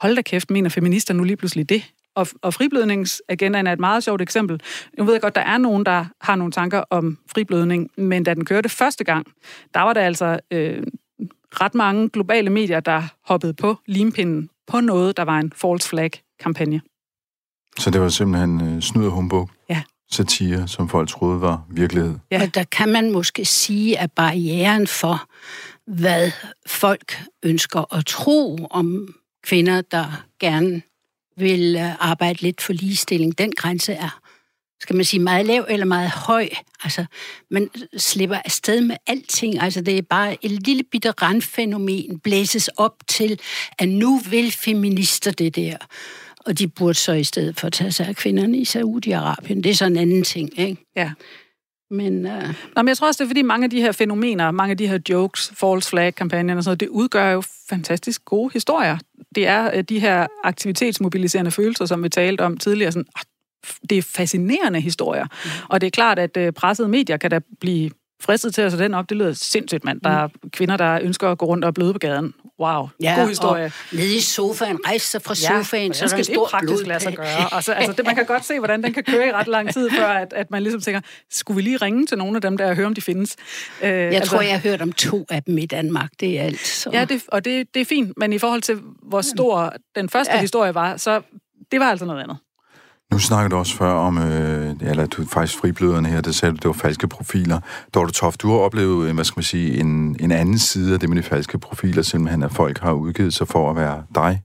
hold 0.00 0.16
da 0.16 0.22
kæft, 0.22 0.50
mener 0.50 0.70
feminister 0.70 1.14
nu 1.14 1.24
lige 1.24 1.36
pludselig 1.36 1.68
det? 1.68 1.82
Og, 2.16 2.26
og 2.42 2.54
friblødningsagendaen 2.54 3.66
er 3.66 3.72
et 3.72 3.80
meget 3.80 4.04
sjovt 4.04 4.22
eksempel. 4.22 4.60
Nu 4.98 5.04
ved 5.04 5.14
jeg 5.14 5.22
godt, 5.22 5.34
der 5.34 5.40
er 5.40 5.58
nogen, 5.58 5.86
der 5.86 6.04
har 6.20 6.36
nogle 6.36 6.52
tanker 6.52 6.84
om 6.90 7.18
friblødning, 7.34 7.90
men 7.96 8.24
da 8.24 8.34
den 8.34 8.44
kørte 8.44 8.68
første 8.68 9.04
gang, 9.04 9.26
der 9.74 9.80
var 9.80 9.92
der 9.92 10.00
altså 10.00 10.38
øh, 10.50 10.82
ret 11.60 11.74
mange 11.74 12.08
globale 12.08 12.50
medier, 12.50 12.80
der 12.80 13.02
hoppede 13.24 13.54
på 13.54 13.76
limpinden 13.86 14.50
på 14.66 14.80
noget, 14.80 15.16
der 15.16 15.22
var 15.22 15.38
en 15.38 15.52
false 15.56 15.88
flag-kampagne. 15.88 16.80
Så 17.78 17.90
det 17.90 18.00
var 18.00 18.08
simpelthen 18.08 18.76
øh, 18.76 18.82
snyd 18.82 19.06
og 19.06 19.12
humbug? 19.12 19.50
Ja. 19.68 19.82
Satire, 20.10 20.68
som 20.68 20.88
folk 20.88 21.08
troede 21.08 21.40
var 21.40 21.66
virkelighed? 21.70 22.14
Ja. 22.30 22.42
Og 22.42 22.54
der 22.54 22.64
kan 22.64 22.88
man 22.88 23.12
måske 23.12 23.44
sige, 23.44 23.98
at 23.98 24.12
barrieren 24.12 24.86
for, 24.86 25.28
hvad 25.86 26.30
folk 26.66 27.22
ønsker 27.42 27.94
at 27.94 28.06
tro 28.06 28.66
om 28.70 29.14
kvinder, 29.42 29.80
der 29.80 30.24
gerne 30.40 30.82
vil 31.36 31.76
øh, 31.76 32.04
arbejde 32.08 32.42
lidt 32.42 32.60
for 32.60 32.72
ligestilling, 32.72 33.38
den 33.38 33.52
grænse 33.52 33.92
er, 33.92 34.20
skal 34.82 34.96
man 34.96 35.04
sige, 35.04 35.20
meget 35.20 35.46
lav 35.46 35.66
eller 35.68 35.86
meget 35.86 36.10
høj. 36.10 36.48
Altså, 36.84 37.04
man 37.50 37.70
slipper 37.96 38.36
afsted 38.44 38.80
med 38.80 38.96
alting. 39.06 39.60
Altså, 39.60 39.80
det 39.80 39.98
er 39.98 40.02
bare 40.02 40.44
et 40.44 40.50
lille 40.66 40.82
bitte 40.82 41.10
randfænomen, 41.10 42.18
blæses 42.18 42.68
op 42.68 42.94
til, 43.08 43.40
at 43.78 43.88
nu 43.88 44.18
vil 44.18 44.52
feminister 44.52 45.30
det 45.30 45.56
der. 45.56 45.76
Og 46.46 46.58
de 46.58 46.68
burde 46.68 46.94
så 46.94 47.12
i 47.12 47.24
stedet 47.24 47.60
for 47.60 47.68
tage 47.68 47.92
sig 47.92 48.06
af 48.06 48.16
kvinderne 48.16 48.58
i 48.58 48.62
Saudi-Arabien. 48.62 49.60
Det 49.60 49.66
er 49.66 49.74
så 49.74 49.84
en 49.84 49.96
anden 49.96 50.22
ting, 50.22 50.58
ikke? 50.58 50.84
Ja. 50.96 51.10
Men, 51.90 52.26
uh... 52.26 52.42
Nå, 52.76 52.82
men 52.82 52.88
jeg 52.88 52.96
tror 52.96 53.06
også, 53.06 53.24
det 53.24 53.24
er 53.24 53.28
fordi 53.28 53.42
mange 53.42 53.64
af 53.64 53.70
de 53.70 53.80
her 53.80 53.92
fænomener, 53.92 54.50
mange 54.50 54.70
af 54.70 54.76
de 54.76 54.88
her 54.88 54.98
jokes, 55.08 55.52
false 55.54 55.90
flag-kampagner 55.90 56.56
og 56.56 56.64
sådan 56.64 56.68
noget, 56.68 56.80
det 56.80 56.88
udgør 56.88 57.30
jo 57.30 57.42
fantastisk 57.68 58.24
gode 58.24 58.52
historier. 58.52 58.98
Det 59.34 59.46
er 59.46 59.78
uh, 59.78 59.80
de 59.80 60.00
her 60.00 60.26
aktivitetsmobiliserende 60.44 61.50
følelser, 61.50 61.86
som 61.86 62.02
vi 62.02 62.08
talte 62.08 62.40
om 62.40 62.56
tidligere. 62.56 62.92
Sådan, 62.92 63.06
oh, 63.16 63.22
det 63.90 63.98
er 63.98 64.02
fascinerende 64.02 64.80
historier. 64.80 65.24
Mm. 65.24 65.50
Og 65.68 65.80
det 65.80 65.86
er 65.86 65.90
klart, 65.90 66.18
at 66.18 66.36
uh, 66.36 66.48
pressede 66.52 66.88
medier 66.88 67.16
kan 67.16 67.30
da 67.30 67.40
blive 67.60 67.90
fristet 68.20 68.54
til 68.54 68.62
at 68.62 68.72
sætte 68.72 68.84
den 68.84 68.94
op. 68.94 69.08
Det 69.08 69.16
lyder 69.16 69.32
sindssygt, 69.32 69.84
mand. 69.84 70.00
Der 70.00 70.10
er 70.10 70.28
kvinder, 70.52 70.76
der 70.76 70.98
ønsker 71.02 71.30
at 71.30 71.38
gå 71.38 71.46
rundt 71.46 71.64
og 71.64 71.74
bløde 71.74 71.92
på 71.92 71.98
gaden. 71.98 72.34
Wow, 72.60 72.88
ja, 73.02 73.20
god 73.20 73.28
historie. 73.28 73.64
Og 73.64 73.72
nede 73.92 74.16
i 74.16 74.20
sofaen, 74.20 74.78
rejse 74.86 75.06
sig 75.06 75.22
fra 75.22 75.34
ja, 75.42 75.58
sofaen, 75.62 75.94
så 75.94 76.08
skal 76.08 76.26
det 76.26 76.38
praktisk 76.48 76.86
lade 76.86 77.00
sig 77.00 77.16
gøre. 77.16 77.48
Og 77.52 77.64
så, 77.64 77.72
altså, 77.72 77.92
det, 77.92 78.06
man 78.06 78.14
kan 78.14 78.26
godt 78.26 78.44
se, 78.44 78.58
hvordan 78.58 78.82
den 78.82 78.92
kan 78.92 79.04
køre 79.04 79.28
i 79.28 79.32
ret 79.32 79.48
lang 79.48 79.72
tid, 79.72 79.90
før 79.90 80.06
at, 80.06 80.32
at 80.32 80.50
man 80.50 80.62
ligesom 80.62 80.80
tænker, 80.80 81.00
skulle 81.30 81.56
vi 81.56 81.62
lige 81.62 81.76
ringe 81.76 82.06
til 82.06 82.18
nogle 82.18 82.36
af 82.36 82.40
dem 82.40 82.56
der 82.56 82.68
og 82.68 82.76
høre, 82.76 82.86
om 82.86 82.94
de 82.94 83.00
findes? 83.00 83.36
Øh, 83.82 83.88
jeg 83.90 84.12
altså, 84.12 84.30
tror, 84.30 84.40
jeg 84.40 84.52
har 84.52 84.58
hørt 84.58 84.82
om 84.82 84.92
to 84.92 85.26
af 85.30 85.42
dem 85.42 85.58
i 85.58 85.66
Danmark. 85.66 86.10
Det 86.20 86.40
er 86.40 86.42
alt. 86.42 86.66
Så. 86.66 86.90
Ja, 86.92 87.04
det, 87.04 87.22
og 87.28 87.44
det, 87.44 87.74
det 87.74 87.80
er 87.80 87.84
fint, 87.84 88.12
men 88.16 88.32
i 88.32 88.38
forhold 88.38 88.62
til, 88.62 88.78
hvor 89.02 89.20
stor 89.20 89.72
den 89.96 90.08
første 90.08 90.34
ja. 90.34 90.40
historie 90.40 90.74
var, 90.74 90.96
så 90.96 91.22
det 91.70 91.80
var 91.80 91.86
altså 91.86 92.06
noget 92.06 92.22
andet. 92.22 92.36
Nu 93.12 93.18
snakkede 93.18 93.50
du 93.50 93.56
også 93.56 93.76
før 93.76 93.92
om, 93.92 94.18
øh, 94.18 94.74
eller 94.80 95.06
du 95.06 95.24
faktisk 95.24 95.60
fribløderne 95.60 96.08
her, 96.08 96.20
det 96.20 96.34
sagde 96.34 96.52
du, 96.52 96.56
det 96.56 96.66
var 96.66 96.72
falske 96.72 97.08
profiler. 97.08 97.60
Dorte 97.94 98.12
Toft, 98.12 98.42
du 98.42 98.50
har 98.50 98.58
oplevet, 98.58 99.08
øh, 99.08 99.14
hvad 99.14 99.24
skal 99.24 99.38
man 99.38 99.44
sige, 99.44 99.80
en, 99.80 100.16
en 100.20 100.32
anden 100.32 100.58
side 100.58 100.94
af 100.94 101.00
det 101.00 101.08
med 101.08 101.16
de 101.16 101.22
falske 101.22 101.58
profiler, 101.58 102.02
simpelthen 102.02 102.42
at 102.42 102.52
folk 102.52 102.78
har 102.78 102.92
udgivet 102.92 103.34
sig 103.34 103.48
for 103.48 103.70
at 103.70 103.76
være 103.76 104.02
dig. 104.14 104.42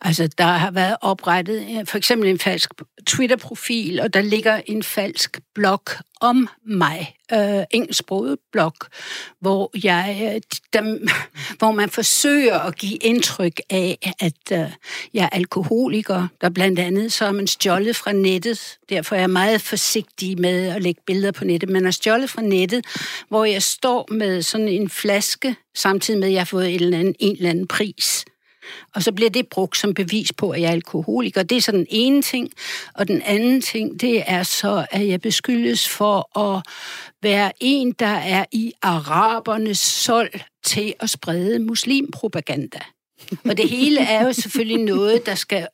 Altså, 0.00 0.28
der 0.38 0.44
har 0.44 0.70
været 0.70 0.96
oprettet 1.00 1.66
øh, 1.70 1.86
for 1.86 1.96
eksempel 1.96 2.28
en 2.30 2.38
falsk 2.38 2.70
Twitter-profil, 3.06 4.00
og 4.00 4.14
der 4.14 4.22
ligger 4.22 4.60
en 4.66 4.82
falsk 4.82 5.40
blog 5.54 5.82
om 6.20 6.48
mig, 6.66 7.16
øh, 7.32 7.64
engelsksproget 7.70 8.38
blog, 8.52 8.72
hvor, 9.40 9.70
jeg, 9.84 10.32
øh, 10.34 10.40
dem, 10.72 11.08
hvor 11.58 11.70
man 11.72 11.90
forsøger 11.90 12.58
at 12.58 12.76
give 12.78 12.96
indtryk 12.96 13.60
af, 13.70 14.14
at 14.20 14.52
øh, 14.52 14.70
jeg 15.14 15.24
er 15.24 15.28
alkoholiker, 15.28 16.28
der 16.40 16.48
blandt 16.48 16.78
andet 16.78 17.12
så 17.12 17.24
er 17.24 17.32
man 17.32 17.46
stjålet 17.46 17.96
fra 17.96 18.12
nettet. 18.12 18.78
Derfor 18.88 19.16
er 19.16 19.20
jeg 19.20 19.30
meget 19.30 19.60
forsigtig 19.60 20.40
med 20.40 20.68
at 20.68 20.82
lægge 20.82 21.00
billeder 21.06 21.32
på 21.32 21.44
nettet. 21.44 21.70
Man 21.70 21.86
er 21.86 21.90
stjålet 21.90 22.30
fra 22.30 22.42
nettet, 22.42 22.84
hvor 23.28 23.44
jeg 23.44 23.62
står 23.62 24.08
med 24.12 24.42
sådan 24.42 24.68
en 24.68 24.90
flaske, 24.90 25.56
samtidig 25.74 26.20
med 26.20 26.28
at 26.28 26.32
jeg 26.32 26.40
har 26.40 26.44
fået 26.44 26.74
en 26.74 26.82
eller 26.82 26.98
anden, 26.98 27.14
en 27.18 27.36
eller 27.36 27.50
anden 27.50 27.66
pris 27.66 28.24
og 28.94 29.02
så 29.02 29.12
bliver 29.12 29.30
det 29.30 29.48
brugt 29.48 29.76
som 29.76 29.94
bevis 29.94 30.32
på, 30.32 30.50
at 30.50 30.60
jeg 30.60 30.68
er 30.68 30.72
alkoholiker. 30.72 31.42
Det 31.42 31.56
er 31.56 31.62
så 31.62 31.72
den 31.72 31.86
ene 31.88 32.22
ting. 32.22 32.50
Og 32.94 33.08
den 33.08 33.22
anden 33.22 33.60
ting, 33.60 34.00
det 34.00 34.22
er 34.26 34.42
så, 34.42 34.86
at 34.90 35.08
jeg 35.08 35.20
beskyldes 35.20 35.88
for 35.88 36.38
at 36.38 36.62
være 37.22 37.52
en, 37.60 37.92
der 37.92 38.06
er 38.06 38.44
i 38.52 38.72
arabernes 38.82 39.78
sold 39.78 40.30
til 40.64 40.94
at 41.00 41.10
sprede 41.10 41.58
muslimpropaganda. 41.58 42.78
Og 43.44 43.56
det 43.56 43.68
hele 43.68 44.00
er 44.00 44.24
jo 44.26 44.32
selvfølgelig 44.32 44.84
noget, 44.84 45.26
der 45.26 45.34
skal 45.34 45.66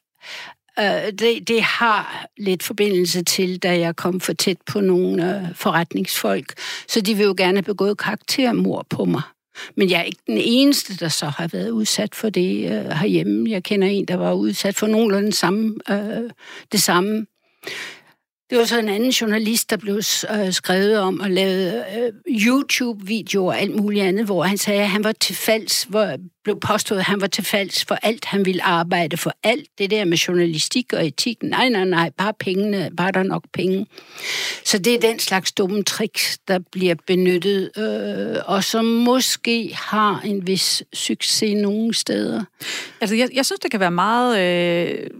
øh, 0.78 1.12
det, 1.18 1.48
det 1.48 1.62
har 1.62 2.26
lidt 2.36 2.62
forbindelse 2.62 3.24
til, 3.24 3.58
da 3.58 3.78
jeg 3.78 3.96
kom 3.96 4.20
for 4.20 4.32
tæt 4.32 4.56
på 4.66 4.80
nogle 4.80 5.36
øh, 5.36 5.54
forretningsfolk. 5.54 6.54
Så 6.88 7.00
de 7.00 7.14
vil 7.14 7.24
jo 7.24 7.34
gerne 7.36 7.56
have 7.56 7.62
begået 7.62 7.98
karaktermord 7.98 8.86
på 8.90 9.04
mig. 9.04 9.22
Men 9.76 9.90
jeg 9.90 10.00
er 10.00 10.04
ikke 10.04 10.22
den 10.26 10.38
eneste, 10.38 10.96
der 10.96 11.08
så 11.08 11.26
har 11.26 11.48
været 11.48 11.70
udsat 11.70 12.14
for 12.14 12.30
det 12.30 12.64
øh, 12.64 12.90
herhjemme. 12.90 13.50
Jeg 13.50 13.62
kender 13.62 13.88
en, 13.88 14.04
der 14.04 14.16
var 14.16 14.32
udsat 14.32 14.76
for 14.76 14.86
nogenlunde 14.86 15.32
samme, 15.32 15.74
øh, 15.90 16.30
det 16.72 16.82
samme. 16.82 17.26
Det 18.50 18.58
var 18.58 18.64
så 18.64 18.78
en 18.78 18.88
anden 18.88 19.10
journalist, 19.10 19.70
der 19.70 19.76
blev 19.76 19.96
øh, 19.96 20.52
skrevet 20.52 20.98
om 20.98 21.20
og 21.20 21.30
lavet 21.30 21.84
øh, 21.96 22.12
YouTube-videoer 22.28 23.52
og 23.52 23.60
alt 23.60 23.76
muligt 23.76 24.04
andet, 24.04 24.24
hvor 24.24 24.42
han 24.42 24.58
sagde, 24.58 24.82
at 24.82 24.88
han 24.88 25.04
var 25.04 25.12
til 25.12 25.36
falds, 25.36 25.82
hvor 25.82 26.16
blev 26.44 26.60
påstået, 26.60 26.98
at 26.98 27.04
han 27.04 27.20
var 27.20 27.26
til 27.26 27.44
falds 27.44 27.84
for 27.84 27.98
alt, 28.02 28.24
han 28.24 28.44
ville 28.44 28.62
arbejde 28.62 29.16
for 29.16 29.32
alt. 29.42 29.68
Det 29.78 29.90
der 29.90 30.04
med 30.04 30.16
journalistik 30.16 30.92
og 30.92 31.06
etik, 31.06 31.42
nej, 31.42 31.68
nej, 31.68 31.84
nej, 31.84 32.10
bare 32.10 32.32
pengene, 32.40 32.90
bare 32.96 33.12
der 33.12 33.22
nok 33.22 33.44
penge. 33.52 33.86
Så 34.64 34.78
det 34.78 34.94
er 34.94 35.00
den 35.00 35.18
slags 35.18 35.52
dumme 35.52 35.84
tricks, 35.84 36.38
der 36.48 36.58
bliver 36.72 36.94
benyttet, 37.06 37.70
øh, 37.76 38.36
og 38.46 38.64
som 38.64 38.84
måske 38.84 39.70
har 39.74 40.20
en 40.24 40.46
vis 40.46 40.82
succes 40.92 41.54
nogle 41.54 41.94
steder. 41.94 42.44
Altså, 43.00 43.16
jeg, 43.16 43.28
jeg 43.34 43.46
synes, 43.46 43.60
det 43.60 43.70
kan 43.70 43.80
være 43.80 43.90
meget... 43.90 44.40
Øh 44.40 45.10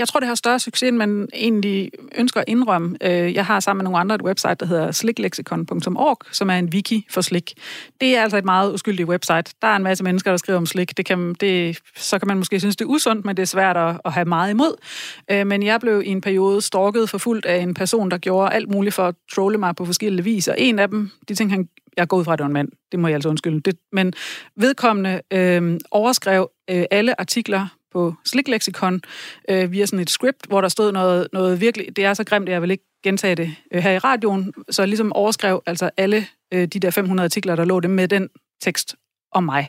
jeg 0.00 0.08
tror, 0.08 0.20
det 0.20 0.26
har 0.26 0.34
større 0.34 0.58
succes, 0.58 0.88
end 0.88 0.96
man 0.96 1.28
egentlig 1.34 1.90
ønsker 2.18 2.40
at 2.40 2.44
indrømme. 2.48 2.96
Øh, 3.00 3.34
jeg 3.34 3.46
har 3.46 3.60
sammen 3.60 3.78
med 3.78 3.84
nogle 3.84 3.98
andre 3.98 4.14
et 4.14 4.22
website, 4.22 4.54
der 4.54 4.66
hedder 4.66 4.90
sliklexikon.org, 4.92 6.18
som 6.32 6.50
er 6.50 6.54
en 6.54 6.68
wiki 6.68 7.06
for 7.10 7.20
slik. 7.20 7.54
Det 8.00 8.16
er 8.16 8.22
altså 8.22 8.36
et 8.36 8.44
meget 8.44 8.72
uskyldigt 8.72 9.08
website. 9.08 9.54
Der 9.62 9.68
er 9.68 9.76
en 9.76 9.82
masse 9.82 10.04
mennesker, 10.04 10.30
der 10.30 10.36
skriver 10.36 10.56
om 10.56 10.66
slik. 10.66 10.96
Det 10.96 11.06
kan, 11.06 11.34
det, 11.40 11.78
så 11.96 12.18
kan 12.18 12.28
man 12.28 12.36
måske 12.36 12.60
synes, 12.60 12.76
det 12.76 12.84
er 12.84 12.88
usundt, 12.88 13.24
men 13.24 13.36
det 13.36 13.42
er 13.42 13.46
svært 13.46 13.76
at, 13.76 14.00
at 14.04 14.12
have 14.12 14.24
meget 14.24 14.50
imod. 14.50 14.74
Øh, 15.30 15.46
men 15.46 15.62
jeg 15.62 15.80
blev 15.80 16.02
i 16.04 16.08
en 16.08 16.20
periode 16.20 16.62
stalket 16.62 17.10
for 17.10 17.18
fuldt 17.18 17.46
af 17.46 17.56
en 17.56 17.74
person, 17.74 18.10
der 18.10 18.18
gjorde 18.18 18.52
alt 18.52 18.70
muligt 18.70 18.94
for 18.94 19.02
at 19.02 19.14
trolle 19.34 19.58
mig 19.58 19.76
på 19.76 19.84
forskellige 19.84 20.24
vis. 20.24 20.48
Og 20.48 20.54
en 20.58 20.78
af 20.78 20.88
dem, 20.88 21.10
de 21.28 21.34
ting, 21.34 21.50
han 21.50 21.68
jeg 21.96 22.08
går 22.08 22.16
ud 22.16 22.24
fra, 22.24 22.32
at 22.32 22.38
det 22.38 22.42
var 22.42 22.48
en 22.48 22.52
mand. 22.52 22.68
Det 22.92 23.00
må 23.00 23.08
jeg 23.08 23.14
altså 23.14 23.28
undskylde. 23.28 23.60
Det, 23.60 23.76
men 23.92 24.12
vedkommende 24.56 25.20
øh, 25.32 25.80
overskrev 25.90 26.50
øh, 26.70 26.84
alle 26.90 27.20
artikler 27.20 27.66
på 27.92 28.14
Slick 28.24 28.48
øh, 29.48 29.72
via 29.72 29.86
sådan 29.86 29.98
et 29.98 30.10
script, 30.10 30.46
hvor 30.46 30.60
der 30.60 30.68
stod 30.68 30.92
noget, 30.92 31.28
noget 31.32 31.60
virkelig, 31.60 31.96
det 31.96 32.04
er 32.04 32.14
så 32.14 32.24
grimt, 32.24 32.48
at 32.48 32.52
jeg 32.52 32.62
vil 32.62 32.70
ikke 32.70 32.84
gentage 33.02 33.34
det 33.34 33.54
øh, 33.72 33.82
her 33.82 33.90
i 33.90 33.98
radioen, 33.98 34.52
så 34.70 34.86
ligesom 34.86 35.12
overskrev 35.12 35.62
altså 35.66 35.90
alle 35.96 36.26
øh, 36.52 36.68
de 36.68 36.80
der 36.80 36.90
500 36.90 37.24
artikler, 37.24 37.56
der 37.56 37.64
lå 37.64 37.80
det 37.80 37.90
med 37.90 38.08
den 38.08 38.28
tekst 38.62 38.96
om 39.32 39.44
mig. 39.44 39.68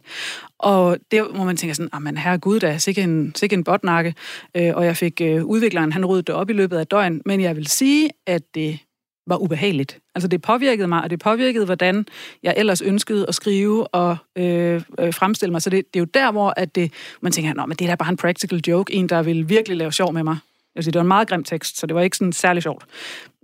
Og 0.60 0.98
det 1.12 1.28
må 1.36 1.44
man 1.44 1.58
tænke 1.58 1.76
sådan, 1.76 1.90
ah, 1.94 2.02
men 2.02 2.18
herre 2.18 2.38
Gud, 2.38 2.60
der 2.60 2.68
er 2.68 2.78
sikkert 2.78 3.06
en, 3.06 3.36
sikke 3.36 3.54
en 3.54 3.64
botnakke, 3.64 4.16
øh, 4.58 4.72
og 4.76 4.86
jeg 4.86 4.98
fik 4.98 5.22
øh, 5.22 5.46
udvikleren, 5.46 5.92
han 5.92 6.06
ryddede 6.06 6.26
det 6.26 6.36
op 6.36 6.50
i 6.50 6.54
løbet 6.54 6.78
af 6.78 6.88
døgn, 6.88 7.22
men 7.26 7.42
jeg 7.42 7.56
vil 7.56 7.68
sige, 7.68 8.10
at 8.28 8.42
det 8.56 8.80
var 9.28 9.38
ubehageligt. 9.38 10.00
Altså 10.16 10.28
det 10.28 10.42
påvirkede 10.42 10.88
mig, 10.88 11.04
og 11.04 11.10
det 11.10 11.20
påvirkede, 11.20 11.66
hvordan 11.66 12.06
jeg 12.44 12.54
ellers 12.58 12.82
ønskede 12.82 13.26
at 13.28 13.36
skrive 13.36 13.88
og 13.88 14.18
øh, 14.36 14.82
øh, 15.00 15.14
fremstille 15.14 15.52
mig. 15.52 15.62
Så 15.62 15.70
det, 15.70 15.94
det 15.94 16.00
er 16.00 16.02
jo 16.02 16.08
der, 16.14 16.32
hvor 16.32 16.54
at 16.58 16.76
det, 16.76 16.94
man 17.22 17.32
tænker, 17.32 17.54
Nå, 17.54 17.66
men 17.66 17.78
det 17.78 17.86
er 17.86 17.90
da 17.90 17.96
bare 17.96 18.10
en 18.10 18.18
practical 18.18 18.62
joke, 18.68 18.94
en, 18.94 19.10
der 19.10 19.22
vil 19.24 19.50
virkelig 19.50 19.78
lave 19.78 19.92
sjov 19.92 20.14
med 20.14 20.24
mig. 20.24 20.38
Jeg 20.76 20.84
sige, 20.84 20.92
det 20.92 21.00
var 21.00 21.04
en 21.04 21.08
meget 21.08 21.28
grim 21.28 21.44
tekst, 21.44 21.78
så 21.78 21.88
det 21.88 21.96
var 21.96 22.02
ikke 22.02 22.18
sådan 22.18 22.34
særlig 22.34 22.64
sjovt. 22.64 22.86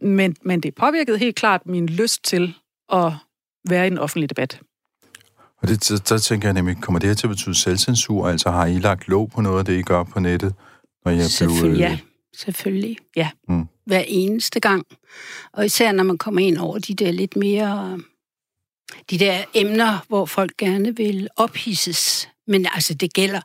Men, 0.02 0.36
men 0.42 0.62
det 0.62 0.76
påvirkede 0.76 1.18
helt 1.18 1.36
klart 1.36 1.66
min 1.66 1.86
lyst 1.86 2.24
til 2.24 2.54
at 2.94 3.14
være 3.70 3.88
i 3.88 3.92
en 3.92 3.98
offentlig 3.98 4.30
debat. 4.30 4.60
Og 5.62 5.68
det, 5.68 5.86
så, 5.86 6.02
så 6.06 6.20
tænker 6.20 6.48
jeg 6.48 6.54
nemlig, 6.54 6.78
kommer 6.82 7.00
det 7.00 7.10
her 7.10 7.16
til 7.16 7.28
at 7.28 7.30
betyde 7.30 7.56
selvcensur? 7.56 8.28
Altså 8.28 8.52
har 8.52 8.66
I 8.66 8.80
lagt 8.80 9.08
lov 9.08 9.30
på 9.30 9.42
noget 9.42 9.60
af 9.60 9.66
det, 9.66 9.80
I 9.80 9.82
gør 9.82 10.04
på 10.04 10.20
nettet? 10.20 10.54
Når 11.06 11.12
jeg 11.12 11.30
blev, 11.40 11.72
øh... 11.72 11.80
ja. 11.80 12.00
Selvfølgelig. 12.38 12.98
Ja. 13.16 13.30
Mm 13.50 13.68
hver 13.88 14.04
eneste 14.08 14.60
gang. 14.60 14.86
Og 15.54 15.66
især 15.66 15.92
når 15.92 16.04
man 16.04 16.18
kommer 16.18 16.42
ind 16.42 16.58
over 16.58 16.80
de 16.80 16.94
der 16.94 17.12
lidt 17.12 17.36
mere 17.36 18.00
de 19.10 19.20
der 19.20 19.38
emner, 19.54 20.06
hvor 20.08 20.26
folk 20.26 20.58
gerne 20.58 20.96
vil 20.96 21.28
ophisses. 21.36 22.30
Men 22.48 22.68
altså, 22.74 22.94
det 22.94 23.14
gælder 23.14 23.42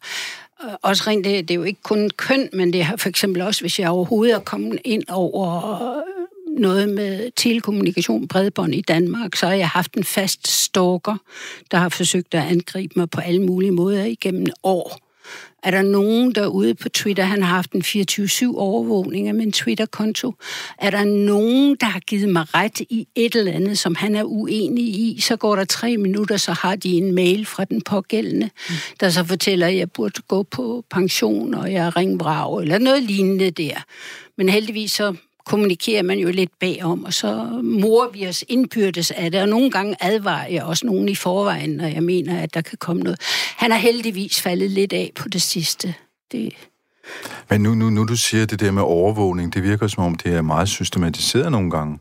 øh, 0.64 0.70
også 0.82 1.04
rent, 1.06 1.24
det, 1.24 1.48
det 1.48 1.54
er 1.54 1.58
jo 1.58 1.62
ikke 1.62 1.82
kun 1.82 2.10
køn, 2.10 2.48
men 2.52 2.72
det 2.72 2.84
har 2.84 2.96
for 2.96 3.08
eksempel 3.08 3.42
også, 3.42 3.60
hvis 3.60 3.78
jeg 3.78 3.90
overhovedet 3.90 4.34
er 4.34 4.40
kommet 4.40 4.78
ind 4.84 5.02
over 5.08 5.82
øh, 5.82 6.02
noget 6.58 6.88
med 6.88 7.30
telekommunikation, 7.36 8.28
bredbånd 8.28 8.74
i 8.74 8.80
Danmark, 8.80 9.36
så 9.36 9.46
har 9.46 9.54
jeg 9.54 9.68
haft 9.68 9.94
en 9.94 10.04
fast 10.04 10.48
stalker, 10.48 11.16
der 11.70 11.78
har 11.78 11.88
forsøgt 11.88 12.34
at 12.34 12.42
angribe 12.42 12.92
mig 12.96 13.10
på 13.10 13.20
alle 13.20 13.42
mulige 13.42 13.72
måder 13.72 14.04
igennem 14.04 14.46
år. 14.62 14.98
Er 15.62 15.70
der 15.70 15.82
nogen 15.82 16.32
derude 16.32 16.74
på 16.74 16.88
Twitter, 16.88 17.24
han 17.24 17.42
har 17.42 17.54
haft 17.54 17.72
en 17.72 17.82
24-7 17.82 18.56
overvågning 18.56 19.28
af 19.28 19.34
min 19.34 19.52
Twitter-konto? 19.52 20.34
Er 20.78 20.90
der 20.90 21.04
nogen, 21.04 21.76
der 21.80 21.86
har 21.86 22.00
givet 22.00 22.28
mig 22.28 22.54
ret 22.54 22.80
i 22.80 23.08
et 23.14 23.34
eller 23.34 23.52
andet, 23.52 23.78
som 23.78 23.94
han 23.94 24.14
er 24.14 24.24
uenig 24.24 24.84
i? 24.84 25.20
Så 25.20 25.36
går 25.36 25.56
der 25.56 25.64
tre 25.64 25.96
minutter, 25.96 26.36
så 26.36 26.52
har 26.52 26.76
de 26.76 26.92
en 26.92 27.14
mail 27.14 27.46
fra 27.46 27.64
den 27.64 27.82
pågældende, 27.82 28.50
mm. 28.68 28.74
der 29.00 29.10
så 29.10 29.24
fortæller, 29.24 29.66
at 29.66 29.76
jeg 29.76 29.90
burde 29.90 30.22
gå 30.28 30.42
på 30.42 30.84
pension, 30.90 31.54
og 31.54 31.72
jeg 31.72 31.86
er 31.86 31.96
ringbrav, 31.96 32.56
eller 32.56 32.78
noget 32.78 33.02
lignende 33.02 33.50
der. 33.50 33.84
Men 34.36 34.48
heldigvis 34.48 34.92
så 34.92 35.14
kommunikerer 35.44 36.02
man 36.02 36.18
jo 36.18 36.30
lidt 36.30 36.50
bagom, 36.60 37.04
og 37.04 37.12
så 37.12 37.60
morer 37.62 38.10
vi 38.10 38.28
os 38.28 38.44
indbyrdes 38.48 39.10
af 39.10 39.30
det, 39.30 39.42
og 39.42 39.48
nogle 39.48 39.70
gange 39.70 39.96
advarer 40.00 40.46
jeg 40.46 40.62
også 40.62 40.86
nogen 40.86 41.08
i 41.08 41.14
forvejen, 41.14 41.70
når 41.70 41.86
jeg 41.86 42.02
mener, 42.02 42.40
at 42.40 42.54
der 42.54 42.60
kan 42.60 42.78
komme 42.78 43.02
noget. 43.02 43.20
Han 43.56 43.70
har 43.70 43.78
heldigvis 43.78 44.40
faldet 44.40 44.70
lidt 44.70 44.92
af 44.92 45.12
på 45.16 45.28
det 45.28 45.42
sidste. 45.42 45.94
Det... 46.32 46.52
Men 47.50 47.60
nu, 47.60 47.74
nu, 47.74 47.90
nu 47.90 48.04
du 48.04 48.16
siger 48.16 48.46
det 48.46 48.60
der 48.60 48.70
med 48.70 48.82
overvågning, 48.82 49.54
det 49.54 49.62
virker 49.62 49.86
som 49.86 50.04
om, 50.04 50.14
det 50.14 50.34
er 50.34 50.42
meget 50.42 50.68
systematiseret 50.68 51.52
nogle 51.52 51.70
gange. 51.70 51.98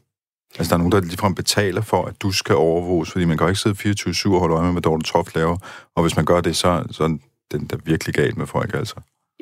Altså, 0.60 0.70
der 0.70 0.76
er 0.76 0.78
nogen, 0.78 0.92
der 0.92 1.02
ligefrem 1.02 1.36
betaler 1.36 1.82
for, 1.82 2.06
at 2.06 2.22
du 2.22 2.32
skal 2.32 2.56
overvåges, 2.56 3.12
fordi 3.12 3.26
man 3.26 3.38
kan 3.38 3.46
jo 3.46 3.50
ikke 3.50 3.62
sidde 3.62 4.10
24-7 4.30 4.34
og 4.34 4.40
holde 4.40 4.56
øje 4.56 4.64
med, 4.64 4.72
hvad 4.72 4.82
Dorte 4.82 5.04
Toft 5.04 5.36
laver. 5.36 5.58
Og 5.96 6.02
hvis 6.02 6.16
man 6.16 6.26
gør 6.26 6.42
det, 6.42 6.56
så, 6.56 6.84
så 6.92 7.04
er 7.04 7.18
den 7.52 7.66
der 7.66 7.78
virkelig 7.86 8.16
galt 8.16 8.38
med 8.38 8.48
folk, 8.48 8.74
altså. 8.74 8.96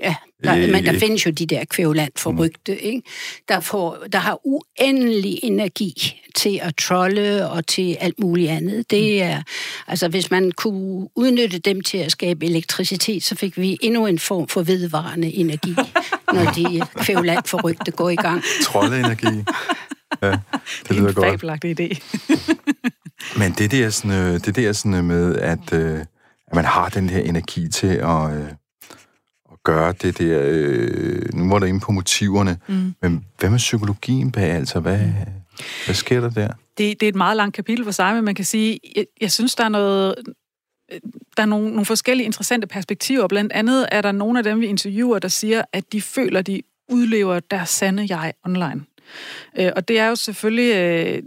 Ja, 0.03 0.15
der, 0.43 0.57
øh, 0.57 0.69
men 0.69 0.85
der 0.85 0.99
findes 0.99 1.25
jo 1.25 1.31
de 1.31 1.45
der 1.45 1.65
kvævland 1.65 2.11
forrygte, 2.17 2.71
mm. 2.71 2.79
ikke? 2.81 3.01
Der, 3.49 3.59
får, 3.59 3.97
der 4.11 4.19
har 4.19 4.39
uendelig 4.43 5.39
energi 5.43 6.21
til 6.35 6.59
at 6.63 6.75
trolle 6.75 7.49
og 7.49 7.67
til 7.67 7.97
alt 7.99 8.19
muligt 8.19 8.51
andet. 8.51 8.91
Det 8.91 9.15
mm. 9.15 9.29
er, 9.29 9.41
altså 9.87 10.07
hvis 10.07 10.31
man 10.31 10.51
kunne 10.51 11.07
udnytte 11.15 11.59
dem 11.59 11.81
til 11.81 11.97
at 11.97 12.11
skabe 12.11 12.45
elektricitet, 12.45 13.23
så 13.23 13.35
fik 13.35 13.57
vi 13.57 13.77
endnu 13.81 14.05
en 14.05 14.19
form 14.19 14.47
for 14.47 14.61
vedvarende 14.61 15.33
energi, 15.33 15.75
når 16.33 16.51
de 16.51 16.81
kvævland 16.95 17.43
forrygte 17.45 17.91
går 17.91 18.09
i 18.09 18.15
gang. 18.15 18.43
Trolleenergi. 18.63 19.43
Ja, 20.21 20.31
det 20.87 20.95
lyder 20.95 21.13
godt. 21.13 21.27
Fabelagtig 21.27 21.81
idé. 21.81 22.01
Men 23.39 23.51
det 23.51 23.71
der, 23.71 23.89
sådan, 23.89 24.11
øh, 24.11 24.39
det 24.45 24.55
der 24.55 24.73
sådan 24.73 25.05
med, 25.05 25.35
at, 25.35 25.73
øh, 25.73 25.99
at 26.47 26.55
man 26.55 26.65
har 26.65 26.89
den 26.89 27.09
her 27.09 27.19
energi 27.19 27.67
til 27.69 27.87
at, 27.87 28.29
gøre 29.63 29.93
det 30.01 30.17
der... 30.17 30.39
Øh, 30.43 31.33
nu 31.33 31.49
var 31.49 31.59
der 31.59 31.67
inde 31.67 31.79
på 31.79 31.91
motiverne, 31.91 32.57
mm. 32.67 32.93
men 33.01 33.25
hvad 33.39 33.49
med 33.49 33.57
psykologien 33.57 34.31
bag? 34.31 34.51
Altså, 34.51 34.79
hvad, 34.79 34.99
hvad 35.85 35.95
sker 35.95 36.21
der 36.21 36.29
der? 36.29 36.47
Det, 36.47 36.99
det 36.99 37.03
er 37.03 37.09
et 37.09 37.15
meget 37.15 37.37
langt 37.37 37.55
kapitel 37.55 37.85
for 37.85 37.91
sig, 37.91 38.15
men 38.15 38.23
man 38.23 38.35
kan 38.35 38.45
sige, 38.45 38.79
jeg, 38.95 39.05
jeg 39.21 39.31
synes, 39.31 39.55
der 39.55 39.63
er 39.63 39.69
noget... 39.69 40.15
Der 41.37 41.43
er 41.43 41.47
nogle, 41.47 41.69
nogle 41.69 41.85
forskellige 41.85 42.25
interessante 42.25 42.67
perspektiver. 42.67 43.27
Blandt 43.27 43.51
andet 43.51 43.87
er 43.91 44.01
der 44.01 44.11
nogle 44.11 44.39
af 44.39 44.43
dem, 44.43 44.59
vi 44.59 44.65
interviewer, 44.65 45.19
der 45.19 45.27
siger, 45.27 45.61
at 45.73 45.91
de 45.93 46.01
føler, 46.01 46.41
de 46.41 46.61
udlever 46.89 47.39
deres 47.39 47.69
sande 47.69 48.07
jeg 48.09 48.33
online. 48.45 48.81
Øh, 49.59 49.71
og 49.75 49.87
det 49.87 49.99
er 49.99 50.07
jo 50.07 50.15
selvfølgelig 50.15 50.75
øh, 50.75 51.23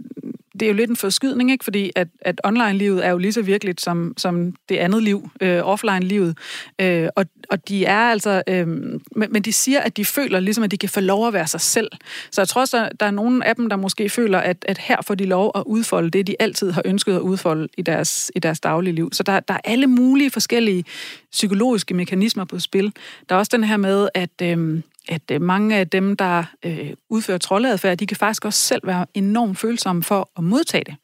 det 0.63 0.69
er 0.69 0.73
jo 0.73 0.77
lidt 0.77 0.89
en 0.89 0.95
forskydning, 0.95 1.51
ikke? 1.51 1.63
fordi 1.63 1.91
at, 1.95 2.07
at 2.21 2.41
online-livet 2.43 3.05
er 3.05 3.09
jo 3.09 3.17
lige 3.17 3.33
så 3.33 3.41
virkeligt 3.41 3.81
som, 3.81 4.13
som 4.17 4.53
det 4.69 4.77
andet 4.77 5.03
liv, 5.03 5.29
øh, 5.41 5.61
offline-livet. 5.63 6.37
Øh, 6.81 7.09
og, 7.15 7.25
og 7.49 7.69
de 7.69 7.85
er 7.85 7.99
altså... 7.99 8.43
Øh, 8.47 8.67
men, 8.67 9.01
men 9.15 9.41
de 9.41 9.53
siger, 9.53 9.79
at 9.79 9.97
de 9.97 10.05
føler 10.05 10.39
ligesom, 10.39 10.63
at 10.63 10.71
de 10.71 10.77
kan 10.77 10.89
få 10.89 10.99
lov 10.99 11.27
at 11.27 11.33
være 11.33 11.47
sig 11.47 11.61
selv. 11.61 11.89
Så 12.31 12.41
jeg 12.41 12.47
tror 12.47 12.61
også, 12.61 12.77
der, 12.77 12.89
der 12.99 13.05
er 13.05 13.11
nogle 13.11 13.47
af 13.47 13.55
dem, 13.55 13.69
der 13.69 13.75
måske 13.75 14.09
føler, 14.09 14.39
at, 14.39 14.65
at 14.67 14.77
her 14.77 14.97
får 15.07 15.15
de 15.15 15.25
lov 15.25 15.51
at 15.55 15.63
udfolde 15.65 16.09
det, 16.09 16.27
de 16.27 16.35
altid 16.39 16.71
har 16.71 16.81
ønsket 16.85 17.15
at 17.15 17.21
udfolde 17.21 17.67
i 17.77 17.81
deres, 17.81 18.31
i 18.35 18.39
deres 18.39 18.59
daglige 18.59 18.93
liv. 18.93 19.09
Så 19.13 19.23
der, 19.23 19.39
der 19.39 19.53
er 19.53 19.61
alle 19.63 19.87
mulige 19.87 20.31
forskellige 20.31 20.83
psykologiske 21.31 21.93
mekanismer 21.93 22.45
på 22.45 22.59
spil. 22.59 22.93
Der 23.29 23.35
er 23.35 23.39
også 23.39 23.51
den 23.53 23.63
her 23.63 23.77
med, 23.77 24.09
at... 24.13 24.41
Øh, 24.41 24.81
at 25.09 25.31
øh, 25.31 25.41
mange 25.41 25.75
af 25.75 25.89
dem, 25.89 26.15
der 26.15 26.43
øh, 26.65 26.93
udfører 27.09 27.37
troldeadfærd, 27.37 27.97
de 27.97 28.07
kan 28.07 28.17
faktisk 28.17 28.45
også 28.45 28.59
selv 28.59 28.87
være 28.87 29.05
enormt 29.13 29.57
følsomme 29.57 30.03
for 30.03 30.29
at 30.37 30.43
modtage 30.43 30.83
det. 30.83 30.95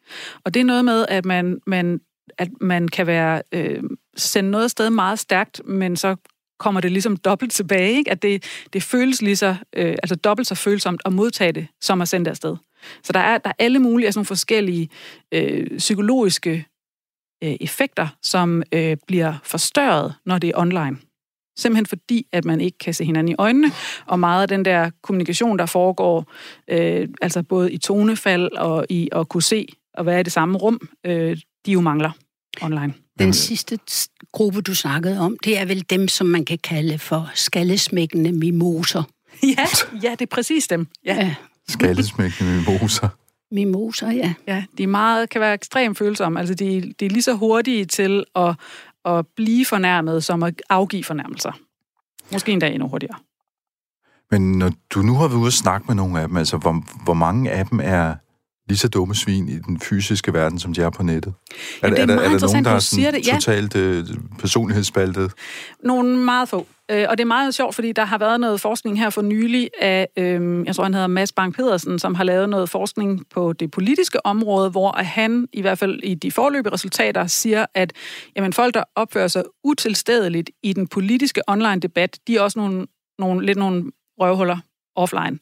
Og 0.43 0.53
det 0.53 0.59
er 0.59 0.63
noget 0.63 0.85
med, 0.85 1.05
at 1.09 1.25
man, 1.25 1.59
man, 1.67 2.01
at 2.37 2.49
man 2.61 2.87
kan 2.87 3.07
være 3.07 3.41
øh, 3.51 3.83
sende 4.17 4.51
noget 4.51 4.71
sted 4.71 4.89
meget 4.89 5.19
stærkt, 5.19 5.61
men 5.65 5.95
så 5.95 6.15
kommer 6.59 6.81
det 6.81 6.91
ligesom 6.91 7.17
dobbelt 7.17 7.51
tilbage, 7.51 7.97
ikke? 7.97 8.11
at 8.11 8.21
det, 8.21 8.43
det 8.73 8.83
føles 8.83 9.21
lige 9.21 9.35
så, 9.35 9.55
øh, 9.75 9.91
altså 9.91 10.15
dobbelt 10.15 10.47
så 10.47 10.55
følsomt 10.55 11.01
at 11.05 11.13
modtage 11.13 11.51
det, 11.51 11.67
som 11.81 12.01
at 12.01 12.07
sende 12.07 12.25
det 12.25 12.31
afsted. 12.31 12.55
Så 13.03 13.13
der 13.13 13.19
er, 13.19 13.37
der 13.37 13.49
er 13.49 13.53
alle 13.59 13.79
mulige 13.79 14.07
altså 14.07 14.19
nogle 14.19 14.25
forskellige 14.25 14.89
øh, 15.31 15.77
psykologiske 15.77 16.65
øh, 17.43 17.55
effekter, 17.61 18.07
som 18.21 18.63
øh, 18.71 18.97
bliver 19.07 19.33
forstørret, 19.43 20.13
når 20.25 20.37
det 20.37 20.47
er 20.47 20.57
online. 20.57 20.97
Simpelthen 21.59 21.85
fordi, 21.85 22.27
at 22.31 22.45
man 22.45 22.61
ikke 22.61 22.77
kan 22.77 22.93
se 22.93 23.05
hinanden 23.05 23.31
i 23.31 23.35
øjnene, 23.37 23.71
og 24.05 24.19
meget 24.19 24.41
af 24.41 24.47
den 24.47 24.65
der 24.65 24.89
kommunikation, 25.03 25.59
der 25.59 25.65
foregår, 25.65 26.31
øh, 26.67 27.07
altså 27.21 27.43
både 27.43 27.71
i 27.71 27.77
tonefald 27.77 28.51
og 28.51 28.85
i 28.89 29.09
at 29.11 29.29
kunne 29.29 29.43
se 29.43 29.67
og 29.93 30.05
være 30.05 30.19
i 30.19 30.23
det 30.23 30.33
samme 30.33 30.57
rum, 30.57 30.89
øh, 31.05 31.37
de 31.65 31.71
jo 31.71 31.81
mangler 31.81 32.11
online. 32.61 32.93
Den 33.19 33.33
sidste 33.33 33.79
gruppe, 34.31 34.61
du 34.61 34.75
snakkede 34.75 35.19
om, 35.19 35.37
det 35.43 35.57
er 35.57 35.65
vel 35.65 35.85
dem, 35.89 36.07
som 36.07 36.27
man 36.27 36.45
kan 36.45 36.57
kalde 36.63 36.99
for 36.99 37.31
skallesmækkende 37.33 38.31
mimoser. 38.31 39.03
Ja, 39.43 39.65
ja, 40.03 40.11
det 40.11 40.21
er 40.21 40.25
præcis 40.31 40.67
dem. 40.67 40.87
Ja. 41.05 41.15
ja. 41.15 41.35
Skallesmækkende 41.69 42.63
mimoser. 42.67 43.07
Mimoser, 43.51 44.11
ja. 44.11 44.33
Ja, 44.47 44.63
de 44.77 44.83
er 44.83 44.87
meget, 44.87 45.29
kan 45.29 45.41
være 45.41 45.53
ekstremt 45.53 45.97
følsomme. 45.97 46.39
Altså, 46.39 46.53
de, 46.53 46.93
de 46.99 47.05
er 47.05 47.09
lige 47.09 47.21
så 47.21 47.33
hurtige 47.33 47.85
til 47.85 48.23
at 48.35 48.55
at 49.05 49.25
blive 49.35 49.65
fornærmet, 49.65 50.23
som 50.23 50.43
at 50.43 50.61
afgive 50.69 51.03
fornærmelser. 51.03 51.51
Måske 52.31 52.51
endda 52.51 52.67
endnu 52.67 52.87
hurtigere. 52.87 53.17
Men 54.31 54.51
når 54.51 54.71
du 54.89 55.01
nu 55.01 55.13
har 55.13 55.27
været 55.27 55.39
ude 55.39 55.47
og 55.47 55.53
snakke 55.53 55.87
med 55.87 55.95
nogle 55.95 56.21
af 56.21 56.27
dem, 56.27 56.37
altså 56.37 56.57
hvor, 56.57 57.03
hvor 57.03 57.13
mange 57.13 57.51
af 57.51 57.65
dem 57.65 57.79
er 57.83 58.15
lige 58.69 58.77
så 58.77 58.87
dumme 58.87 59.15
svin 59.15 59.49
i 59.49 59.59
den 59.59 59.79
fysiske 59.79 60.33
verden, 60.33 60.59
som 60.59 60.73
de 60.73 60.81
er 60.81 60.89
på 60.89 61.03
nettet? 61.03 61.33
Er, 61.81 61.89
det 61.89 61.99
er, 61.99 62.01
er, 62.01 62.05
der, 62.05 62.13
er 62.13 62.29
der 62.29 62.47
nogen, 62.47 62.65
der 62.65 62.71
er 62.71 62.79
sådan 62.79 63.13
det. 63.13 63.27
Ja. 63.27 63.33
totalt 63.33 63.75
uh, 63.75 64.17
personlighedsspaltet? 64.39 65.31
Nogle 65.83 66.17
meget 66.17 66.49
få. 66.49 66.67
Øh, 66.91 67.05
og 67.09 67.17
det 67.17 67.23
er 67.23 67.27
meget 67.27 67.55
sjovt, 67.55 67.75
fordi 67.75 67.91
der 67.91 68.05
har 68.05 68.17
været 68.17 68.39
noget 68.39 68.61
forskning 68.61 68.99
her 68.99 69.09
for 69.09 69.21
nylig 69.21 69.69
af, 69.81 70.07
øh, 70.17 70.65
jeg 70.65 70.75
tror 70.75 70.83
han 70.83 70.93
hedder 70.93 71.07
Mads 71.07 71.31
Bang 71.31 71.53
Pedersen, 71.53 71.99
som 71.99 72.15
har 72.15 72.23
lavet 72.23 72.49
noget 72.49 72.69
forskning 72.69 73.29
på 73.29 73.53
det 73.53 73.71
politiske 73.71 74.25
område, 74.25 74.69
hvor 74.69 74.91
han 74.91 75.47
i 75.53 75.61
hvert 75.61 75.77
fald 75.77 75.99
i 76.03 76.15
de 76.15 76.31
forløbige 76.31 76.73
resultater 76.73 77.27
siger, 77.27 77.65
at 77.73 77.93
jamen, 78.35 78.53
folk, 78.53 78.73
der 78.73 78.83
opfører 78.95 79.27
sig 79.27 79.43
utilstedeligt 79.63 80.49
i 80.63 80.73
den 80.73 80.87
politiske 80.87 81.41
online-debat, 81.47 82.19
de 82.27 82.37
er 82.37 82.41
også 82.41 82.59
nogle, 82.59 82.87
nogle, 83.19 83.45
lidt 83.45 83.57
nogle 83.57 83.83
røvhuller 84.19 84.57
offline. 84.95 85.39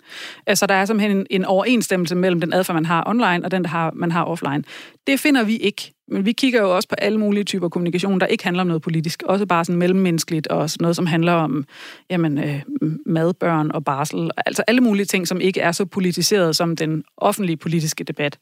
Altså, 0.47 0.65
der 0.65 0.75
er 0.75 0.85
simpelthen 0.85 1.17
en, 1.17 1.27
en 1.29 1.45
overensstemmelse 1.45 2.15
mellem 2.15 2.41
den 2.41 2.53
adfærd, 2.53 2.75
man 2.75 2.85
har 2.85 3.03
online, 3.07 3.45
og 3.45 3.51
den, 3.51 3.63
der 3.63 3.69
har, 3.69 3.91
man 3.95 4.11
har 4.11 4.23
offline. 4.23 4.63
Det 5.07 5.19
finder 5.19 5.43
vi 5.43 5.57
ikke. 5.57 5.93
Men 6.07 6.25
vi 6.25 6.31
kigger 6.31 6.61
jo 6.61 6.75
også 6.75 6.89
på 6.89 6.95
alle 6.95 7.19
mulige 7.19 7.43
typer 7.43 7.69
kommunikation, 7.69 8.19
der 8.19 8.25
ikke 8.25 8.43
handler 8.43 8.61
om 8.61 8.67
noget 8.67 8.81
politisk. 8.81 9.23
Også 9.25 9.45
bare 9.45 9.65
sådan 9.65 9.79
mellemmenneskeligt, 9.79 10.47
og 10.47 10.69
sådan 10.69 10.83
noget, 10.83 10.95
som 10.95 11.05
handler 11.05 11.31
om 11.31 11.65
jamen, 12.09 12.37
øh, 12.37 12.61
madbørn 13.05 13.71
og 13.71 13.85
barsel. 13.85 14.31
Altså 14.45 14.63
alle 14.67 14.81
mulige 14.81 15.05
ting, 15.05 15.27
som 15.27 15.41
ikke 15.41 15.59
er 15.59 15.71
så 15.71 15.85
politiseret 15.85 16.55
som 16.55 16.75
den 16.75 17.03
offentlige 17.17 17.57
politiske 17.57 18.03
debat. 18.03 18.39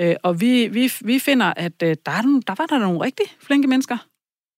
Øh, 0.00 0.14
og 0.22 0.40
vi, 0.40 0.66
vi, 0.66 0.92
vi 1.00 1.18
finder, 1.18 1.52
at 1.56 1.82
øh, 1.82 1.96
der, 2.06 2.12
er, 2.12 2.40
der 2.46 2.54
var 2.58 2.66
der 2.66 2.78
nogle 2.78 3.00
rigtig 3.00 3.26
flinke 3.40 3.68
mennesker. 3.68 3.96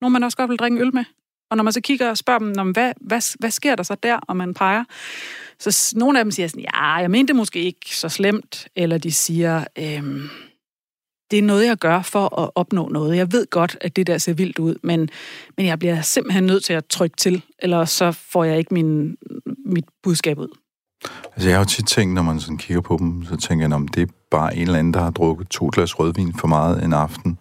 Nogle, 0.00 0.12
man 0.12 0.22
også 0.22 0.36
godt 0.36 0.50
vil 0.50 0.58
drikke 0.58 0.78
øl 0.80 0.94
med. 0.94 1.04
Og 1.50 1.56
når 1.56 1.64
man 1.64 1.72
så 1.72 1.80
kigger 1.80 2.10
og 2.10 2.16
spørger 2.16 2.38
dem, 2.38 2.70
hvad, 2.70 2.92
hvad, 3.00 3.38
hvad 3.38 3.50
sker 3.50 3.76
der 3.76 3.82
så 3.82 3.94
der, 4.02 4.16
og 4.16 4.36
man 4.36 4.54
peger, 4.54 4.84
så 5.60 5.92
nogle 5.96 6.18
af 6.18 6.24
dem 6.24 6.30
siger 6.30 6.48
sådan, 6.48 6.64
ja, 6.74 6.92
jeg 6.92 7.10
mente 7.10 7.32
det 7.32 7.36
måske 7.36 7.62
ikke 7.62 7.96
så 7.96 8.08
slemt, 8.08 8.68
eller 8.76 8.98
de 8.98 9.12
siger, 9.12 9.64
øhm, 9.78 10.28
det 11.30 11.38
er 11.38 11.42
noget, 11.42 11.66
jeg 11.66 11.76
gør 11.76 12.02
for 12.02 12.40
at 12.40 12.50
opnå 12.54 12.88
noget. 12.88 13.16
Jeg 13.16 13.32
ved 13.32 13.46
godt, 13.50 13.78
at 13.80 13.96
det 13.96 14.06
der 14.06 14.18
ser 14.18 14.32
vildt 14.32 14.58
ud, 14.58 14.74
men, 14.82 15.08
men 15.56 15.66
jeg 15.66 15.78
bliver 15.78 16.00
simpelthen 16.02 16.44
nødt 16.44 16.64
til 16.64 16.72
at 16.72 16.86
trykke 16.86 17.16
til, 17.16 17.42
eller 17.58 17.84
så 17.84 18.12
får 18.12 18.44
jeg 18.44 18.58
ikke 18.58 18.74
min, 18.74 19.16
mit 19.66 19.84
budskab 20.02 20.38
ud. 20.38 20.58
Altså, 21.32 21.48
jeg 21.48 21.58
har 21.58 21.64
jo 21.64 21.68
tit 21.68 21.86
tænkt, 21.86 22.14
når 22.14 22.22
man 22.22 22.40
sådan 22.40 22.58
kigger 22.58 22.80
på 22.80 22.96
dem, 23.00 23.24
så 23.24 23.36
tænker 23.36 23.66
jeg, 23.66 23.74
om 23.74 23.88
det 23.88 24.02
er 24.02 24.12
bare 24.30 24.56
en 24.56 24.62
eller 24.62 24.78
anden, 24.78 24.94
der 24.94 25.00
har 25.00 25.10
drukket 25.10 25.48
to 25.48 25.70
glas 25.72 25.98
rødvin 25.98 26.34
for 26.34 26.46
meget 26.46 26.84
en 26.84 26.92
aften. 26.92 27.38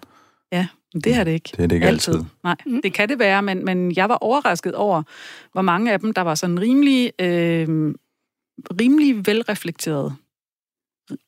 Ja, 0.51 0.67
det 0.93 1.15
er 1.15 1.23
det 1.23 1.31
ikke. 1.31 1.49
Det 1.51 1.63
er 1.63 1.67
det 1.67 1.75
ikke 1.75 1.87
altid. 1.87 2.13
altid. 2.13 2.25
Nej, 2.43 2.55
mm. 2.65 2.81
det 2.81 2.93
kan 2.93 3.09
det 3.09 3.19
være, 3.19 3.41
men, 3.41 3.65
men 3.65 3.95
jeg 3.95 4.09
var 4.09 4.15
overrasket 4.15 4.75
over, 4.75 5.03
hvor 5.51 5.61
mange 5.61 5.93
af 5.93 5.99
dem, 5.99 6.13
der 6.13 6.21
var 6.21 6.35
sådan 6.35 6.59
rimelig, 6.59 7.11
øh, 7.21 7.93
rimelig 8.81 9.27
velreflekterede, 9.27 10.15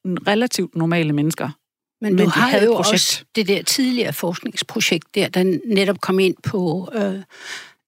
relativt 0.06 0.76
normale 0.76 1.14
mennesker, 1.14 1.50
Men, 2.02 2.16
Men 2.16 2.26
du 2.26 2.30
har 2.30 2.48
havde 2.50 2.66
jo 2.66 2.74
projekt. 2.76 2.94
også 2.94 3.24
det 3.36 3.48
der 3.48 3.64
tidligere 3.64 4.14
forskningsprojekt 4.14 5.16
der, 5.16 5.28
der 5.30 5.60
netop 5.66 6.02
kom 6.02 6.20
ind 6.20 6.36
på, 6.44 6.90
øh, 6.96 7.22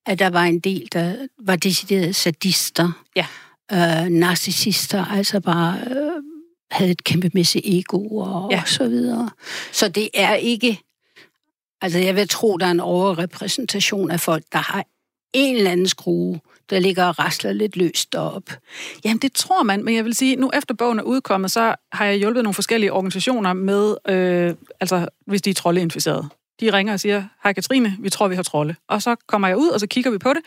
at 0.06 0.18
der 0.18 0.30
var 0.30 0.42
en 0.44 0.60
del, 0.60 0.88
der 0.92 1.26
var 1.38 1.56
deciderede 1.56 2.12
sadister, 2.12 2.92
Ja. 3.16 3.26
øh, 3.72 4.08
narcissister, 4.08 5.04
altså 5.04 5.40
bare 5.40 5.80
øh, 5.90 6.22
havde 6.70 6.90
et 6.90 7.04
kæmpemæssigt 7.04 7.64
ego 7.68 8.16
og, 8.16 8.48
ja. 8.50 8.60
og 8.60 8.68
så 8.68 8.88
videre. 8.88 9.30
Så 9.72 9.88
det 9.88 10.08
er 10.14 10.34
ikke... 10.34 10.80
Altså, 11.82 11.98
jeg 11.98 12.16
vil 12.16 12.28
tro, 12.28 12.56
der 12.56 12.66
er 12.66 12.70
en 12.70 12.80
overrepræsentation 12.80 14.10
af 14.10 14.20
folk, 14.20 14.44
der 14.52 14.58
har 14.58 14.84
en 15.32 15.56
eller 15.56 15.70
anden 15.70 15.88
skrue, 15.88 16.40
der 16.70 16.78
ligger 16.78 17.04
og 17.04 17.18
rasler 17.18 17.52
lidt 17.52 17.76
løst 17.76 18.14
op. 18.14 18.50
Jamen, 19.04 19.18
det 19.18 19.32
tror 19.32 19.62
man, 19.62 19.84
men 19.84 19.94
jeg 19.94 20.04
vil 20.04 20.14
sige, 20.14 20.36
nu 20.36 20.50
efter 20.54 20.74
bogen 20.74 20.98
er 20.98 21.02
udkommet, 21.02 21.50
så 21.50 21.74
har 21.92 22.04
jeg 22.04 22.16
hjulpet 22.16 22.42
nogle 22.42 22.54
forskellige 22.54 22.92
organisationer 22.92 23.52
med, 23.52 23.96
øh, 24.08 24.54
altså 24.80 25.08
hvis 25.26 25.42
de 25.42 25.50
er 25.50 25.54
troldeinficerede. 25.54 26.28
De 26.60 26.72
ringer 26.72 26.92
og 26.92 27.00
siger, 27.00 27.24
hej 27.42 27.52
Katrine, 27.52 27.96
vi 28.00 28.10
tror, 28.10 28.28
vi 28.28 28.34
har 28.34 28.42
trolde. 28.42 28.74
Og 28.88 29.02
så 29.02 29.16
kommer 29.26 29.48
jeg 29.48 29.56
ud, 29.56 29.68
og 29.68 29.80
så 29.80 29.86
kigger 29.86 30.10
vi 30.10 30.18
på 30.18 30.28
det. 30.28 30.42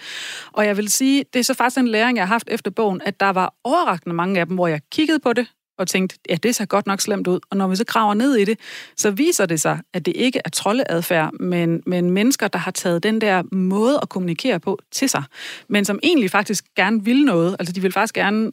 Og 0.51 0.65
jeg 0.65 0.77
vil 0.77 0.91
sige, 0.91 1.25
det 1.33 1.39
er 1.39 1.43
så 1.43 1.53
faktisk 1.53 1.77
en 1.77 1.87
læring, 1.87 2.17
jeg 2.17 2.27
har 2.27 2.33
haft 2.33 2.47
efter 2.51 2.71
bogen, 2.71 3.01
at 3.05 3.19
der 3.19 3.29
var 3.29 3.53
overraskende 3.63 4.15
mange 4.15 4.39
af 4.39 4.45
dem, 4.45 4.55
hvor 4.55 4.67
jeg 4.67 4.81
kiggede 4.91 5.19
på 5.19 5.33
det, 5.33 5.47
og 5.77 5.87
tænkte, 5.87 6.17
ja, 6.29 6.35
det 6.35 6.55
ser 6.55 6.65
godt 6.65 6.87
nok 6.87 7.01
slemt 7.01 7.27
ud. 7.27 7.39
Og 7.49 7.57
når 7.57 7.67
vi 7.67 7.75
så 7.75 7.85
graver 7.85 8.13
ned 8.13 8.35
i 8.35 8.45
det, 8.45 8.59
så 8.97 9.11
viser 9.11 9.45
det 9.45 9.61
sig, 9.61 9.79
at 9.93 10.05
det 10.05 10.13
ikke 10.15 10.41
er 10.45 10.49
troldeadfærd, 10.49 11.31
men, 11.39 11.83
men 11.85 12.11
mennesker, 12.11 12.47
der 12.47 12.59
har 12.59 12.71
taget 12.71 13.03
den 13.03 13.21
der 13.21 13.43
måde 13.51 13.99
at 14.01 14.09
kommunikere 14.09 14.59
på 14.59 14.79
til 14.91 15.09
sig, 15.09 15.23
men 15.67 15.85
som 15.85 15.99
egentlig 16.03 16.31
faktisk 16.31 16.65
gerne 16.75 17.03
vil 17.03 17.25
noget. 17.25 17.55
Altså, 17.59 17.73
de 17.73 17.81
vil 17.81 17.91
faktisk 17.91 18.15
gerne 18.15 18.51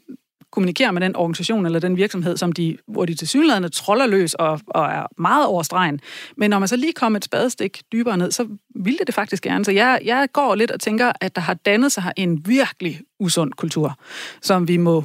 kommunikere 0.52 0.92
med 0.92 1.00
den 1.00 1.16
organisation 1.16 1.66
eller 1.66 1.78
den 1.78 1.96
virksomhed, 1.96 2.36
som 2.36 2.52
de, 2.52 2.76
hvor 2.88 3.04
de 3.04 3.14
til 3.14 3.28
synligheden 3.28 3.70
troller 3.70 4.06
løs 4.06 4.34
og, 4.34 4.60
og 4.66 4.84
er 4.84 5.06
meget 5.18 5.46
over 5.46 5.62
stregen. 5.62 6.00
Men 6.36 6.50
når 6.50 6.58
man 6.58 6.68
så 6.68 6.76
lige 6.76 6.92
kommer 6.92 7.16
et 7.16 7.24
spadestik 7.24 7.82
dybere 7.92 8.16
ned, 8.16 8.30
så 8.30 8.48
vil 8.74 8.96
det 8.98 9.06
det 9.06 9.14
faktisk 9.14 9.42
gerne. 9.42 9.64
Så 9.64 9.72
jeg, 9.72 10.00
jeg 10.04 10.28
går 10.32 10.54
lidt 10.54 10.70
og 10.70 10.80
tænker, 10.80 11.12
at 11.20 11.36
der 11.36 11.42
har 11.42 11.54
dannet 11.54 11.92
sig 11.92 12.12
en 12.16 12.46
virkelig 12.46 13.00
usund 13.20 13.52
kultur, 13.52 13.98
som 14.42 14.68
vi 14.68 14.76
må 14.76 15.04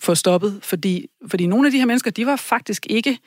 få 0.00 0.14
stoppet, 0.14 0.60
fordi, 0.62 1.06
fordi 1.30 1.46
nogle 1.46 1.68
af 1.68 1.72
de 1.72 1.78
her 1.78 1.86
mennesker, 1.86 2.10
de 2.10 2.26
var 2.26 2.36
faktisk 2.36 2.86
ikke, 2.90 3.18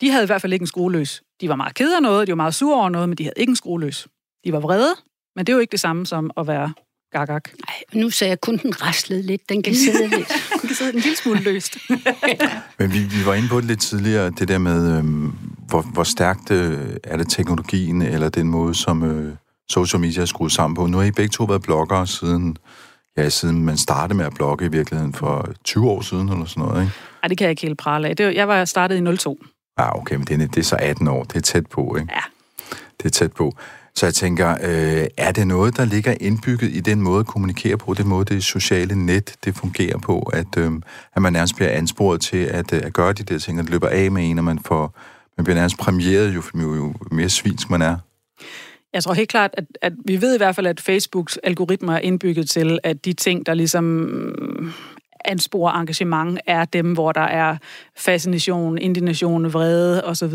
de 0.00 0.10
havde 0.10 0.24
i 0.24 0.26
hvert 0.26 0.40
fald 0.40 0.52
ikke 0.52 0.62
en 0.62 0.66
skrueløs. 0.66 1.22
De 1.40 1.48
var 1.48 1.56
meget 1.56 1.74
kede 1.74 1.96
af 1.96 2.02
noget, 2.02 2.26
de 2.26 2.32
var 2.32 2.36
meget 2.36 2.54
sure 2.54 2.76
over 2.76 2.88
noget, 2.88 3.08
men 3.08 3.18
de 3.18 3.24
havde 3.24 3.34
ikke 3.36 3.50
en 3.50 3.56
skrueløs. 3.56 4.08
De 4.44 4.52
var 4.52 4.60
vrede, 4.60 4.94
men 5.36 5.46
det 5.46 5.52
er 5.52 5.56
jo 5.56 5.60
ikke 5.60 5.72
det 5.72 5.80
samme 5.80 6.06
som 6.06 6.30
at 6.36 6.46
være 6.46 6.72
gagak. 7.12 7.48
Ej, 7.68 7.74
nu 8.00 8.10
sagde 8.10 8.28
jeg 8.28 8.40
kun, 8.40 8.56
den 8.56 8.82
raslede 8.82 9.22
lidt. 9.22 9.48
Den 9.48 9.62
kan 9.62 9.74
sidde 9.74 10.08
lidt. 10.08 10.28
De 10.62 10.66
kan 10.66 10.76
sidde 10.76 10.94
en 10.94 11.00
lille 11.00 11.16
smule 11.16 11.40
løst. 11.40 11.78
Men 12.78 12.92
vi, 12.92 12.98
vi 12.98 13.26
var 13.26 13.34
inde 13.34 13.48
på 13.48 13.60
det 13.60 13.64
lidt 13.64 13.80
tidligere, 13.80 14.30
det 14.30 14.48
der 14.48 14.58
med, 14.58 14.98
øhm, 14.98 15.32
hvor, 15.68 15.82
hvor 15.82 16.04
stærkt 16.04 16.50
øh, 16.50 16.78
er 17.04 17.16
det 17.16 17.30
teknologien, 17.30 18.02
eller 18.02 18.28
den 18.28 18.48
måde, 18.48 18.74
som 18.74 19.02
øh, 19.02 19.34
social 19.68 20.00
media 20.00 20.22
er 20.22 20.26
skruet 20.26 20.52
sammen 20.52 20.76
på. 20.76 20.86
Nu 20.86 20.98
har 20.98 21.04
I 21.04 21.10
begge 21.10 21.32
to 21.32 21.44
været 21.44 21.62
bloggere 21.62 22.06
siden, 22.06 22.56
ja, 23.16 23.28
siden 23.28 23.64
man 23.64 23.76
startede 23.76 24.16
med 24.16 24.24
at 24.24 24.34
blogge 24.34 24.64
i 24.64 24.68
virkeligheden 24.68 25.14
for 25.14 25.48
20 25.64 25.90
år 25.90 26.00
siden, 26.00 26.28
eller 26.28 26.44
sådan 26.44 26.62
noget, 26.62 26.82
ikke? 26.82 26.92
Nej, 27.22 27.28
det 27.28 27.38
kan 27.38 27.44
jeg 27.44 27.50
ikke 27.50 27.62
helt 27.62 27.78
prale 27.78 28.08
af. 28.08 28.16
Det, 28.16 28.26
var- 28.26 28.32
jeg 28.32 28.48
var 28.48 28.64
startet 28.64 29.12
i 29.12 29.16
02. 29.16 29.38
Ja, 29.78 29.98
okay, 29.98 30.14
men 30.16 30.24
det 30.26 30.42
er, 30.42 30.46
det 30.46 30.56
er 30.58 30.62
så 30.62 30.76
18 30.80 31.08
år. 31.08 31.22
Det 31.24 31.36
er 31.36 31.40
tæt 31.40 31.66
på, 31.66 31.96
ikke? 32.00 32.12
Ja. 32.14 32.20
Det 32.98 33.06
er 33.06 33.10
tæt 33.10 33.32
på. 33.32 33.52
Så 33.96 34.06
jeg 34.06 34.14
tænker, 34.14 34.50
øh, 34.62 35.06
er 35.16 35.32
det 35.32 35.46
noget, 35.46 35.76
der 35.76 35.84
ligger 35.84 36.14
indbygget 36.20 36.70
i 36.72 36.80
den 36.80 37.00
måde 37.00 37.20
at 37.20 37.26
kommunikere 37.26 37.76
på, 37.78 37.94
den 37.94 38.08
måde, 38.08 38.24
det 38.34 38.44
sociale 38.44 38.94
net, 39.06 39.34
det 39.44 39.54
fungerer 39.56 39.98
på, 39.98 40.18
at, 40.32 40.46
øh, 40.58 40.72
at 41.16 41.22
man 41.22 41.32
nærmest 41.32 41.56
bliver 41.56 41.70
ansporet 41.70 42.20
til 42.20 42.36
at, 42.36 42.72
øh, 42.72 42.80
at 42.84 42.92
gøre 42.92 43.12
de 43.12 43.22
der 43.22 43.38
ting, 43.38 43.58
og 43.58 43.64
det 43.64 43.70
løber 43.72 43.88
af 43.88 44.10
med 44.10 44.30
en, 44.30 44.38
og 44.38 44.44
man, 44.44 44.58
får, 44.58 44.98
man 45.36 45.44
bliver 45.44 45.54
nærmest 45.56 45.78
premieret, 45.78 46.34
jo, 46.34 46.42
jo, 46.54 46.74
jo 46.74 46.94
mere 47.10 47.28
svinsk 47.28 47.70
man 47.70 47.82
er. 47.82 47.96
Jeg 48.94 49.02
tror 49.02 49.14
helt 49.14 49.28
klart, 49.28 49.50
at, 49.52 49.64
at 49.82 49.92
vi 50.04 50.20
ved 50.20 50.34
i 50.34 50.36
hvert 50.36 50.54
fald, 50.54 50.66
at 50.66 50.80
Facebooks 50.80 51.36
algoritmer 51.42 51.94
er 51.94 51.98
indbygget 51.98 52.50
til, 52.50 52.78
at 52.82 53.04
de 53.04 53.12
ting, 53.12 53.46
der 53.46 53.54
ligesom 53.54 54.72
anspore 55.24 55.80
engagement, 55.80 56.40
er 56.46 56.64
dem, 56.64 56.92
hvor 56.92 57.12
der 57.12 57.20
er 57.20 57.56
fascination, 57.96 58.78
indignation, 58.78 59.52
vrede 59.52 60.04
osv. 60.04 60.34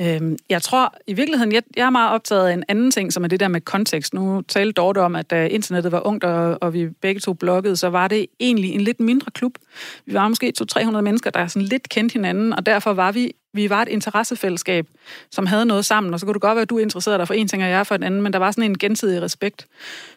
Øhm, 0.00 0.36
jeg 0.48 0.62
tror 0.62 0.94
i 1.06 1.12
virkeligheden, 1.12 1.52
jeg, 1.52 1.62
jeg 1.76 1.86
er 1.86 1.90
meget 1.90 2.10
optaget 2.10 2.48
af 2.48 2.52
en 2.52 2.64
anden 2.68 2.90
ting, 2.90 3.12
som 3.12 3.24
er 3.24 3.28
det 3.28 3.40
der 3.40 3.48
med 3.48 3.60
kontekst. 3.60 4.14
Nu 4.14 4.42
talte 4.48 4.72
Dorte 4.72 4.98
om, 4.98 5.16
at 5.16 5.30
da 5.30 5.46
internettet 5.46 5.92
var 5.92 6.06
ungt, 6.06 6.24
og, 6.24 6.58
og 6.60 6.74
vi 6.74 6.88
begge 6.88 7.20
to 7.20 7.32
bloggede, 7.32 7.76
så 7.76 7.88
var 7.88 8.08
det 8.08 8.26
egentlig 8.40 8.70
en 8.70 8.80
lidt 8.80 9.00
mindre 9.00 9.30
klub. 9.30 9.58
Vi 10.06 10.14
var 10.14 10.28
måske 10.28 10.52
200-300 10.78 11.00
mennesker, 11.00 11.30
der 11.30 11.46
sådan 11.46 11.68
lidt 11.68 11.88
kendte 11.88 12.12
hinanden, 12.12 12.52
og 12.52 12.66
derfor 12.66 12.92
var 12.92 13.12
vi, 13.12 13.32
vi 13.54 13.70
var 13.70 13.82
et 13.82 13.88
interessefællesskab, 13.88 14.86
som 15.30 15.46
havde 15.46 15.66
noget 15.66 15.84
sammen, 15.84 16.14
og 16.14 16.20
så 16.20 16.26
kunne 16.26 16.34
det 16.34 16.42
godt 16.42 16.56
være, 16.56 16.62
at 16.62 16.70
du 16.70 16.78
interesserede 16.78 17.18
dig 17.18 17.26
for 17.26 17.34
en 17.34 17.48
ting, 17.48 17.62
og 17.62 17.70
jeg 17.70 17.86
for 17.86 17.94
en 17.94 18.02
anden, 18.02 18.22
men 18.22 18.32
der 18.32 18.38
var 18.38 18.50
sådan 18.50 18.70
en 18.70 18.78
gensidig 18.78 19.22
respekt. 19.22 19.66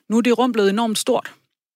Nu 0.10 0.18
er 0.18 0.22
det 0.22 0.38
rum 0.38 0.52
blevet 0.52 0.70
enormt 0.70 0.98
stort. 0.98 1.32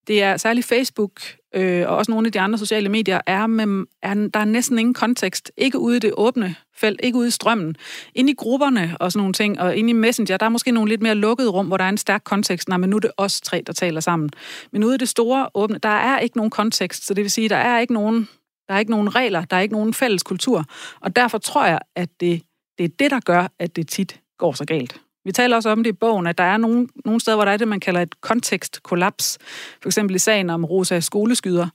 Det 0.07 0.23
er 0.23 0.37
særligt 0.37 0.67
Facebook 0.67 1.21
øh, 1.55 1.89
og 1.89 1.97
også 1.97 2.11
nogle 2.11 2.27
af 2.27 2.31
de 2.31 2.39
andre 2.39 2.57
sociale 2.59 2.89
medier, 2.89 3.21
er 3.25 3.47
med, 3.47 3.85
er, 4.03 4.13
der 4.33 4.39
er 4.39 4.45
næsten 4.45 4.79
ingen 4.79 4.93
kontekst. 4.93 5.51
Ikke 5.57 5.79
ude 5.79 5.97
i 5.97 5.99
det 5.99 6.13
åbne 6.17 6.55
felt, 6.75 6.99
ikke 7.03 7.17
ude 7.17 7.27
i 7.27 7.31
strømmen. 7.31 7.75
Inde 8.15 8.31
i 8.31 8.35
grupperne 8.35 8.97
og 8.99 9.11
sådan 9.11 9.19
nogle 9.19 9.33
ting, 9.33 9.59
og 9.59 9.75
inde 9.75 9.89
i 9.89 9.93
Messenger, 9.93 10.37
der 10.37 10.45
er 10.45 10.49
måske 10.49 10.71
nogle 10.71 10.89
lidt 10.89 11.01
mere 11.01 11.15
lukkede 11.15 11.49
rum, 11.49 11.67
hvor 11.67 11.77
der 11.77 11.83
er 11.83 11.89
en 11.89 11.97
stærk 11.97 12.21
kontekst. 12.23 12.69
Nej, 12.69 12.77
men 12.77 12.89
nu 12.89 12.95
er 12.95 12.99
det 12.99 13.11
os 13.17 13.41
tre, 13.41 13.63
der 13.67 13.73
taler 13.73 13.99
sammen. 13.99 14.29
Men 14.71 14.83
ude 14.83 14.95
i 14.95 14.97
det 14.97 15.09
store 15.09 15.49
åbne, 15.53 15.77
der 15.77 15.89
er 15.89 16.19
ikke 16.19 16.37
nogen 16.37 16.49
kontekst, 16.49 17.05
så 17.05 17.13
det 17.13 17.23
vil 17.23 17.31
sige, 17.31 17.49
der 17.49 17.55
er 17.55 17.79
ikke 17.79 17.93
nogen, 17.93 18.27
der 18.67 18.73
er 18.73 18.79
ikke 18.79 18.91
nogen 18.91 19.15
regler, 19.15 19.45
der 19.45 19.57
er 19.57 19.61
ikke 19.61 19.75
nogen 19.75 19.93
fælles 19.93 20.23
kultur. 20.23 20.65
Og 21.01 21.15
derfor 21.15 21.37
tror 21.37 21.65
jeg, 21.65 21.79
at 21.95 22.09
det, 22.19 22.41
det 22.77 22.83
er 22.83 22.89
det, 22.99 23.11
der 23.11 23.19
gør, 23.19 23.47
at 23.59 23.75
det 23.75 23.87
tit 23.87 24.19
går 24.37 24.51
så 24.53 24.65
galt. 24.65 25.01
Vi 25.29 25.33
taler 25.33 25.55
også 25.55 25.69
om 25.69 25.83
det 25.83 25.89
i 25.89 25.93
bogen, 25.93 26.27
at 26.27 26.37
der 26.37 26.43
er 26.43 26.57
nogle, 26.57 26.87
nogle 27.05 27.21
steder, 27.21 27.37
hvor 27.37 27.45
der 27.45 27.51
er 27.51 27.57
det, 27.57 27.67
man 27.67 27.79
kalder 27.79 28.01
et 28.01 28.21
kontekstkollaps. 28.21 29.37
For 29.81 29.89
eksempel 29.89 30.15
i 30.15 30.19
sagen 30.19 30.49
om 30.49 30.65
Rosa 30.65 30.99
skoleskyder. 30.99 31.67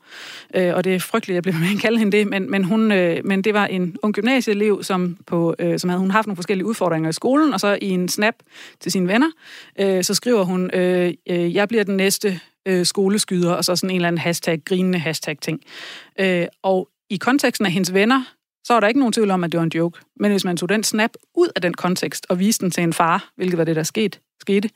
Øh, 0.54 0.74
og 0.74 0.84
det 0.84 0.94
er 0.94 1.00
frygteligt, 1.00 1.34
jeg 1.34 1.42
bliver 1.42 1.58
med 1.58 1.68
at 1.74 1.80
kalde 1.80 1.98
hende 1.98 2.16
det, 2.16 2.26
men, 2.26 2.50
men, 2.50 2.64
hun, 2.64 2.92
øh, 2.92 3.24
men 3.24 3.42
det 3.42 3.54
var 3.54 3.66
en 3.66 3.96
ung 4.02 4.14
gymnasieelev, 4.14 4.82
som, 4.82 5.16
på, 5.26 5.54
øh, 5.58 5.78
som 5.78 5.90
havde 5.90 6.00
hun 6.00 6.10
haft 6.10 6.26
nogle 6.26 6.36
forskellige 6.36 6.66
udfordringer 6.66 7.10
i 7.10 7.12
skolen, 7.12 7.52
og 7.52 7.60
så 7.60 7.78
i 7.82 7.88
en 7.88 8.08
snap 8.08 8.34
til 8.80 8.92
sine 8.92 9.08
venner, 9.08 9.30
øh, 9.80 10.04
så 10.04 10.14
skriver 10.14 10.42
hun, 10.42 10.70
øh, 10.74 11.14
øh, 11.30 11.54
jeg 11.54 11.68
bliver 11.68 11.84
den 11.84 11.96
næste 11.96 12.40
øh, 12.66 12.86
skoleskyder, 12.86 13.52
og 13.52 13.64
så 13.64 13.76
sådan 13.76 13.90
en 13.90 13.96
eller 13.96 14.08
anden 14.08 14.18
hashtag, 14.18 14.60
grinende 14.64 14.98
hashtag-ting. 14.98 15.60
Øh, 16.20 16.46
og 16.62 16.88
i 17.10 17.16
konteksten 17.16 17.66
af 17.66 17.72
hendes 17.72 17.94
venner, 17.94 18.22
så 18.64 18.72
var 18.72 18.80
der 18.80 18.88
ikke 18.88 19.00
nogen 19.00 19.12
tvivl 19.12 19.30
om, 19.30 19.44
at 19.44 19.52
det 19.52 19.58
var 19.58 19.64
en 19.64 19.72
joke. 19.74 20.00
Men 20.20 20.30
hvis 20.30 20.44
man 20.44 20.56
tog 20.56 20.68
den 20.68 20.84
snap 20.84 21.10
ud 21.34 21.48
af 21.56 21.62
den 21.62 21.74
kontekst 21.74 22.26
og 22.28 22.38
viste 22.38 22.64
den 22.64 22.70
til 22.70 22.82
en 22.82 22.92
far, 22.92 23.32
hvilket 23.36 23.58
var 23.58 23.64
det, 23.64 23.76
der 23.76 23.82
skete, 23.82 24.18
skete 24.40 24.70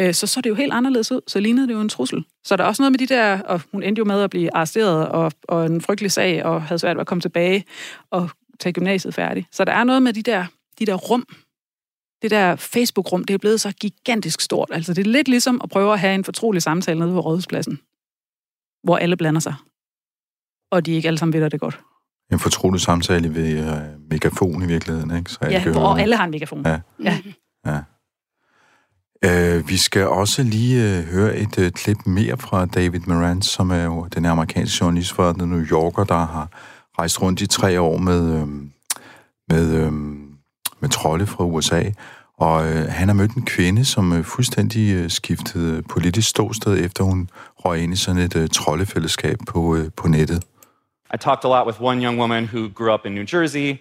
øh, 0.00 0.14
så 0.14 0.26
så 0.26 0.40
det 0.40 0.50
jo 0.50 0.54
helt 0.54 0.72
anderledes 0.72 1.12
ud. 1.12 1.20
Så 1.26 1.40
lignede 1.40 1.68
det 1.68 1.74
jo 1.74 1.80
en 1.80 1.88
trussel. 1.88 2.24
Så 2.44 2.56
der 2.56 2.64
er 2.64 2.68
også 2.68 2.82
noget 2.82 2.92
med 2.92 2.98
de 2.98 3.06
der, 3.06 3.40
og 3.42 3.60
hun 3.72 3.82
endte 3.82 3.98
jo 4.00 4.04
med 4.04 4.22
at 4.22 4.30
blive 4.30 4.54
arresteret 4.54 5.08
og, 5.08 5.32
og 5.42 5.66
en 5.66 5.80
frygtelig 5.80 6.12
sag, 6.12 6.44
og 6.44 6.62
havde 6.62 6.78
svært 6.78 6.96
ved 6.96 7.00
at 7.00 7.06
komme 7.06 7.22
tilbage 7.22 7.64
og 8.10 8.30
tage 8.60 8.72
gymnasiet 8.72 9.14
færdig. 9.14 9.46
Så 9.52 9.64
der 9.64 9.72
er 9.72 9.84
noget 9.84 10.02
med 10.02 10.12
de 10.12 10.22
der, 10.22 10.46
de 10.78 10.86
der 10.86 10.94
rum, 10.94 11.26
det 12.22 12.30
der 12.30 12.56
Facebook-rum, 12.56 13.24
det 13.24 13.34
er 13.34 13.38
blevet 13.38 13.60
så 13.60 13.72
gigantisk 13.80 14.40
stort. 14.40 14.68
Altså 14.72 14.94
det 14.94 15.06
er 15.06 15.10
lidt 15.10 15.28
ligesom 15.28 15.60
at 15.64 15.70
prøve 15.70 15.92
at 15.92 16.00
have 16.00 16.14
en 16.14 16.24
fortrolig 16.24 16.62
samtale 16.62 16.98
nede 16.98 17.12
på 17.12 17.20
rådhuspladsen, 17.20 17.80
hvor 18.82 18.96
alle 18.96 19.16
blander 19.16 19.40
sig. 19.40 19.54
Og 20.70 20.86
de 20.86 20.92
ikke 20.92 21.08
alle 21.08 21.18
sammen 21.18 21.32
ved, 21.32 21.42
at 21.42 21.52
det 21.52 21.58
er 21.58 21.66
godt. 21.66 21.80
En 22.32 22.38
fortrolig 22.38 22.80
samtale 22.80 23.34
ved 23.34 23.58
øh, 23.58 24.10
megafon 24.10 24.62
i 24.62 24.66
virkeligheden, 24.66 25.16
ikke? 25.16 25.30
Så 25.30 25.38
Ja, 25.42 25.70
hvor 25.70 25.96
alle 25.96 26.16
har 26.16 26.24
en 26.24 26.30
megafon. 26.30 26.66
Ja. 26.66 26.80
Ja. 27.04 27.80
Øh, 29.24 29.68
vi 29.68 29.76
skal 29.76 30.08
også 30.08 30.42
lige 30.42 30.98
øh, 30.98 31.04
høre 31.04 31.36
et 31.36 31.58
øh, 31.58 31.70
klip 31.70 32.06
mere 32.06 32.36
fra 32.36 32.66
David 32.66 33.00
Moran, 33.06 33.42
som 33.42 33.70
er 33.70 33.84
jo 33.84 34.06
den 34.14 34.24
amerikanske 34.24 34.84
journalist 34.84 35.12
fra 35.12 35.32
The 35.32 35.46
New 35.46 35.64
Yorker, 35.64 36.04
der 36.04 36.14
har 36.26 36.48
rejst 36.98 37.22
rundt 37.22 37.40
i 37.40 37.46
tre 37.46 37.80
år 37.80 37.98
med, 37.98 38.40
øh, 38.40 38.48
med, 39.48 39.74
øh, 39.74 39.92
med 40.80 40.88
trolde 40.88 41.26
fra 41.26 41.44
USA. 41.44 41.82
Og 42.38 42.72
øh, 42.72 42.86
han 42.88 43.08
har 43.08 43.14
mødt 43.14 43.34
en 43.34 43.44
kvinde, 43.44 43.84
som 43.84 44.12
øh, 44.12 44.24
fuldstændig 44.24 44.94
øh, 44.94 45.10
skiftede 45.10 45.82
politisk 45.82 46.28
ståsted, 46.28 46.84
efter 46.84 47.04
hun 47.04 47.30
røg 47.56 47.82
ind 47.82 47.92
i 47.92 47.96
sådan 47.96 48.22
et 48.22 48.36
øh, 48.36 48.48
troldefællesskab 48.48 49.38
på, 49.46 49.76
øh, 49.76 49.90
på 49.96 50.08
nettet. 50.08 50.44
I 51.10 51.16
talked 51.16 51.44
a 51.44 51.48
lot 51.48 51.66
with 51.66 51.80
one 51.80 52.00
young 52.00 52.16
woman 52.16 52.46
who 52.46 52.68
grew 52.68 52.92
up 52.92 53.06
in 53.06 53.14
New 53.14 53.24
Jersey. 53.24 53.80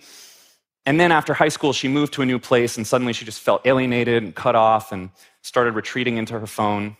And 0.85 0.99
then 0.99 1.11
after 1.11 1.33
high 1.33 1.49
school, 1.49 1.73
she 1.73 1.89
moved 1.89 2.13
to 2.13 2.21
a 2.21 2.25
new 2.25 2.39
place, 2.39 2.77
and 2.77 2.87
suddenly 2.87 3.11
she 3.11 3.25
just 3.25 3.41
felt 3.41 3.65
alienated 3.65 4.23
and 4.23 4.33
cut 4.33 4.55
off 4.55 4.91
and 4.93 5.09
started 5.41 5.75
retreating 5.75 6.17
into 6.17 6.39
her 6.39 6.47
phone. 6.47 6.95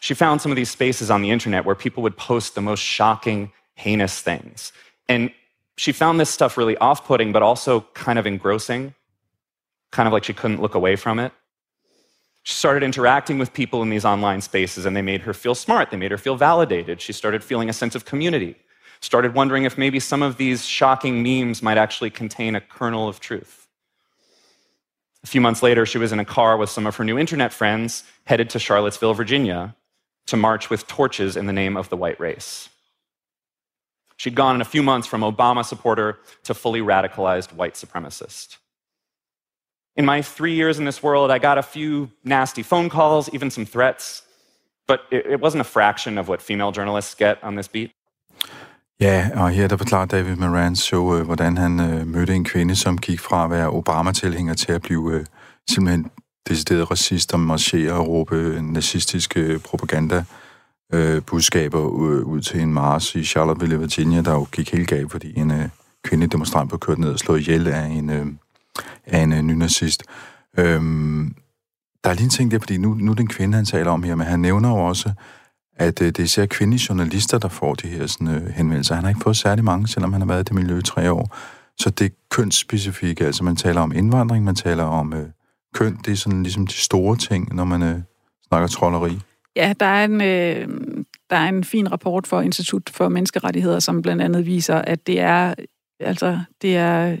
She 0.00 0.14
found 0.14 0.40
some 0.40 0.50
of 0.50 0.56
these 0.56 0.70
spaces 0.70 1.10
on 1.10 1.20
the 1.22 1.30
internet 1.30 1.64
where 1.64 1.74
people 1.74 2.02
would 2.02 2.16
post 2.16 2.54
the 2.54 2.62
most 2.62 2.80
shocking, 2.80 3.52
heinous 3.74 4.20
things. 4.20 4.72
And 5.08 5.30
she 5.76 5.92
found 5.92 6.18
this 6.18 6.30
stuff 6.30 6.56
really 6.56 6.76
off 6.78 7.04
putting, 7.04 7.32
but 7.32 7.42
also 7.42 7.82
kind 7.94 8.18
of 8.18 8.26
engrossing, 8.26 8.94
kind 9.90 10.06
of 10.06 10.12
like 10.12 10.24
she 10.24 10.32
couldn't 10.32 10.60
look 10.62 10.74
away 10.74 10.96
from 10.96 11.18
it. 11.18 11.32
She 12.44 12.54
started 12.54 12.82
interacting 12.82 13.38
with 13.38 13.52
people 13.52 13.82
in 13.82 13.90
these 13.90 14.04
online 14.04 14.40
spaces, 14.40 14.86
and 14.86 14.96
they 14.96 15.02
made 15.02 15.20
her 15.22 15.34
feel 15.34 15.54
smart. 15.54 15.90
They 15.90 15.96
made 15.96 16.10
her 16.10 16.18
feel 16.18 16.36
validated. 16.36 17.00
She 17.00 17.12
started 17.12 17.44
feeling 17.44 17.68
a 17.68 17.72
sense 17.72 17.94
of 17.94 18.04
community. 18.04 18.56
Started 19.02 19.34
wondering 19.34 19.64
if 19.64 19.76
maybe 19.76 20.00
some 20.00 20.22
of 20.22 20.38
these 20.38 20.64
shocking 20.64 21.22
memes 21.22 21.62
might 21.62 21.76
actually 21.76 22.08
contain 22.08 22.54
a 22.54 22.60
kernel 22.60 23.08
of 23.08 23.20
truth. 23.20 23.68
A 25.24 25.26
few 25.26 25.40
months 25.40 25.62
later, 25.62 25.84
she 25.84 25.98
was 25.98 26.12
in 26.12 26.18
a 26.18 26.24
car 26.24 26.56
with 26.56 26.70
some 26.70 26.86
of 26.86 26.96
her 26.96 27.04
new 27.04 27.18
internet 27.18 27.52
friends 27.52 28.04
headed 28.24 28.48
to 28.50 28.58
Charlottesville, 28.58 29.14
Virginia, 29.14 29.76
to 30.26 30.36
march 30.36 30.70
with 30.70 30.86
torches 30.86 31.36
in 31.36 31.46
the 31.46 31.52
name 31.52 31.76
of 31.76 31.88
the 31.90 31.96
white 31.96 32.18
race. 32.18 32.68
She'd 34.16 34.36
gone 34.36 34.54
in 34.54 34.60
a 34.60 34.64
few 34.64 34.82
months 34.82 35.08
from 35.08 35.22
Obama 35.22 35.64
supporter 35.64 36.20
to 36.44 36.54
fully 36.54 36.80
radicalized 36.80 37.52
white 37.52 37.74
supremacist. 37.74 38.56
In 39.96 40.04
my 40.04 40.22
three 40.22 40.54
years 40.54 40.78
in 40.78 40.84
this 40.84 41.02
world, 41.02 41.30
I 41.30 41.38
got 41.38 41.58
a 41.58 41.62
few 41.62 42.10
nasty 42.24 42.62
phone 42.62 42.88
calls, 42.88 43.28
even 43.34 43.50
some 43.50 43.66
threats, 43.66 44.22
but 44.86 45.02
it, 45.10 45.40
wasn't 45.40 45.60
a 45.60 45.64
fraction 45.64 46.18
of 46.18 46.28
what 46.28 46.40
female 46.40 46.72
journalists 46.72 47.14
get 47.14 47.42
on 47.42 47.56
this 47.56 47.68
beat. 47.68 47.92
Ja, 49.00 49.30
og 49.34 49.50
her 49.50 49.68
der 49.68 49.76
forklarer 49.76 50.06
David 50.06 50.36
Moran 50.36 50.76
så, 50.76 51.16
øh, 51.16 51.24
hvordan 51.24 51.56
han 51.56 51.80
øh, 51.80 52.06
mødte 52.06 52.34
en 52.34 52.44
kvinde, 52.44 52.76
som 52.76 52.98
gik 52.98 53.20
fra 53.20 53.44
at 53.44 53.50
være 53.50 53.70
Obama-tilhænger 53.70 54.54
til 54.54 54.72
at 54.72 54.82
blive 54.82 55.12
øh, 55.12 55.24
simpelthen 55.70 56.10
decideret 56.48 56.90
racist 56.90 57.34
og 57.34 57.40
marchere 57.40 57.92
og 57.92 58.08
råbe 58.08 58.36
øh, 58.36 58.62
nazistiske 58.62 59.40
øh, 59.40 59.60
propaganda 59.60 60.24
øh, 60.92 61.22
budskaber 61.22 61.80
ud, 61.80 62.22
ud 62.22 62.40
til 62.40 62.60
en 62.60 62.74
mars 62.74 63.14
i 63.14 63.24
Charlottesville, 63.24 63.78
Virginia, 63.78 64.22
der 64.22 64.32
jo 64.32 64.46
gik 64.52 64.72
helt 64.72 64.88
galt, 64.88 65.10
fordi 65.10 65.38
en 65.38 65.50
øh, 65.50 65.68
kvindelig 66.04 66.32
demonstrant 66.32 66.68
blev 66.70 66.78
kørt 66.78 66.98
ned 66.98 67.12
og 67.12 67.18
slået 67.18 67.40
ihjel 67.40 67.68
af 67.68 67.86
en, 67.86 68.10
øh, 68.10 68.26
af 69.06 69.18
en 69.18 69.32
øh, 69.32 69.42
nynazist. 69.42 70.02
Øhm, 70.58 71.34
der 72.04 72.10
er 72.10 72.14
lige 72.14 72.24
en 72.24 72.30
ting 72.30 72.50
der, 72.50 72.58
fordi 72.58 72.76
nu, 72.76 72.94
nu 72.94 73.10
er 73.10 73.14
det 73.14 73.22
en 73.22 73.28
kvinde, 73.28 73.56
han 73.56 73.64
taler 73.64 73.90
om 73.90 74.02
her, 74.02 74.14
men 74.14 74.26
han 74.26 74.40
nævner 74.40 74.68
jo 74.68 74.76
også, 74.76 75.12
at 75.76 76.02
øh, 76.02 76.06
det 76.06 76.18
er 76.18 76.22
især 76.22 76.46
kvindelige 76.46 76.86
journalister, 76.88 77.38
der 77.38 77.48
får 77.48 77.74
de 77.74 77.88
her 77.88 78.06
sådan, 78.06 78.28
øh, 78.28 78.46
henvendelser. 78.46 78.94
Han 78.94 79.04
har 79.04 79.08
ikke 79.08 79.22
fået 79.22 79.36
særlig 79.36 79.64
mange, 79.64 79.88
selvom 79.88 80.12
han 80.12 80.22
har 80.22 80.28
været 80.28 80.40
i 80.40 80.44
det 80.44 80.54
miljø 80.54 80.78
i 80.78 80.82
tre 80.82 81.12
år. 81.12 81.36
Så 81.78 81.90
det 81.90 82.04
er 82.04 82.10
kønsspecifikt, 82.30 83.20
altså 83.20 83.44
man 83.44 83.56
taler 83.56 83.80
om 83.80 83.92
indvandring, 83.92 84.44
man 84.44 84.54
taler 84.54 84.84
om 84.84 85.12
øh, 85.12 85.26
køn, 85.74 85.98
det 86.04 86.12
er 86.12 86.16
sådan 86.16 86.42
ligesom 86.42 86.66
de 86.66 86.74
store 86.74 87.16
ting, 87.16 87.54
når 87.54 87.64
man 87.64 87.82
øh, 87.82 87.98
snakker 88.48 88.68
trolleri. 88.68 89.18
Ja, 89.56 89.74
der 89.80 89.86
er 89.86 90.04
en, 90.04 90.20
øh, 90.20 90.68
der 91.30 91.36
er 91.36 91.48
en 91.48 91.64
fin 91.64 91.92
rapport 91.92 92.26
for 92.26 92.40
Institut 92.40 92.90
for 92.90 93.08
Menneskerettigheder, 93.08 93.80
som 93.80 94.02
blandt 94.02 94.22
andet 94.22 94.46
viser, 94.46 94.76
at 94.76 95.06
det 95.06 95.20
er, 95.20 95.54
altså, 96.00 96.40
det 96.62 96.76
er 96.76 97.16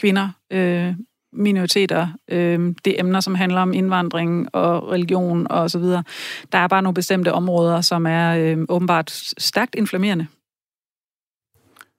kvinder, 0.00 0.28
øh, 0.52 0.94
minoriteter, 1.32 2.08
øh, 2.28 2.74
det 2.84 2.90
er 2.96 3.00
emner, 3.00 3.20
som 3.20 3.34
handler 3.34 3.60
om 3.60 3.72
indvandring 3.72 4.54
og 4.54 4.88
religion 4.88 5.46
og 5.50 5.70
så 5.70 5.78
videre. 5.78 6.04
Der 6.52 6.58
er 6.58 6.68
bare 6.68 6.82
nogle 6.82 6.94
bestemte 6.94 7.32
områder, 7.32 7.80
som 7.80 8.06
er 8.06 8.36
øh, 8.36 8.58
åbenbart 8.68 9.10
stærkt 9.38 9.74
inflammerende. 9.74 10.26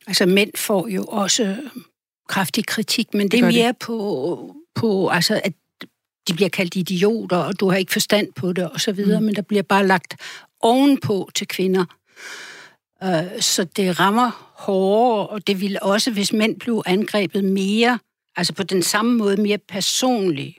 Altså 0.07 0.25
mænd 0.25 0.51
får 0.55 0.87
jo 0.87 1.03
også 1.03 1.55
kraftig 2.29 2.65
kritik, 2.65 3.13
men 3.13 3.21
det, 3.21 3.31
det 3.31 3.39
er 3.39 3.45
mere 3.45 3.67
det. 3.67 3.77
på, 3.77 4.55
på 4.75 5.07
altså, 5.07 5.41
at 5.43 5.53
de 6.27 6.33
bliver 6.33 6.49
kaldt 6.49 6.75
idioter, 6.75 7.37
og 7.37 7.59
du 7.59 7.69
har 7.69 7.77
ikke 7.77 7.93
forstand 7.93 8.33
på 8.33 8.53
det, 8.53 8.69
og 8.69 8.81
så 8.81 8.91
videre, 8.91 9.19
mm. 9.19 9.25
men 9.25 9.35
der 9.35 9.41
bliver 9.41 9.63
bare 9.63 9.87
lagt 9.87 10.15
ovenpå 10.61 11.29
til 11.35 11.47
kvinder. 11.47 11.85
Uh, 13.05 13.39
så 13.39 13.63
det 13.63 13.99
rammer 13.99 14.53
hårdere, 14.57 15.27
og 15.27 15.47
det 15.47 15.61
ville 15.61 15.83
også, 15.83 16.11
hvis 16.11 16.33
mænd 16.33 16.59
blev 16.59 16.83
angrebet 16.85 17.43
mere, 17.43 17.99
altså 18.35 18.53
på 18.53 18.63
den 18.63 18.81
samme 18.81 19.17
måde 19.17 19.41
mere 19.41 19.57
personligt. 19.57 20.57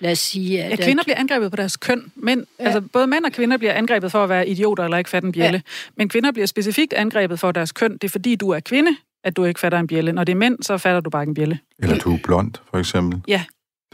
Lad 0.00 0.12
os 0.12 0.18
sige, 0.18 0.64
at... 0.64 0.70
Ja, 0.70 0.84
kvinder 0.84 1.02
bliver 1.02 1.16
angrebet 1.16 1.50
på 1.50 1.56
deres 1.56 1.76
køn. 1.76 2.12
Men, 2.14 2.46
ja. 2.58 2.64
altså, 2.64 2.80
både 2.80 3.06
mænd 3.06 3.24
og 3.24 3.32
kvinder 3.32 3.56
bliver 3.56 3.72
angrebet 3.72 4.12
for 4.12 4.22
at 4.22 4.28
være 4.28 4.48
idioter 4.48 4.84
eller 4.84 4.98
ikke 4.98 5.10
fatte 5.10 5.26
en 5.26 5.32
bjælle. 5.32 5.56
Ja. 5.56 5.60
Men 5.96 6.08
kvinder 6.08 6.32
bliver 6.32 6.46
specifikt 6.46 6.92
angrebet 6.92 7.40
for 7.40 7.52
deres 7.52 7.72
køn. 7.72 7.92
Det 7.92 8.04
er 8.04 8.08
fordi, 8.08 8.34
du 8.34 8.50
er 8.50 8.60
kvinde, 8.60 8.90
at 9.24 9.36
du 9.36 9.44
ikke 9.44 9.60
fatter 9.60 9.78
en 9.78 9.86
bjælle. 9.86 10.12
Når 10.12 10.24
det 10.24 10.32
er 10.32 10.36
mænd, 10.36 10.62
så 10.62 10.78
fatter 10.78 11.00
du 11.00 11.10
bare 11.10 11.22
ikke 11.22 11.30
en 11.30 11.34
bjælle. 11.34 11.58
Eller 11.78 11.98
du 11.98 12.14
er 12.14 12.18
blond, 12.24 12.52
for 12.70 12.78
eksempel. 12.78 13.20
Ja. 13.28 13.44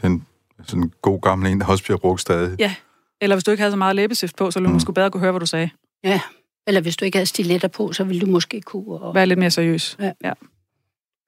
Den 0.01 0.25
sådan 0.65 0.83
en 0.83 0.91
god 1.01 1.21
gammel 1.21 1.51
en, 1.51 1.59
der 1.59 1.65
også 1.65 1.83
bliver 1.83 1.97
brugt 1.97 2.21
stadig. 2.21 2.59
Ja, 2.59 2.75
eller 3.21 3.35
hvis 3.35 3.43
du 3.43 3.51
ikke 3.51 3.61
havde 3.61 3.71
så 3.71 3.77
meget 3.77 3.95
læbestift 3.95 4.35
på, 4.35 4.51
så 4.51 4.59
ville 4.59 4.65
du 4.65 4.69
mm. 4.69 4.73
måske 4.73 4.93
bedre 4.93 5.11
kunne 5.11 5.21
høre, 5.21 5.31
hvad 5.31 5.39
du 5.39 5.45
sagde. 5.45 5.69
Ja, 6.03 6.21
eller 6.67 6.81
hvis 6.81 6.97
du 6.97 7.05
ikke 7.05 7.17
havde 7.17 7.25
stiletter 7.25 7.67
på, 7.67 7.93
så 7.93 8.03
ville 8.03 8.21
du 8.21 8.25
måske 8.25 8.61
kunne... 8.61 8.99
Og... 8.99 9.15
Være 9.15 9.25
lidt 9.25 9.39
mere 9.39 9.51
seriøs. 9.51 9.97
Ja. 9.99 10.11
ja. 10.23 10.33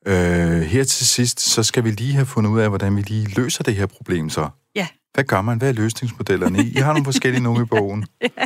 Øh, 0.07 0.61
her 0.61 0.83
til 0.83 1.07
sidst, 1.07 1.39
så 1.39 1.63
skal 1.63 1.83
vi 1.83 1.91
lige 1.91 2.13
have 2.13 2.25
fundet 2.25 2.51
ud 2.51 2.59
af, 2.59 2.69
hvordan 2.69 2.95
vi 2.95 3.01
lige 3.01 3.27
løser 3.35 3.63
det 3.63 3.75
her 3.75 3.85
problem 3.85 4.29
så. 4.29 4.49
Ja. 4.75 4.87
Hvad 5.13 5.23
gør 5.23 5.41
man? 5.41 5.57
Hvad 5.57 5.69
er 5.69 5.73
løsningsmodellerne? 5.73 6.63
I 6.63 6.75
har 6.75 6.93
nogle 6.93 7.05
forskellige 7.05 7.43
nogle 7.43 7.61
i 7.61 7.65
bogen. 7.65 8.05
ja, 8.21 8.45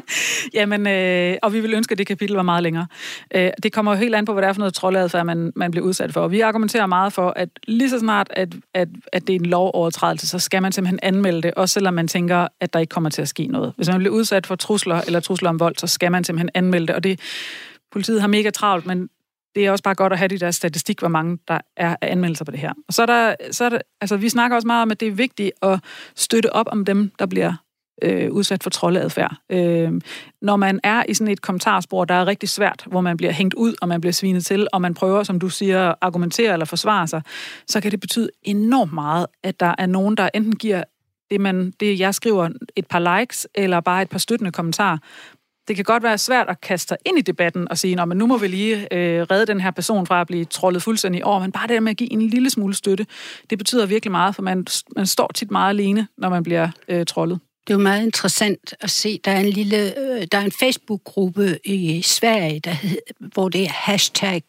jamen, 0.54 0.88
øh, 0.88 1.38
og 1.44 1.54
vi 1.54 1.60
vil 1.60 1.74
ønske, 1.74 1.92
at 1.92 1.98
det 1.98 2.08
kapitel 2.08 2.36
var 2.36 2.44
meget 2.44 2.64
længere. 2.64 2.88
Øh, 3.36 3.52
det 3.64 3.74
kommer 3.74 3.92
jo 3.92 3.98
helt 3.98 4.16
an 4.16 4.26
på, 4.26 4.34
hvad 4.34 4.42
det 4.42 4.50
er 4.50 4.54
for 4.54 4.60
noget 4.60 4.74
troldeadfærd, 4.74 5.26
man, 5.26 5.52
man 5.56 5.72
bliver 5.72 5.86
udsat 5.86 6.14
for. 6.14 6.22
Og 6.22 6.32
vi 6.32 6.42
argumenterer 6.42 6.86
meget 6.86 7.14
for, 7.14 7.34
at 7.36 7.50
lige 7.68 7.90
så 7.90 8.00
snart, 8.00 8.28
at, 8.32 8.56
at, 8.74 8.88
at 9.14 9.28
det 9.28 9.36
er 9.36 9.40
en 9.40 9.46
lovovertrædelse, 9.46 10.28
så 10.28 10.40
skal 10.40 10.62
man 10.62 10.72
simpelthen 10.72 11.00
anmelde 11.04 11.42
det, 11.42 11.54
også 11.54 11.74
selvom 11.74 11.94
man 11.94 12.08
tænker, 12.08 12.48
at 12.62 12.74
der 12.74 12.80
ikke 12.80 12.92
kommer 12.92 13.10
til 13.10 13.22
at 13.22 13.28
ske 13.28 13.48
noget. 13.48 13.74
Hvis 13.76 13.90
man 13.90 14.00
bliver 14.00 14.14
udsat 14.14 14.48
for 14.48 14.56
trusler 14.56 15.02
eller 15.02 15.20
trusler 15.20 15.50
om 15.50 15.60
vold, 15.60 15.76
så 15.78 15.88
skal 15.88 16.12
man 16.12 16.24
simpelthen 16.24 16.50
anmelde 16.54 16.88
det. 16.88 16.96
Og 16.96 17.04
det, 17.04 17.20
politiet 17.92 18.22
har 18.22 18.28
mega 18.28 18.50
travlt, 18.50 18.86
men 18.86 19.10
det 19.56 19.66
er 19.66 19.72
også 19.72 19.84
bare 19.84 19.96
godt 19.96 20.14
at 20.14 20.20
have 20.20 20.28
de 20.28 20.40
der 20.40 20.52
statistik, 20.52 21.00
hvor 21.00 21.08
mange 21.08 21.38
der 21.48 21.60
er 21.78 21.96
anmeldelser 22.02 22.46
på 22.46 22.52
det 22.52 22.60
her. 22.60 22.74
Og 22.88 22.94
så 22.94 23.02
er 23.02 23.06
der, 23.06 23.36
så 23.52 23.66
er 23.66 23.70
der, 23.70 23.80
altså 24.02 24.18
vi 24.18 24.30
snakker 24.30 24.56
også 24.56 24.68
meget 24.68 24.82
om, 24.82 24.92
at 24.92 25.00
det 25.00 25.08
er 25.08 25.12
vigtigt 25.12 25.52
at 25.62 25.80
støtte 26.16 26.54
op 26.54 26.66
om 26.70 26.86
dem, 26.86 27.12
der 27.20 27.26
bliver 27.26 27.54
øh, 28.02 28.32
udsat 28.32 28.64
for 28.64 28.70
troldeadfærd. 28.70 29.36
Øh, 29.50 30.02
når 30.42 30.56
man 30.56 30.80
er 30.84 31.04
i 31.10 31.14
sådan 31.14 31.32
et 31.32 31.42
kommentarspor, 31.42 32.06
der 32.06 32.16
er 32.16 32.28
rigtig 32.28 32.50
svært, 32.50 32.84
hvor 32.88 33.02
man 33.02 33.18
bliver 33.18 33.32
hængt 33.34 33.54
ud, 33.54 33.76
og 33.82 33.88
man 33.88 34.02
bliver 34.02 34.14
svinet 34.14 34.46
til, 34.46 34.68
og 34.74 34.82
man 34.82 34.94
prøver, 34.94 35.24
som 35.24 35.40
du 35.40 35.50
siger, 35.50 35.90
at 35.90 35.96
argumentere 36.02 36.54
eller 36.54 36.66
forsvare 36.66 37.08
sig, 37.08 37.22
så 37.68 37.82
kan 37.82 37.92
det 37.92 38.00
betyde 38.00 38.30
enormt 38.44 38.94
meget, 38.94 39.26
at 39.44 39.60
der 39.60 39.76
er 39.78 39.86
nogen, 39.86 40.18
der 40.18 40.30
enten 40.34 40.56
giver 40.56 40.84
det, 41.30 41.42
man, 41.42 41.74
det 41.80 42.00
jeg 42.00 42.16
skriver, 42.16 42.50
et 42.76 42.88
par 42.88 43.20
likes, 43.20 43.48
eller 43.56 43.80
bare 43.80 44.02
et 44.02 44.10
par 44.10 44.20
støttende 44.20 44.52
kommentarer, 44.52 44.98
det 45.68 45.76
kan 45.76 45.86
godt 45.86 46.04
være 46.04 46.18
svært 46.18 46.50
at 46.50 46.62
kaste 46.62 46.88
sig 46.88 46.98
ind 47.06 47.18
i 47.18 47.22
debatten 47.22 47.68
og 47.72 47.78
sige, 47.78 48.06
men 48.06 48.18
nu 48.18 48.28
må 48.28 48.38
vi 48.38 48.48
lige 48.48 48.94
øh, 48.94 49.22
redde 49.22 49.46
den 49.46 49.62
her 49.62 49.72
person 49.72 50.06
fra 50.06 50.22
at 50.22 50.28
blive 50.28 50.46
trollet 50.46 50.84
fuldstændig 50.84 51.26
over, 51.26 51.40
men 51.40 51.52
bare 51.52 51.68
det 51.68 51.84
med 51.84 51.92
at 51.92 51.98
give 51.98 52.12
en 52.12 52.22
lille 52.22 52.50
smule 52.50 52.74
støtte, 52.74 53.06
det 53.50 53.58
betyder 53.58 53.86
virkelig 53.86 54.12
meget, 54.12 54.36
for 54.36 54.42
man, 54.42 54.68
man 54.96 55.08
står 55.08 55.32
tit 55.36 55.52
meget 55.52 55.70
alene, 55.70 56.08
når 56.18 56.30
man 56.30 56.44
bliver 56.44 56.70
øh, 56.88 57.06
trollet. 57.06 57.40
Det 57.68 57.74
er 57.74 57.78
jo 57.78 57.84
meget 57.84 58.04
interessant 58.04 58.74
at 58.82 58.90
se, 58.90 59.20
der 59.26 59.32
er 59.32 59.40
en 59.40 59.50
lille, 59.50 60.00
øh, 60.00 60.28
der 60.32 60.38
er 60.38 60.42
en 60.42 60.52
Facebook-gruppe 60.52 61.60
i 61.66 62.02
Sverige, 62.02 62.60
der 62.60 62.72
hed, 62.72 62.98
hvor 63.20 63.50
det 63.50 63.64
er 63.64 63.70
hashtag 63.70 64.44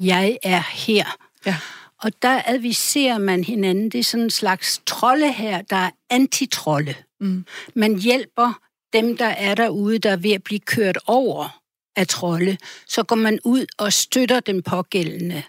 jeg 0.00 0.38
er 0.42 0.62
her. 0.72 1.04
Ja. 1.46 1.56
Og 2.02 2.22
der 2.22 2.42
adviserer 2.46 3.18
man 3.18 3.44
hinanden, 3.44 3.90
det 3.90 3.98
er 3.98 4.04
sådan 4.04 4.24
en 4.24 4.30
slags 4.30 4.82
trolde 4.86 5.32
her, 5.32 5.62
der 5.62 5.76
er 5.76 5.90
antitrolde. 6.10 6.94
Mm. 7.20 7.44
Man 7.74 7.98
hjælper 7.98 8.60
dem, 8.92 9.16
der 9.16 9.26
er 9.26 9.54
derude, 9.54 9.98
der 9.98 10.10
er 10.10 10.16
ved 10.16 10.32
at 10.32 10.42
blive 10.42 10.60
kørt 10.60 10.98
over 11.06 11.60
af 11.96 12.06
trolde, 12.06 12.56
så 12.86 13.02
går 13.02 13.16
man 13.16 13.38
ud 13.44 13.66
og 13.78 13.92
støtter 13.92 14.40
den 14.40 14.62
pågældende 14.62 15.42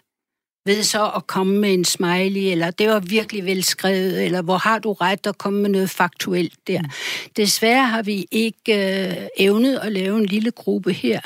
ved 0.65 0.83
så 0.83 1.11
at 1.15 1.27
komme 1.27 1.59
med 1.59 1.73
en 1.73 1.85
smiley, 1.85 2.41
eller 2.41 2.71
det 2.71 2.89
var 2.89 2.99
virkelig 2.99 3.45
velskrevet, 3.45 4.25
eller 4.25 4.41
hvor 4.41 4.57
har 4.57 4.79
du 4.79 4.93
ret 4.93 5.27
at 5.27 5.37
komme 5.37 5.61
med 5.61 5.69
noget 5.69 5.89
faktuelt 5.89 6.67
der. 6.67 6.81
Desværre 7.37 7.85
har 7.85 8.03
vi 8.03 8.25
ikke 8.31 9.09
øh, 9.11 9.27
evnet 9.37 9.77
at 9.77 9.91
lave 9.91 10.17
en 10.17 10.25
lille 10.25 10.51
gruppe 10.51 10.93
her 10.93 11.21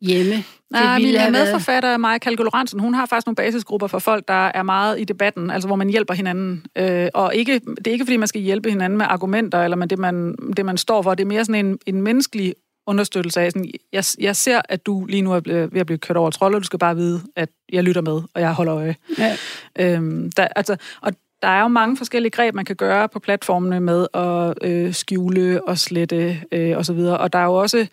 hjemme. 0.00 0.44
Nej, 0.70 0.98
min 0.98 1.32
medforfatter, 1.32 1.88
været... 1.88 2.00
Maja 2.00 2.18
Kalkuloransen, 2.18 2.80
hun 2.80 2.94
har 2.94 3.06
faktisk 3.06 3.26
nogle 3.26 3.36
basisgrupper 3.36 3.86
for 3.86 3.98
folk, 3.98 4.28
der 4.28 4.50
er 4.54 4.62
meget 4.62 5.00
i 5.00 5.04
debatten, 5.04 5.50
altså 5.50 5.68
hvor 5.68 5.76
man 5.76 5.88
hjælper 5.90 6.14
hinanden. 6.14 6.66
Øh, 6.78 7.08
og 7.14 7.34
ikke, 7.34 7.60
det 7.76 7.86
er 7.86 7.90
ikke, 7.90 8.04
fordi 8.04 8.16
man 8.16 8.28
skal 8.28 8.40
hjælpe 8.40 8.70
hinanden 8.70 8.96
med 8.98 9.06
argumenter, 9.08 9.64
eller 9.64 9.76
med 9.76 9.86
det, 9.86 9.98
man, 9.98 10.34
det, 10.56 10.66
man 10.66 10.76
står 10.76 11.02
for. 11.02 11.14
Det 11.14 11.24
er 11.24 11.28
mere 11.28 11.44
sådan 11.44 11.66
en, 11.66 11.78
en 11.86 12.02
menneskelig 12.02 12.54
understøttelse 12.86 13.40
af, 13.40 13.52
sådan, 13.52 13.70
jeg, 13.92 14.04
jeg 14.20 14.36
ser, 14.36 14.60
at 14.68 14.86
du 14.86 15.04
lige 15.04 15.22
nu 15.22 15.32
er 15.32 15.40
ved 15.72 15.80
at 15.80 15.86
blive 15.86 15.98
kørt 15.98 16.16
over 16.16 16.30
trolde, 16.30 16.56
og 16.56 16.60
du 16.60 16.66
skal 16.66 16.78
bare 16.78 16.96
vide, 16.96 17.20
at 17.36 17.48
jeg 17.72 17.84
lytter 17.84 18.02
med, 18.02 18.22
og 18.34 18.40
jeg 18.40 18.52
holder 18.52 18.76
øje. 18.76 18.96
Ja. 19.18 19.36
Øhm, 19.80 20.32
der, 20.32 20.48
altså, 20.56 20.76
og 21.00 21.12
der 21.42 21.48
er 21.48 21.60
jo 21.60 21.68
mange 21.68 21.96
forskellige 21.96 22.30
greb, 22.30 22.54
man 22.54 22.64
kan 22.64 22.76
gøre 22.76 23.08
på 23.08 23.18
platformene 23.18 23.80
med 23.80 24.06
at 24.14 24.54
øh, 24.70 24.94
skjule 24.94 25.68
og 25.68 25.78
slette 25.78 26.42
øh, 26.52 26.78
osv., 26.78 26.98
og, 26.98 27.18
og 27.18 27.32
der 27.32 27.38
er 27.38 27.44
jo 27.44 27.54
også 27.54 27.86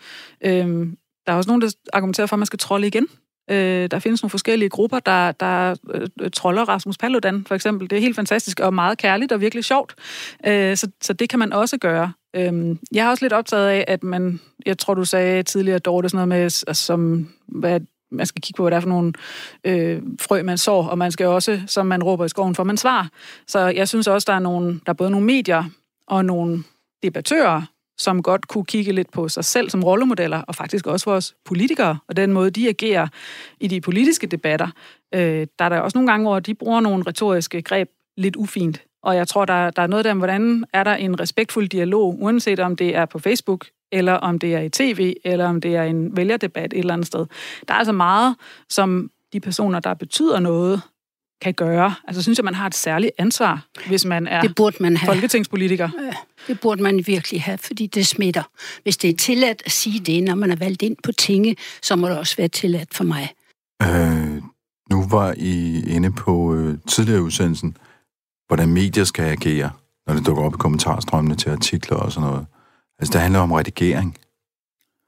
øh, 0.46 0.88
der 1.28 1.34
er 1.34 1.38
også 1.38 1.50
nogen, 1.50 1.62
der 1.62 1.72
argumenterer 1.94 2.28
for, 2.28 2.36
at 2.36 2.40
man 2.40 2.46
skal 2.46 2.60
trolle 2.60 2.88
igen. 2.88 3.08
Øh, 3.50 3.92
der 3.92 4.00
findes 4.00 4.24
nogle 4.24 4.30
forskellige 4.30 4.70
grupper, 4.70 5.00
der, 5.00 5.32
der 5.32 5.76
øh, 5.94 6.32
troller 6.34 6.64
Rasmus 6.64 6.98
Paludan, 6.98 7.46
for 7.48 7.56
eksempel. 7.56 7.90
Det 7.90 7.96
er 7.96 8.00
helt 8.00 8.16
fantastisk 8.16 8.60
og 8.60 8.74
meget 8.74 8.98
kærligt 8.98 9.32
og 9.32 9.42
virkelig 9.42 9.66
sjovt. 9.66 9.96
Øh, 10.46 10.78
så, 10.78 10.88
så 11.02 11.14
det 11.14 11.30
kan 11.30 11.40
man 11.40 11.54
også 11.54 11.78
gøre. 11.78 12.14
Øh, 12.36 12.76
jeg 12.92 13.04
har 13.04 13.12
også 13.12 13.26
lidt 13.26 13.34
optaget 13.34 13.68
af, 13.68 13.86
at 13.88 14.04
man, 14.04 14.40
jeg 14.66 14.78
tror, 14.78 14.94
du 14.94 15.06
sagde 15.06 15.44
tidligere, 15.44 15.80
Dorte, 15.80 16.10
sådan 16.10 16.18
noget 16.18 16.28
med, 16.28 16.44
altså, 16.44 16.74
som, 16.74 17.30
hvad, 17.48 17.80
man 18.12 18.26
skal 18.26 18.42
kigge 18.42 18.58
på, 18.58 18.64
hvad 18.64 18.72
det 18.72 18.78
er 18.78 18.82
for 18.82 18.90
nogle 18.90 19.14
øh, 19.64 20.02
frø, 20.22 20.44
man 20.44 20.58
sår, 20.58 20.88
og 20.88 20.98
man 20.98 21.12
skal 21.12 21.26
også, 21.26 21.62
som 21.68 21.86
man 21.86 22.04
råber 22.04 22.26
i 22.26 22.30
skoven, 22.30 22.56
for 22.56 22.64
man 22.64 22.78
svar. 22.78 23.10
Så 23.48 23.60
jeg 23.60 23.88
synes 23.88 24.08
også, 24.08 24.26
der 24.26 24.34
er, 24.34 24.40
nogle, 24.40 24.74
der 24.74 24.90
er 24.90 24.94
både 24.94 25.12
nogle 25.12 25.26
medier 25.26 25.64
og 26.08 26.26
nogle 26.26 26.64
debattører, 27.04 27.62
som 27.98 28.24
godt 28.24 28.48
kunne 28.48 28.66
kigge 28.66 28.92
lidt 28.92 29.12
på 29.12 29.30
sig 29.30 29.46
selv 29.46 29.70
som 29.70 29.84
rollemodeller, 29.84 30.42
og 30.42 30.56
faktisk 30.56 30.88
også 30.88 31.06
vores 31.10 31.36
politikere, 31.46 31.98
og 32.08 32.18
den 32.18 32.34
måde, 32.34 32.50
de 32.50 32.70
agerer 32.70 33.08
i 33.60 33.68
de 33.68 33.82
politiske 33.82 34.28
debatter. 34.28 34.68
Øh, 35.14 35.48
der 35.60 35.66
er 35.66 35.70
der 35.70 35.80
også 35.80 35.98
nogle 35.98 36.12
gange, 36.12 36.24
hvor 36.24 36.40
de 36.40 36.54
bruger 36.54 36.80
nogle 36.80 37.04
retoriske 37.08 37.62
greb 37.62 37.90
lidt 38.18 38.36
ufint. 38.36 38.82
Og 39.04 39.16
jeg 39.16 39.28
tror, 39.28 39.46
der, 39.46 39.70
der 39.70 39.82
er 39.82 39.88
noget 39.88 40.06
der, 40.06 40.14
hvordan 40.14 40.66
er 40.74 40.84
der 40.84 40.96
en 40.96 41.20
respektfuld 41.20 41.70
dialog, 41.70 42.22
uanset 42.22 42.60
om 42.60 42.76
det 42.76 42.96
er 42.96 43.06
på 43.06 43.20
Facebook, 43.20 43.66
eller 43.92 44.14
om 44.14 44.40
det 44.40 44.56
er 44.56 44.60
i 44.60 44.70
tv, 44.70 45.16
eller 45.26 45.48
om 45.48 45.62
det 45.62 45.76
er 45.76 45.84
en 45.84 46.18
vælgerdebat 46.18 46.74
et 46.74 46.80
eller 46.80 46.94
andet 46.94 47.08
sted. 47.08 47.26
Der 47.68 47.74
er 47.74 47.78
altså 47.78 47.92
meget, 47.92 48.36
som 48.70 49.10
de 49.34 49.40
personer, 49.40 49.80
der 49.80 49.94
betyder 49.94 50.40
noget, 50.40 50.82
kan 51.44 51.54
gøre. 51.54 51.96
Altså 52.08 52.22
synes 52.22 52.38
jeg, 52.38 52.46
man 52.46 52.56
har 52.56 52.68
et 52.68 52.76
særligt 52.76 53.12
ansvar, 53.18 53.66
hvis 53.88 54.06
man 54.06 54.28
er 54.28 54.42
det 54.42 54.56
burde 54.56 54.78
man 54.80 54.98
have. 54.98 55.14
folketingspolitiker. 55.14 55.90
Ja, 56.06 56.14
det 56.48 56.60
burde 56.60 56.84
man 56.84 57.04
virkelig 57.08 57.42
have, 57.44 57.58
fordi 57.58 57.88
det 57.88 58.08
smitter. 58.08 58.44
Hvis 58.84 58.98
det 58.98 59.10
er 59.10 59.14
tilladt 59.18 59.62
at 59.66 59.72
sige 59.72 60.00
det, 60.00 60.24
når 60.24 60.36
man 60.36 60.52
er 60.52 60.56
valgt 60.56 60.82
ind 60.82 60.96
på 61.04 61.12
tinge, 61.12 61.56
så 61.82 61.96
må 61.96 62.10
det 62.10 62.18
også 62.18 62.36
være 62.38 62.48
tilladt 62.48 62.94
for 62.94 63.04
mig. 63.04 63.34
Øh, 63.82 64.42
nu 64.90 65.08
var 65.08 65.34
I 65.38 65.84
inde 65.96 66.12
på 66.12 66.56
øh, 66.56 66.78
tidligere 66.88 67.22
udsendelsen, 67.24 67.78
hvordan 68.48 68.70
medier 68.70 69.04
skal 69.04 69.24
agere, 69.26 69.72
når 70.08 70.14
det 70.14 70.26
dukker 70.26 70.44
op 70.44 70.54
i 70.54 70.58
kommentarstrømmene 70.60 71.36
til 71.36 71.50
artikler 71.50 71.98
og 71.98 72.12
sådan 72.12 72.30
noget. 72.30 72.46
Altså, 73.00 73.14
det 73.14 73.22
handler 73.22 73.40
om 73.40 73.52
redigering. 73.52 74.18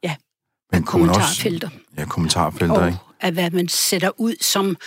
Ja, 0.04 0.16
Men 0.72 0.84
kommentarfelter. 0.84 1.68
Også, 1.68 1.80
ja, 1.98 2.06
kommentarfelter, 2.06 2.76
Og 2.76 2.88
ikke? 2.88 3.00
at 3.20 3.34
hvad 3.34 3.52
man 3.52 3.68
sætter 3.68 4.10
ud 4.18 4.36
som, 4.42 4.78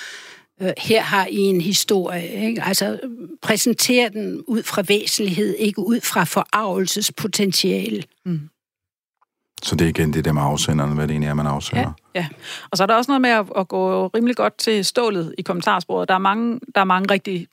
øh, 0.62 0.72
her 0.78 1.02
har 1.02 1.26
I 1.26 1.38
en 1.38 1.60
historie. 1.60 2.28
Ikke? 2.28 2.62
Altså, 2.62 3.00
præsentere 3.42 4.08
den 4.08 4.42
ud 4.46 4.62
fra 4.62 4.82
væsentlighed, 4.88 5.54
ikke 5.58 5.78
ud 5.78 6.00
fra 6.00 6.24
forarvelsespotentiale. 6.24 8.02
Så 9.62 9.76
det 9.76 9.84
er 9.84 9.88
igen 9.88 10.12
det 10.12 10.24
der 10.24 10.32
med 10.32 10.42
afsenderen, 10.42 10.94
hvad 10.94 11.08
det 11.08 11.10
egentlig 11.10 11.28
er, 11.28 11.34
man 11.34 11.46
afsender. 11.46 11.92
Ja, 12.14 12.26
og 12.70 12.76
så 12.76 12.82
er 12.82 12.86
der 12.86 12.94
også 12.94 13.10
noget 13.10 13.20
med 13.20 13.30
at, 13.30 13.46
at 13.56 13.68
gå 13.68 14.06
rimelig 14.06 14.36
godt 14.36 14.58
til 14.58 14.84
stålet 14.84 15.34
i 15.38 15.42
kommentarsporet. 15.42 16.08
Der 16.08 16.14
er 16.14 16.18
mange, 16.18 16.60
der 16.74 16.80
er 16.80 16.84
mange 16.84 17.12
rigtig 17.12 17.46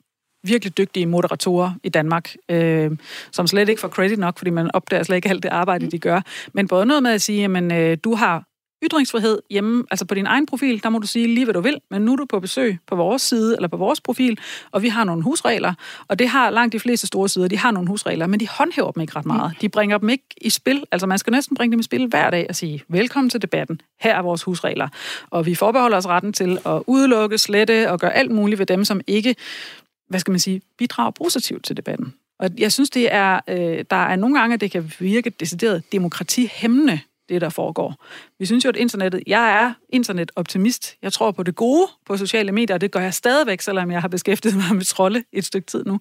virkelig 0.44 0.78
dygtige 0.78 1.06
moderatorer 1.06 1.72
i 1.82 1.88
Danmark, 1.88 2.34
øh, 2.48 2.90
som 3.32 3.46
slet 3.46 3.68
ikke 3.68 3.80
får 3.80 3.88
credit 3.88 4.18
nok, 4.18 4.38
fordi 4.38 4.50
man 4.50 4.70
opdager 4.74 5.02
slet 5.02 5.16
ikke 5.16 5.28
alt 5.28 5.42
det 5.42 5.48
arbejde, 5.48 5.90
de 5.90 5.98
gør. 5.98 6.20
Men 6.52 6.68
både 6.68 6.86
noget 6.86 7.02
med 7.02 7.10
at 7.10 7.22
sige, 7.22 7.44
at 7.44 7.72
øh, 7.72 7.98
du 8.04 8.14
har 8.14 8.44
ytringsfrihed 8.82 9.38
hjemme, 9.50 9.84
altså 9.90 10.04
på 10.04 10.14
din 10.14 10.26
egen 10.26 10.46
profil, 10.46 10.82
der 10.82 10.88
må 10.88 10.98
du 10.98 11.06
sige 11.06 11.26
lige, 11.26 11.44
hvad 11.44 11.54
du 11.54 11.60
vil, 11.60 11.80
men 11.90 12.02
nu 12.02 12.12
er 12.12 12.16
du 12.16 12.24
på 12.24 12.40
besøg 12.40 12.78
på 12.86 12.96
vores 12.96 13.22
side, 13.22 13.56
eller 13.56 13.68
på 13.68 13.76
vores 13.76 14.00
profil, 14.00 14.38
og 14.70 14.82
vi 14.82 14.88
har 14.88 15.04
nogle 15.04 15.22
husregler, 15.22 15.74
og 16.08 16.18
det 16.18 16.28
har 16.28 16.50
langt 16.50 16.72
de 16.72 16.80
fleste 16.80 17.06
store 17.06 17.28
sider, 17.28 17.48
de 17.48 17.58
har 17.58 17.70
nogle 17.70 17.88
husregler, 17.88 18.26
men 18.26 18.40
de 18.40 18.48
håndhæver 18.48 18.90
dem 18.90 19.00
ikke 19.00 19.16
ret 19.16 19.26
meget. 19.26 19.52
De 19.60 19.68
bringer 19.68 19.98
dem 19.98 20.08
ikke 20.08 20.24
i 20.40 20.50
spil, 20.50 20.84
altså 20.92 21.06
man 21.06 21.18
skal 21.18 21.30
næsten 21.30 21.56
bringe 21.56 21.72
dem 21.72 21.80
i 21.80 21.82
spil 21.82 22.06
hver 22.06 22.30
dag 22.30 22.46
og 22.48 22.56
sige, 22.56 22.82
velkommen 22.88 23.30
til 23.30 23.42
debatten, 23.42 23.80
her 24.00 24.14
er 24.14 24.22
vores 24.22 24.42
husregler, 24.42 24.88
og 25.30 25.46
vi 25.46 25.54
forbeholder 25.54 25.96
os 25.96 26.06
retten 26.06 26.32
til 26.32 26.58
at 26.66 26.82
udelukke, 26.86 27.38
slette 27.38 27.90
og 27.90 28.00
gøre 28.00 28.14
alt 28.14 28.30
muligt 28.30 28.58
ved 28.58 28.66
dem, 28.66 28.84
som 28.84 29.00
ikke, 29.06 29.36
hvad 30.08 30.20
skal 30.20 30.30
man 30.30 30.40
sige, 30.40 30.62
bidrager 30.78 31.10
positivt 31.10 31.64
til 31.64 31.76
debatten. 31.76 32.14
Og 32.38 32.50
jeg 32.58 32.72
synes, 32.72 32.90
det 32.90 33.14
er, 33.14 33.40
øh, 33.48 33.84
der 33.90 33.96
er 33.96 34.16
nogle 34.16 34.38
gange, 34.38 34.54
at 34.54 34.60
det 34.60 34.70
kan 34.70 34.92
virke 34.98 35.30
decideret 35.30 35.92
demokratihæmmende, 35.92 37.00
det 37.28 37.40
der 37.40 37.48
foregår. 37.48 38.04
Vi 38.38 38.46
synes 38.46 38.64
jo, 38.64 38.68
at 38.68 38.76
internettet, 38.76 39.22
jeg 39.26 39.62
er 39.62 39.72
internetoptimist. 39.88 40.94
Jeg 41.02 41.12
tror 41.12 41.30
på 41.30 41.42
det 41.42 41.54
gode 41.54 41.88
på 42.06 42.16
sociale 42.16 42.52
medier, 42.52 42.74
og 42.74 42.80
det 42.80 42.90
gør 42.90 43.00
jeg 43.00 43.14
stadigvæk, 43.14 43.60
selvom 43.60 43.90
jeg 43.90 44.00
har 44.00 44.08
beskæftiget 44.08 44.56
mig 44.56 44.76
med 44.76 44.84
trolde 44.84 45.24
et 45.32 45.44
stykke 45.44 45.66
tid 45.66 45.84
nu. 45.84 46.00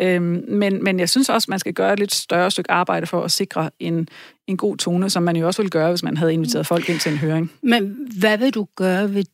Øhm, 0.00 0.44
men, 0.48 0.84
men 0.84 1.00
jeg 1.00 1.08
synes 1.08 1.28
også, 1.28 1.50
man 1.50 1.58
skal 1.58 1.72
gøre 1.72 1.92
et 1.92 1.98
lidt 1.98 2.14
større 2.14 2.50
stykke 2.50 2.70
arbejde 2.70 3.06
for 3.06 3.22
at 3.22 3.30
sikre 3.30 3.70
en, 3.80 4.08
en 4.46 4.56
god 4.56 4.76
tone, 4.76 5.10
som 5.10 5.22
man 5.22 5.36
jo 5.36 5.46
også 5.46 5.62
ville 5.62 5.70
gøre, 5.70 5.88
hvis 5.88 6.02
man 6.02 6.16
havde 6.16 6.32
inviteret 6.32 6.66
folk 6.66 6.88
ind 6.88 6.98
til 7.00 7.12
en 7.12 7.18
høring. 7.18 7.52
Men 7.62 8.08
hvad 8.18 8.38
vil 8.38 8.54
du 8.54 8.66
gøre 8.76 9.14
ved 9.14 9.24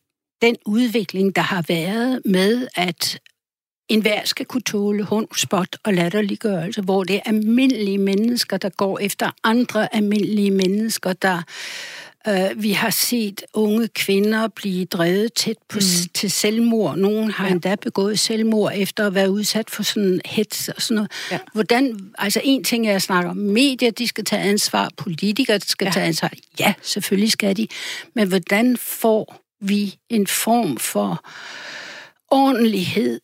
den 0.41 0.55
udvikling, 0.65 1.35
der 1.35 1.41
har 1.41 1.65
været 1.67 2.21
med, 2.25 2.67
at 2.75 3.19
enhver 3.89 4.25
skal 4.25 4.45
kunne 4.45 4.61
tåle 4.61 5.03
hund, 5.03 5.27
spot 5.37 5.77
og 5.83 5.93
latterliggørelse, 5.93 6.81
hvor 6.81 7.03
det 7.03 7.15
er 7.15 7.21
almindelige 7.25 7.97
mennesker, 7.97 8.57
der 8.57 8.69
går 8.69 8.99
efter 8.99 9.31
andre 9.43 9.95
almindelige 9.95 10.51
mennesker, 10.51 11.13
der 11.13 11.41
øh, 12.27 12.63
vi 12.63 12.71
har 12.71 12.89
set 12.89 13.41
unge 13.53 13.87
kvinder 13.87 14.47
blive 14.47 14.85
drevet 14.85 15.33
tæt 15.33 15.55
på, 15.69 15.75
mm. 15.75 16.09
til 16.13 16.31
selvmord. 16.31 16.97
Nogen 16.97 17.31
har 17.31 17.45
ja. 17.45 17.51
endda 17.51 17.75
begået 17.75 18.19
selvmord 18.19 18.71
efter 18.75 19.07
at 19.07 19.13
være 19.13 19.31
udsat 19.31 19.69
for 19.69 19.83
sådan 19.83 20.21
hets 20.25 20.69
og 20.69 20.81
sådan 20.81 20.95
noget. 20.95 21.11
Ja. 21.31 21.39
Hvordan, 21.53 22.11
altså 22.17 22.41
en 22.43 22.63
ting 22.63 22.87
er 22.87 22.95
at 22.95 23.01
snakke 23.01 23.29
om 23.29 23.37
medier, 23.37 23.91
de 23.91 24.07
skal 24.07 24.25
tage 24.25 24.41
ansvar, 24.41 24.89
politikere 24.97 25.59
skal 25.59 25.85
ja. 25.85 25.91
tage 25.91 26.05
ansvar. 26.05 26.31
Ja, 26.59 26.73
selvfølgelig 26.81 27.31
skal 27.31 27.57
de. 27.57 27.67
Men 28.15 28.27
hvordan 28.27 28.77
får 28.77 29.41
vi 29.61 29.95
en 30.09 30.27
form 30.27 30.77
for 30.77 31.25
ordentlighed 32.31 33.19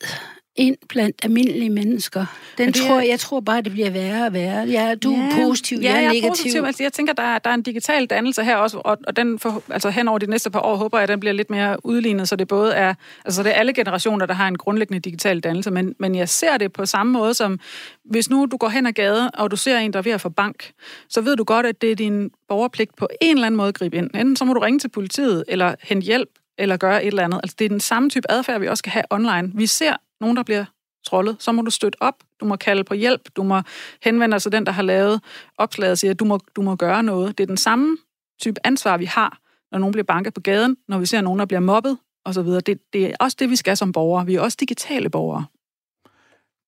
ind 0.56 0.78
blandt 0.90 1.16
almindelige 1.24 1.70
mennesker. 1.70 2.26
Den 2.58 2.68
det 2.68 2.76
tror, 2.76 3.00
jeg 3.00 3.20
tror 3.20 3.40
bare, 3.40 3.62
det 3.62 3.72
bliver 3.72 3.90
værre 3.90 4.26
og 4.26 4.34
værre. 4.34 4.68
Ja, 4.68 4.96
du 4.96 5.12
ja, 5.12 5.18
er 5.18 5.46
positiv, 5.46 5.78
ja, 5.82 5.90
jeg 5.90 5.98
er 5.98 6.02
jeg 6.02 6.08
negativ. 6.08 6.28
Er 6.28 6.32
positiv. 6.32 6.64
Altså, 6.64 6.84
jeg 6.84 6.94
tænker, 6.94 7.14
der 7.14 7.24
er, 7.24 7.40
der 7.40 7.50
er 7.50 7.54
en 7.54 7.62
digital 7.62 8.06
dannelse 8.06 8.44
her 8.44 8.56
også, 8.56 8.78
og, 8.78 8.98
og 9.08 9.16
den 9.16 9.40
for, 9.40 9.64
altså, 9.70 9.90
hen 9.90 10.08
over 10.08 10.20
de 10.20 10.26
næste 10.26 10.50
par 10.50 10.60
år 10.60 10.76
håber 10.76 10.98
jeg, 10.98 11.04
at 11.04 11.10
den 11.10 11.20
bliver 11.20 11.34
lidt 11.34 11.50
mere 11.50 11.86
udlignet, 11.86 12.30
så 12.30 12.36
det 12.36 12.48
både 12.48 12.74
er, 12.74 12.94
altså 13.26 13.44
det 13.44 13.50
er 13.50 13.56
alle 13.56 13.74
generationer, 13.74 14.26
der 14.26 14.34
har 14.34 14.48
en 14.48 14.58
grundlæggende 14.58 15.00
digital 15.00 15.40
dannelse, 15.40 15.72
men, 15.72 15.96
men 16.00 16.16
jeg 16.16 16.30
ser 16.30 16.58
det 16.58 16.74
på 16.74 16.86
samme 16.86 17.14
måde 17.14 17.34
som, 17.34 17.60
hvis 18.06 18.30
nu 18.30 18.48
du 18.52 18.58
går 18.58 18.70
hen 18.70 18.86
ad 18.86 18.92
gaden, 18.92 19.30
og 19.34 19.52
du 19.52 19.56
ser 19.56 19.78
en, 19.78 19.94
der 19.94 20.00
er 20.00 20.04
ved 20.04 20.12
at 20.12 20.22
få 20.22 20.30
bank, 20.30 20.72
så 21.10 21.22
ved 21.22 21.36
du 21.36 21.44
godt, 21.44 21.66
at 21.66 21.82
det 21.82 21.92
er 21.92 21.96
din 21.96 22.32
borgerpligt 22.50 22.96
på 22.96 23.08
en 23.22 23.36
eller 23.36 23.46
anden 23.46 23.58
måde 23.58 23.68
at 23.68 23.76
gribe 23.76 23.98
ind. 23.98 24.10
Enten 24.16 24.36
så 24.36 24.46
må 24.46 24.54
du 24.54 24.60
ringe 24.60 24.80
til 24.80 24.90
politiet, 24.90 25.44
eller 25.48 25.76
hente 25.84 26.06
hjælp, 26.06 26.30
eller 26.58 26.78
gøre 26.78 27.04
et 27.04 27.08
eller 27.08 27.24
andet. 27.24 27.40
Altså, 27.44 27.56
det 27.60 27.66
er 27.66 27.70
den 27.70 27.80
samme 27.80 28.10
type 28.10 28.32
adfærd, 28.32 28.60
vi 28.60 28.68
også 28.68 28.80
skal 28.80 28.92
have 28.92 29.04
online. 29.10 29.52
Vi 29.56 29.68
ser 29.68 29.96
nogen, 30.22 30.38
der 30.38 30.44
bliver 30.44 30.66
trollet, 31.06 31.36
så 31.40 31.52
må 31.52 31.62
du 31.62 31.72
støtte 31.72 32.02
op, 32.02 32.16
du 32.40 32.46
må 32.46 32.56
kalde 32.56 32.84
på 32.84 32.94
hjælp, 32.94 33.22
du 33.36 33.44
må 33.44 33.62
henvende 34.04 34.34
dig 34.34 34.42
til 34.42 34.52
den, 34.52 34.66
der 34.66 34.72
har 34.72 34.82
lavet 34.82 35.22
opslaget 35.58 35.92
og 35.92 35.98
siger, 35.98 36.12
at 36.12 36.20
du 36.20 36.26
må, 36.26 36.40
du 36.56 36.62
må 36.62 36.76
gøre 36.76 37.04
noget. 37.04 37.38
Det 37.38 37.44
er 37.44 37.48
den 37.48 37.58
samme 37.58 37.98
type 38.42 38.60
ansvar, 38.64 38.98
vi 38.98 39.06
har, 39.06 39.40
når 39.72 39.80
nogen 39.80 39.92
bliver 39.92 40.04
banket 40.04 40.34
på 40.34 40.42
gaden, 40.42 40.78
når 40.88 41.00
vi 41.00 41.06
ser 41.06 41.22
nogen, 41.22 41.40
der 41.40 41.46
bliver 41.46 41.60
mobbet 41.60 41.98
osv. 42.26 42.48
Det, 42.48 42.80
det 42.94 43.06
er 43.06 43.16
også 43.20 43.38
det, 43.40 43.50
vi 43.50 43.56
skal 43.56 43.78
som 43.78 43.92
borgere. 43.92 44.26
Vi 44.26 44.36
er 44.36 44.42
også 44.42 44.58
digitale 44.60 45.10
borgere. 45.10 45.46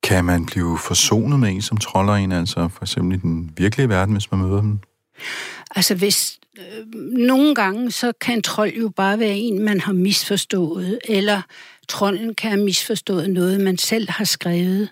Kan 0.03 0.25
man 0.25 0.45
blive 0.45 0.77
forsonet 0.77 1.39
med 1.39 1.49
en, 1.49 1.61
som 1.61 1.77
troller 1.77 2.13
en, 2.13 2.31
altså 2.31 2.67
for 2.67 2.83
eksempel 2.83 3.17
i 3.17 3.21
den 3.21 3.53
virkelige 3.57 3.89
verden, 3.89 4.13
hvis 4.13 4.31
man 4.31 4.39
møder 4.39 4.61
dem? 4.61 4.79
Altså 5.75 5.95
hvis 5.95 6.39
øh, 6.57 6.93
nogle 7.17 7.55
gange, 7.55 7.91
så 7.91 8.11
kan 8.21 8.35
en 8.35 8.41
trold 8.41 8.73
jo 8.73 8.89
bare 8.89 9.19
være 9.19 9.37
en, 9.37 9.59
man 9.59 9.79
har 9.79 9.93
misforstået, 9.93 10.99
eller 11.03 11.41
trolden 11.87 12.35
kan 12.35 12.51
have 12.51 12.63
misforstået 12.63 13.29
noget, 13.29 13.61
man 13.61 13.77
selv 13.77 14.09
har 14.09 14.25
skrevet. 14.25 14.89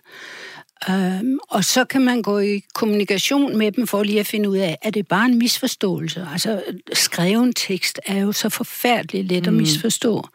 Um, 0.89 1.39
og 1.49 1.65
så 1.65 1.85
kan 1.85 2.01
man 2.01 2.21
gå 2.21 2.39
i 2.39 2.63
kommunikation 2.73 3.57
med 3.57 3.71
dem 3.71 3.87
for 3.87 4.03
lige 4.03 4.19
at 4.19 4.27
finde 4.27 4.49
ud 4.49 4.57
af, 4.57 4.77
at 4.81 4.93
det 4.93 5.07
bare 5.07 5.25
en 5.25 5.37
misforståelse. 5.37 6.27
Altså, 6.31 6.63
skreven 6.93 7.53
tekst 7.53 7.99
er 8.05 8.17
jo 8.17 8.31
så 8.31 8.49
forfærdeligt 8.49 9.27
let 9.27 9.43
mm. 9.43 9.47
at 9.47 9.53
misforstå. 9.53 10.27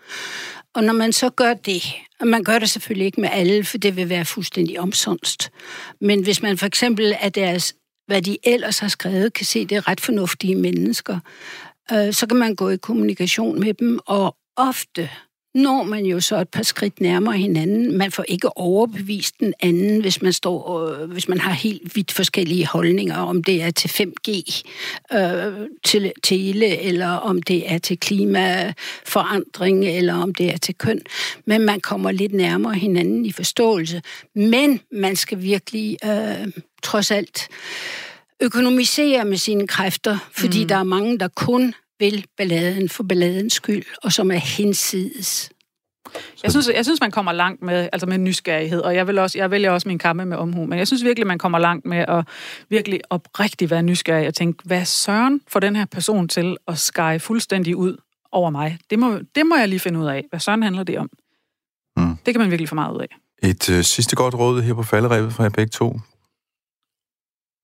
Og 0.75 0.85
når 0.85 0.93
man 0.93 1.13
så 1.13 1.31
gør 1.31 1.55
det, 1.55 1.83
og 2.21 2.27
man 2.27 2.45
gør 2.45 2.59
det 2.59 2.71
selvfølgelig 2.71 3.07
ikke 3.07 3.21
med 3.21 3.29
alle, 3.33 3.65
for 3.65 3.79
det 3.79 3.97
vil 3.97 4.09
være 4.09 4.25
fuldstændig 4.25 4.81
omsonst. 4.81 5.51
Men 6.01 6.23
hvis 6.23 6.43
man 6.43 6.59
for 6.59 6.67
eksempel 6.67 7.17
er 7.21 7.29
deres, 7.29 7.75
hvad 8.11 8.23
de 8.23 8.39
ellers 8.45 8.79
har 8.79 8.89
skrevet, 8.89 9.33
kan 9.33 9.47
se, 9.47 9.67
det 9.67 9.77
er 9.77 9.89
ret 9.89 10.01
fornuftige 10.01 10.55
mennesker, 10.55 11.19
øh, 11.93 12.13
så 12.13 12.27
kan 12.27 12.37
man 12.37 12.55
gå 12.55 12.69
i 12.69 12.77
kommunikation 12.77 13.61
med 13.61 13.75
dem, 13.75 13.99
og 14.07 14.37
ofte 14.57 15.11
når 15.55 15.83
man 15.83 16.07
jo 16.07 16.21
så 16.21 16.41
et 16.41 16.49
par 16.49 16.63
skridt 16.63 17.01
nærmere 17.01 17.37
hinanden. 17.37 17.99
Man 17.99 18.13
får 18.13 18.25
ikke 18.29 18.57
overbevist 18.59 19.41
den 19.41 19.55
anden, 19.61 20.01
hvis 20.01 20.23
man, 20.23 20.33
står, 20.33 20.81
øh, 20.81 21.11
hvis 21.11 21.29
man 21.29 21.41
har 21.41 21.53
helt 21.53 21.97
vidt 21.97 22.13
forskellige 22.13 22.67
holdninger, 22.67 23.17
om 23.17 23.45
det 23.45 23.63
er 23.63 23.71
til 23.71 23.89
5G, 23.89 24.63
øh, 25.17 25.69
til 25.85 26.13
tele, 26.23 26.79
eller 26.79 27.09
om 27.09 27.43
det 27.43 27.73
er 27.73 27.79
til 27.79 27.99
klimaforandring, 27.99 29.85
eller 29.89 30.15
om 30.15 30.35
det 30.35 30.53
er 30.53 30.59
til 30.59 30.75
køn. 30.75 31.01
Men 31.45 31.61
man 31.61 31.81
kommer 31.81 32.11
lidt 32.11 32.33
nærmere 32.33 32.75
hinanden 32.75 33.27
i 33.27 33.33
forståelse. 33.33 34.03
Men 34.35 34.81
man 34.93 35.17
skal 35.17 35.43
virkelig, 35.43 35.97
øh, 36.05 36.53
trods 36.83 37.11
alt, 37.11 37.49
økonomisere 38.41 39.25
med 39.25 39.37
sine 39.37 39.67
kræfter, 39.67 40.19
fordi 40.33 40.63
mm. 40.63 40.69
der 40.69 40.77
er 40.77 40.83
mange, 40.83 41.19
der 41.19 41.29
kun 41.29 41.75
vil 42.01 42.25
balladen 42.37 42.89
for 42.89 43.03
balladens 43.03 43.53
skyld, 43.53 43.85
og 44.03 44.13
som 44.13 44.31
er 44.31 44.37
hensides. 44.37 45.51
Jeg 46.43 46.51
synes, 46.51 46.71
jeg 46.75 46.85
synes, 46.85 47.01
man 47.01 47.11
kommer 47.11 47.33
langt 47.33 47.63
med, 47.63 47.89
altså 47.93 48.07
med 48.07 48.19
nysgerrighed, 48.19 48.81
og 48.81 48.95
jeg, 48.95 49.07
vil 49.07 49.19
også, 49.19 49.39
jeg 49.39 49.51
vælger 49.51 49.71
også 49.71 49.89
min 49.89 49.99
kampe 49.99 50.25
med 50.25 50.37
omhu, 50.37 50.67
men 50.67 50.79
jeg 50.79 50.87
synes 50.87 51.05
virkelig, 51.05 51.27
man 51.27 51.39
kommer 51.39 51.59
langt 51.59 51.87
med 51.87 51.99
at 51.99 52.29
virkelig 52.69 53.01
oprigtigt 53.11 53.71
være 53.71 53.83
nysgerrig 53.83 54.27
og 54.27 54.35
tænke, 54.35 54.63
hvad 54.65 54.85
søren 54.85 55.41
får 55.49 55.61
den 55.61 55.77
her 55.77 55.85
person 55.85 56.29
til 56.29 56.57
at 56.69 56.79
skære 56.79 57.19
fuldstændig 57.19 57.77
ud 57.77 57.97
over 58.33 58.51
mig? 58.51 58.79
Det 58.91 58.99
må, 58.99 59.19
det 59.35 59.47
må 59.47 59.57
jeg 59.57 59.69
lige 59.69 59.81
finde 59.81 60.01
ud 60.01 60.07
af. 60.07 60.25
Hvad 60.31 60.41
søren 60.41 60.63
handler 60.63 60.83
det 60.83 60.99
om? 60.99 61.11
Mm. 61.97 62.17
Det 62.27 62.35
kan 62.35 62.41
man 62.41 62.51
virkelig 62.51 62.69
få 62.69 62.75
meget 62.75 62.95
ud 62.95 63.01
af. 63.01 63.17
Et 63.43 63.71
øh, 63.71 63.85
sidste 63.85 64.17
godt 64.17 64.35
råd 64.35 64.63
her 64.63 64.75
på 64.75 64.83
falderæbet 64.83 65.33
fra 65.33 65.43
jer 65.43 65.51
begge 65.51 65.71
to. 65.71 66.01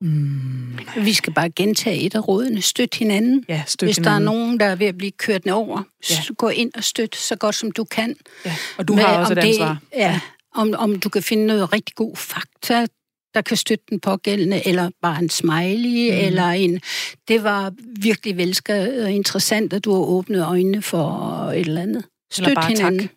Mm. 0.01 0.79
Vi 0.97 1.13
skal 1.13 1.33
bare 1.33 1.51
gentage 1.51 2.01
et 2.01 2.15
af 2.15 2.29
rådene. 2.29 2.63
Støt 2.63 2.95
hinanden. 2.95 3.45
Ja, 3.49 3.63
støt 3.67 3.87
Hvis 3.87 3.97
hinanden. 3.97 4.27
der 4.27 4.31
er 4.31 4.35
nogen, 4.35 4.61
der 4.61 4.67
er 4.67 4.77
ved 4.77 4.87
at 4.87 4.99
blive 4.99 5.11
kørt 5.11 5.45
ned 5.47 5.55
over, 5.55 5.83
Ja. 6.11 6.15
så 6.23 6.35
gå 6.35 6.49
ind 6.49 6.71
og 6.75 6.85
støt 6.85 7.17
så 7.17 7.37
godt 7.37 7.55
som 7.55 7.71
du 7.71 7.85
kan. 7.85 8.17
Ja. 8.45 8.57
Og 8.79 8.89
du 8.89 8.95
Med, 8.95 9.03
har 9.03 9.19
også 9.19 9.33
om 9.33 9.39
et 9.39 9.43
det- 9.43 9.49
ansvar. 9.49 9.79
Ja, 9.95 10.21
om, 10.55 10.75
om 10.79 11.01
du 11.01 11.09
kan 11.09 11.23
finde 11.23 11.47
noget 11.47 11.73
rigtig 11.73 11.95
god 11.95 12.17
fakta, 12.17 12.87
der 13.35 13.41
kan 13.43 13.57
støtte 13.57 13.85
den 13.91 14.01
pågældende, 14.01 14.67
eller 14.69 14.91
bare 15.03 15.19
en 15.19 15.31
smiley, 15.31 16.11
mm. 16.21 16.27
eller 16.27 16.47
en... 16.49 16.81
Det 17.29 17.43
var 17.43 17.73
virkelig 18.01 18.37
velskrevet 18.37 19.05
og 19.05 19.13
interessant, 19.13 19.73
at 19.73 19.85
du 19.85 19.93
har 19.93 20.01
åbnet 20.01 20.45
øjnene 20.47 20.83
for 20.83 21.11
et 21.55 21.61
eller 21.61 21.83
andet. 21.83 22.05
Støt 22.33 22.55
bare 22.55 22.65
tak. 22.65 22.69
hinanden. 22.77 23.09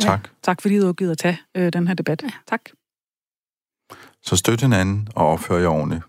Tak. 0.00 0.28
Tak 0.42 0.62
fordi 0.62 0.78
du 0.78 0.86
har 0.86 0.92
givet 0.92 1.10
at 1.10 1.18
tage 1.18 1.38
øh, 1.56 1.72
den 1.72 1.86
her 1.88 1.94
debat. 1.94 2.22
Ja. 2.22 2.30
Tak. 2.48 2.60
Så 4.22 4.36
støt 4.36 4.60
hinanden 4.60 5.08
og 5.14 5.26
opfør 5.26 5.58
jer 5.58 5.68
ordentligt. 5.68 6.02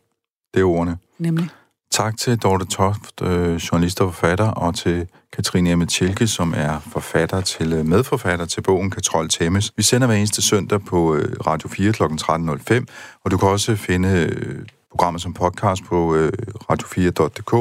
Det 0.53 0.59
er 0.59 0.65
ordene. 0.65 0.97
Nemlig. 1.19 1.49
Tak 1.91 2.17
til 2.17 2.37
Dorte 2.37 2.65
Toft, 2.65 3.21
øh, 3.21 3.55
journalist 3.55 4.01
og 4.01 4.13
forfatter, 4.13 4.47
og 4.47 4.75
til 4.75 5.07
Katrine 5.33 5.71
Emmet 5.71 5.89
Tjelke, 5.89 6.27
som 6.27 6.53
er 6.57 6.79
forfatter 6.79 7.41
til 7.41 7.73
øh, 7.73 7.85
medforfatter 7.85 8.45
til 8.45 8.61
bogen 8.61 8.89
Katrol 8.89 9.29
Tæmmes. 9.29 9.73
Vi 9.77 9.83
sender 9.83 10.07
hver 10.07 10.15
eneste 10.15 10.41
søndag 10.41 10.81
på 10.81 11.15
øh, 11.15 11.35
Radio 11.47 11.69
4 11.69 11.93
kl. 11.93 12.03
13.05, 12.03 12.85
og 13.23 13.31
du 13.31 13.37
kan 13.37 13.49
også 13.49 13.75
finde 13.75 14.09
øh, 14.09 14.65
programmet 14.91 15.21
som 15.21 15.33
podcast 15.33 15.83
på 15.83 16.15
øh, 16.15 16.33
radio4.dk. 16.71 17.53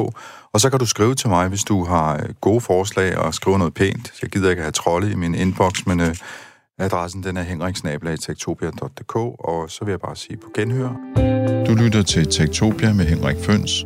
Og 0.53 0.61
så 0.61 0.69
kan 0.69 0.79
du 0.79 0.85
skrive 0.85 1.15
til 1.15 1.29
mig, 1.29 1.47
hvis 1.47 1.63
du 1.63 1.85
har 1.85 2.13
øh, 2.13 2.29
gode 2.41 2.61
forslag 2.61 3.17
og 3.17 3.33
skrive 3.33 3.57
noget 3.57 3.73
pænt. 3.73 4.13
Jeg 4.21 4.29
gider 4.29 4.49
ikke 4.49 4.61
have 4.61 4.71
trolde 4.71 5.11
i 5.11 5.15
min 5.15 5.35
inbox, 5.35 5.85
men 5.85 5.99
øh, 5.99 6.15
adressen 6.81 7.23
den 7.23 7.37
er 7.37 7.41
henriksnabelag.tektopia.dk, 7.41 9.15
og 9.15 9.69
så 9.69 9.85
vil 9.85 9.91
jeg 9.91 9.99
bare 9.99 10.15
sige 10.15 10.37
på 10.37 10.47
genhør. 10.55 10.89
Du 11.67 11.73
lytter 11.73 12.03
til 12.03 12.25
Tektopia 12.25 12.93
med 12.93 13.05
Henrik 13.05 13.37
Føns. 13.37 13.85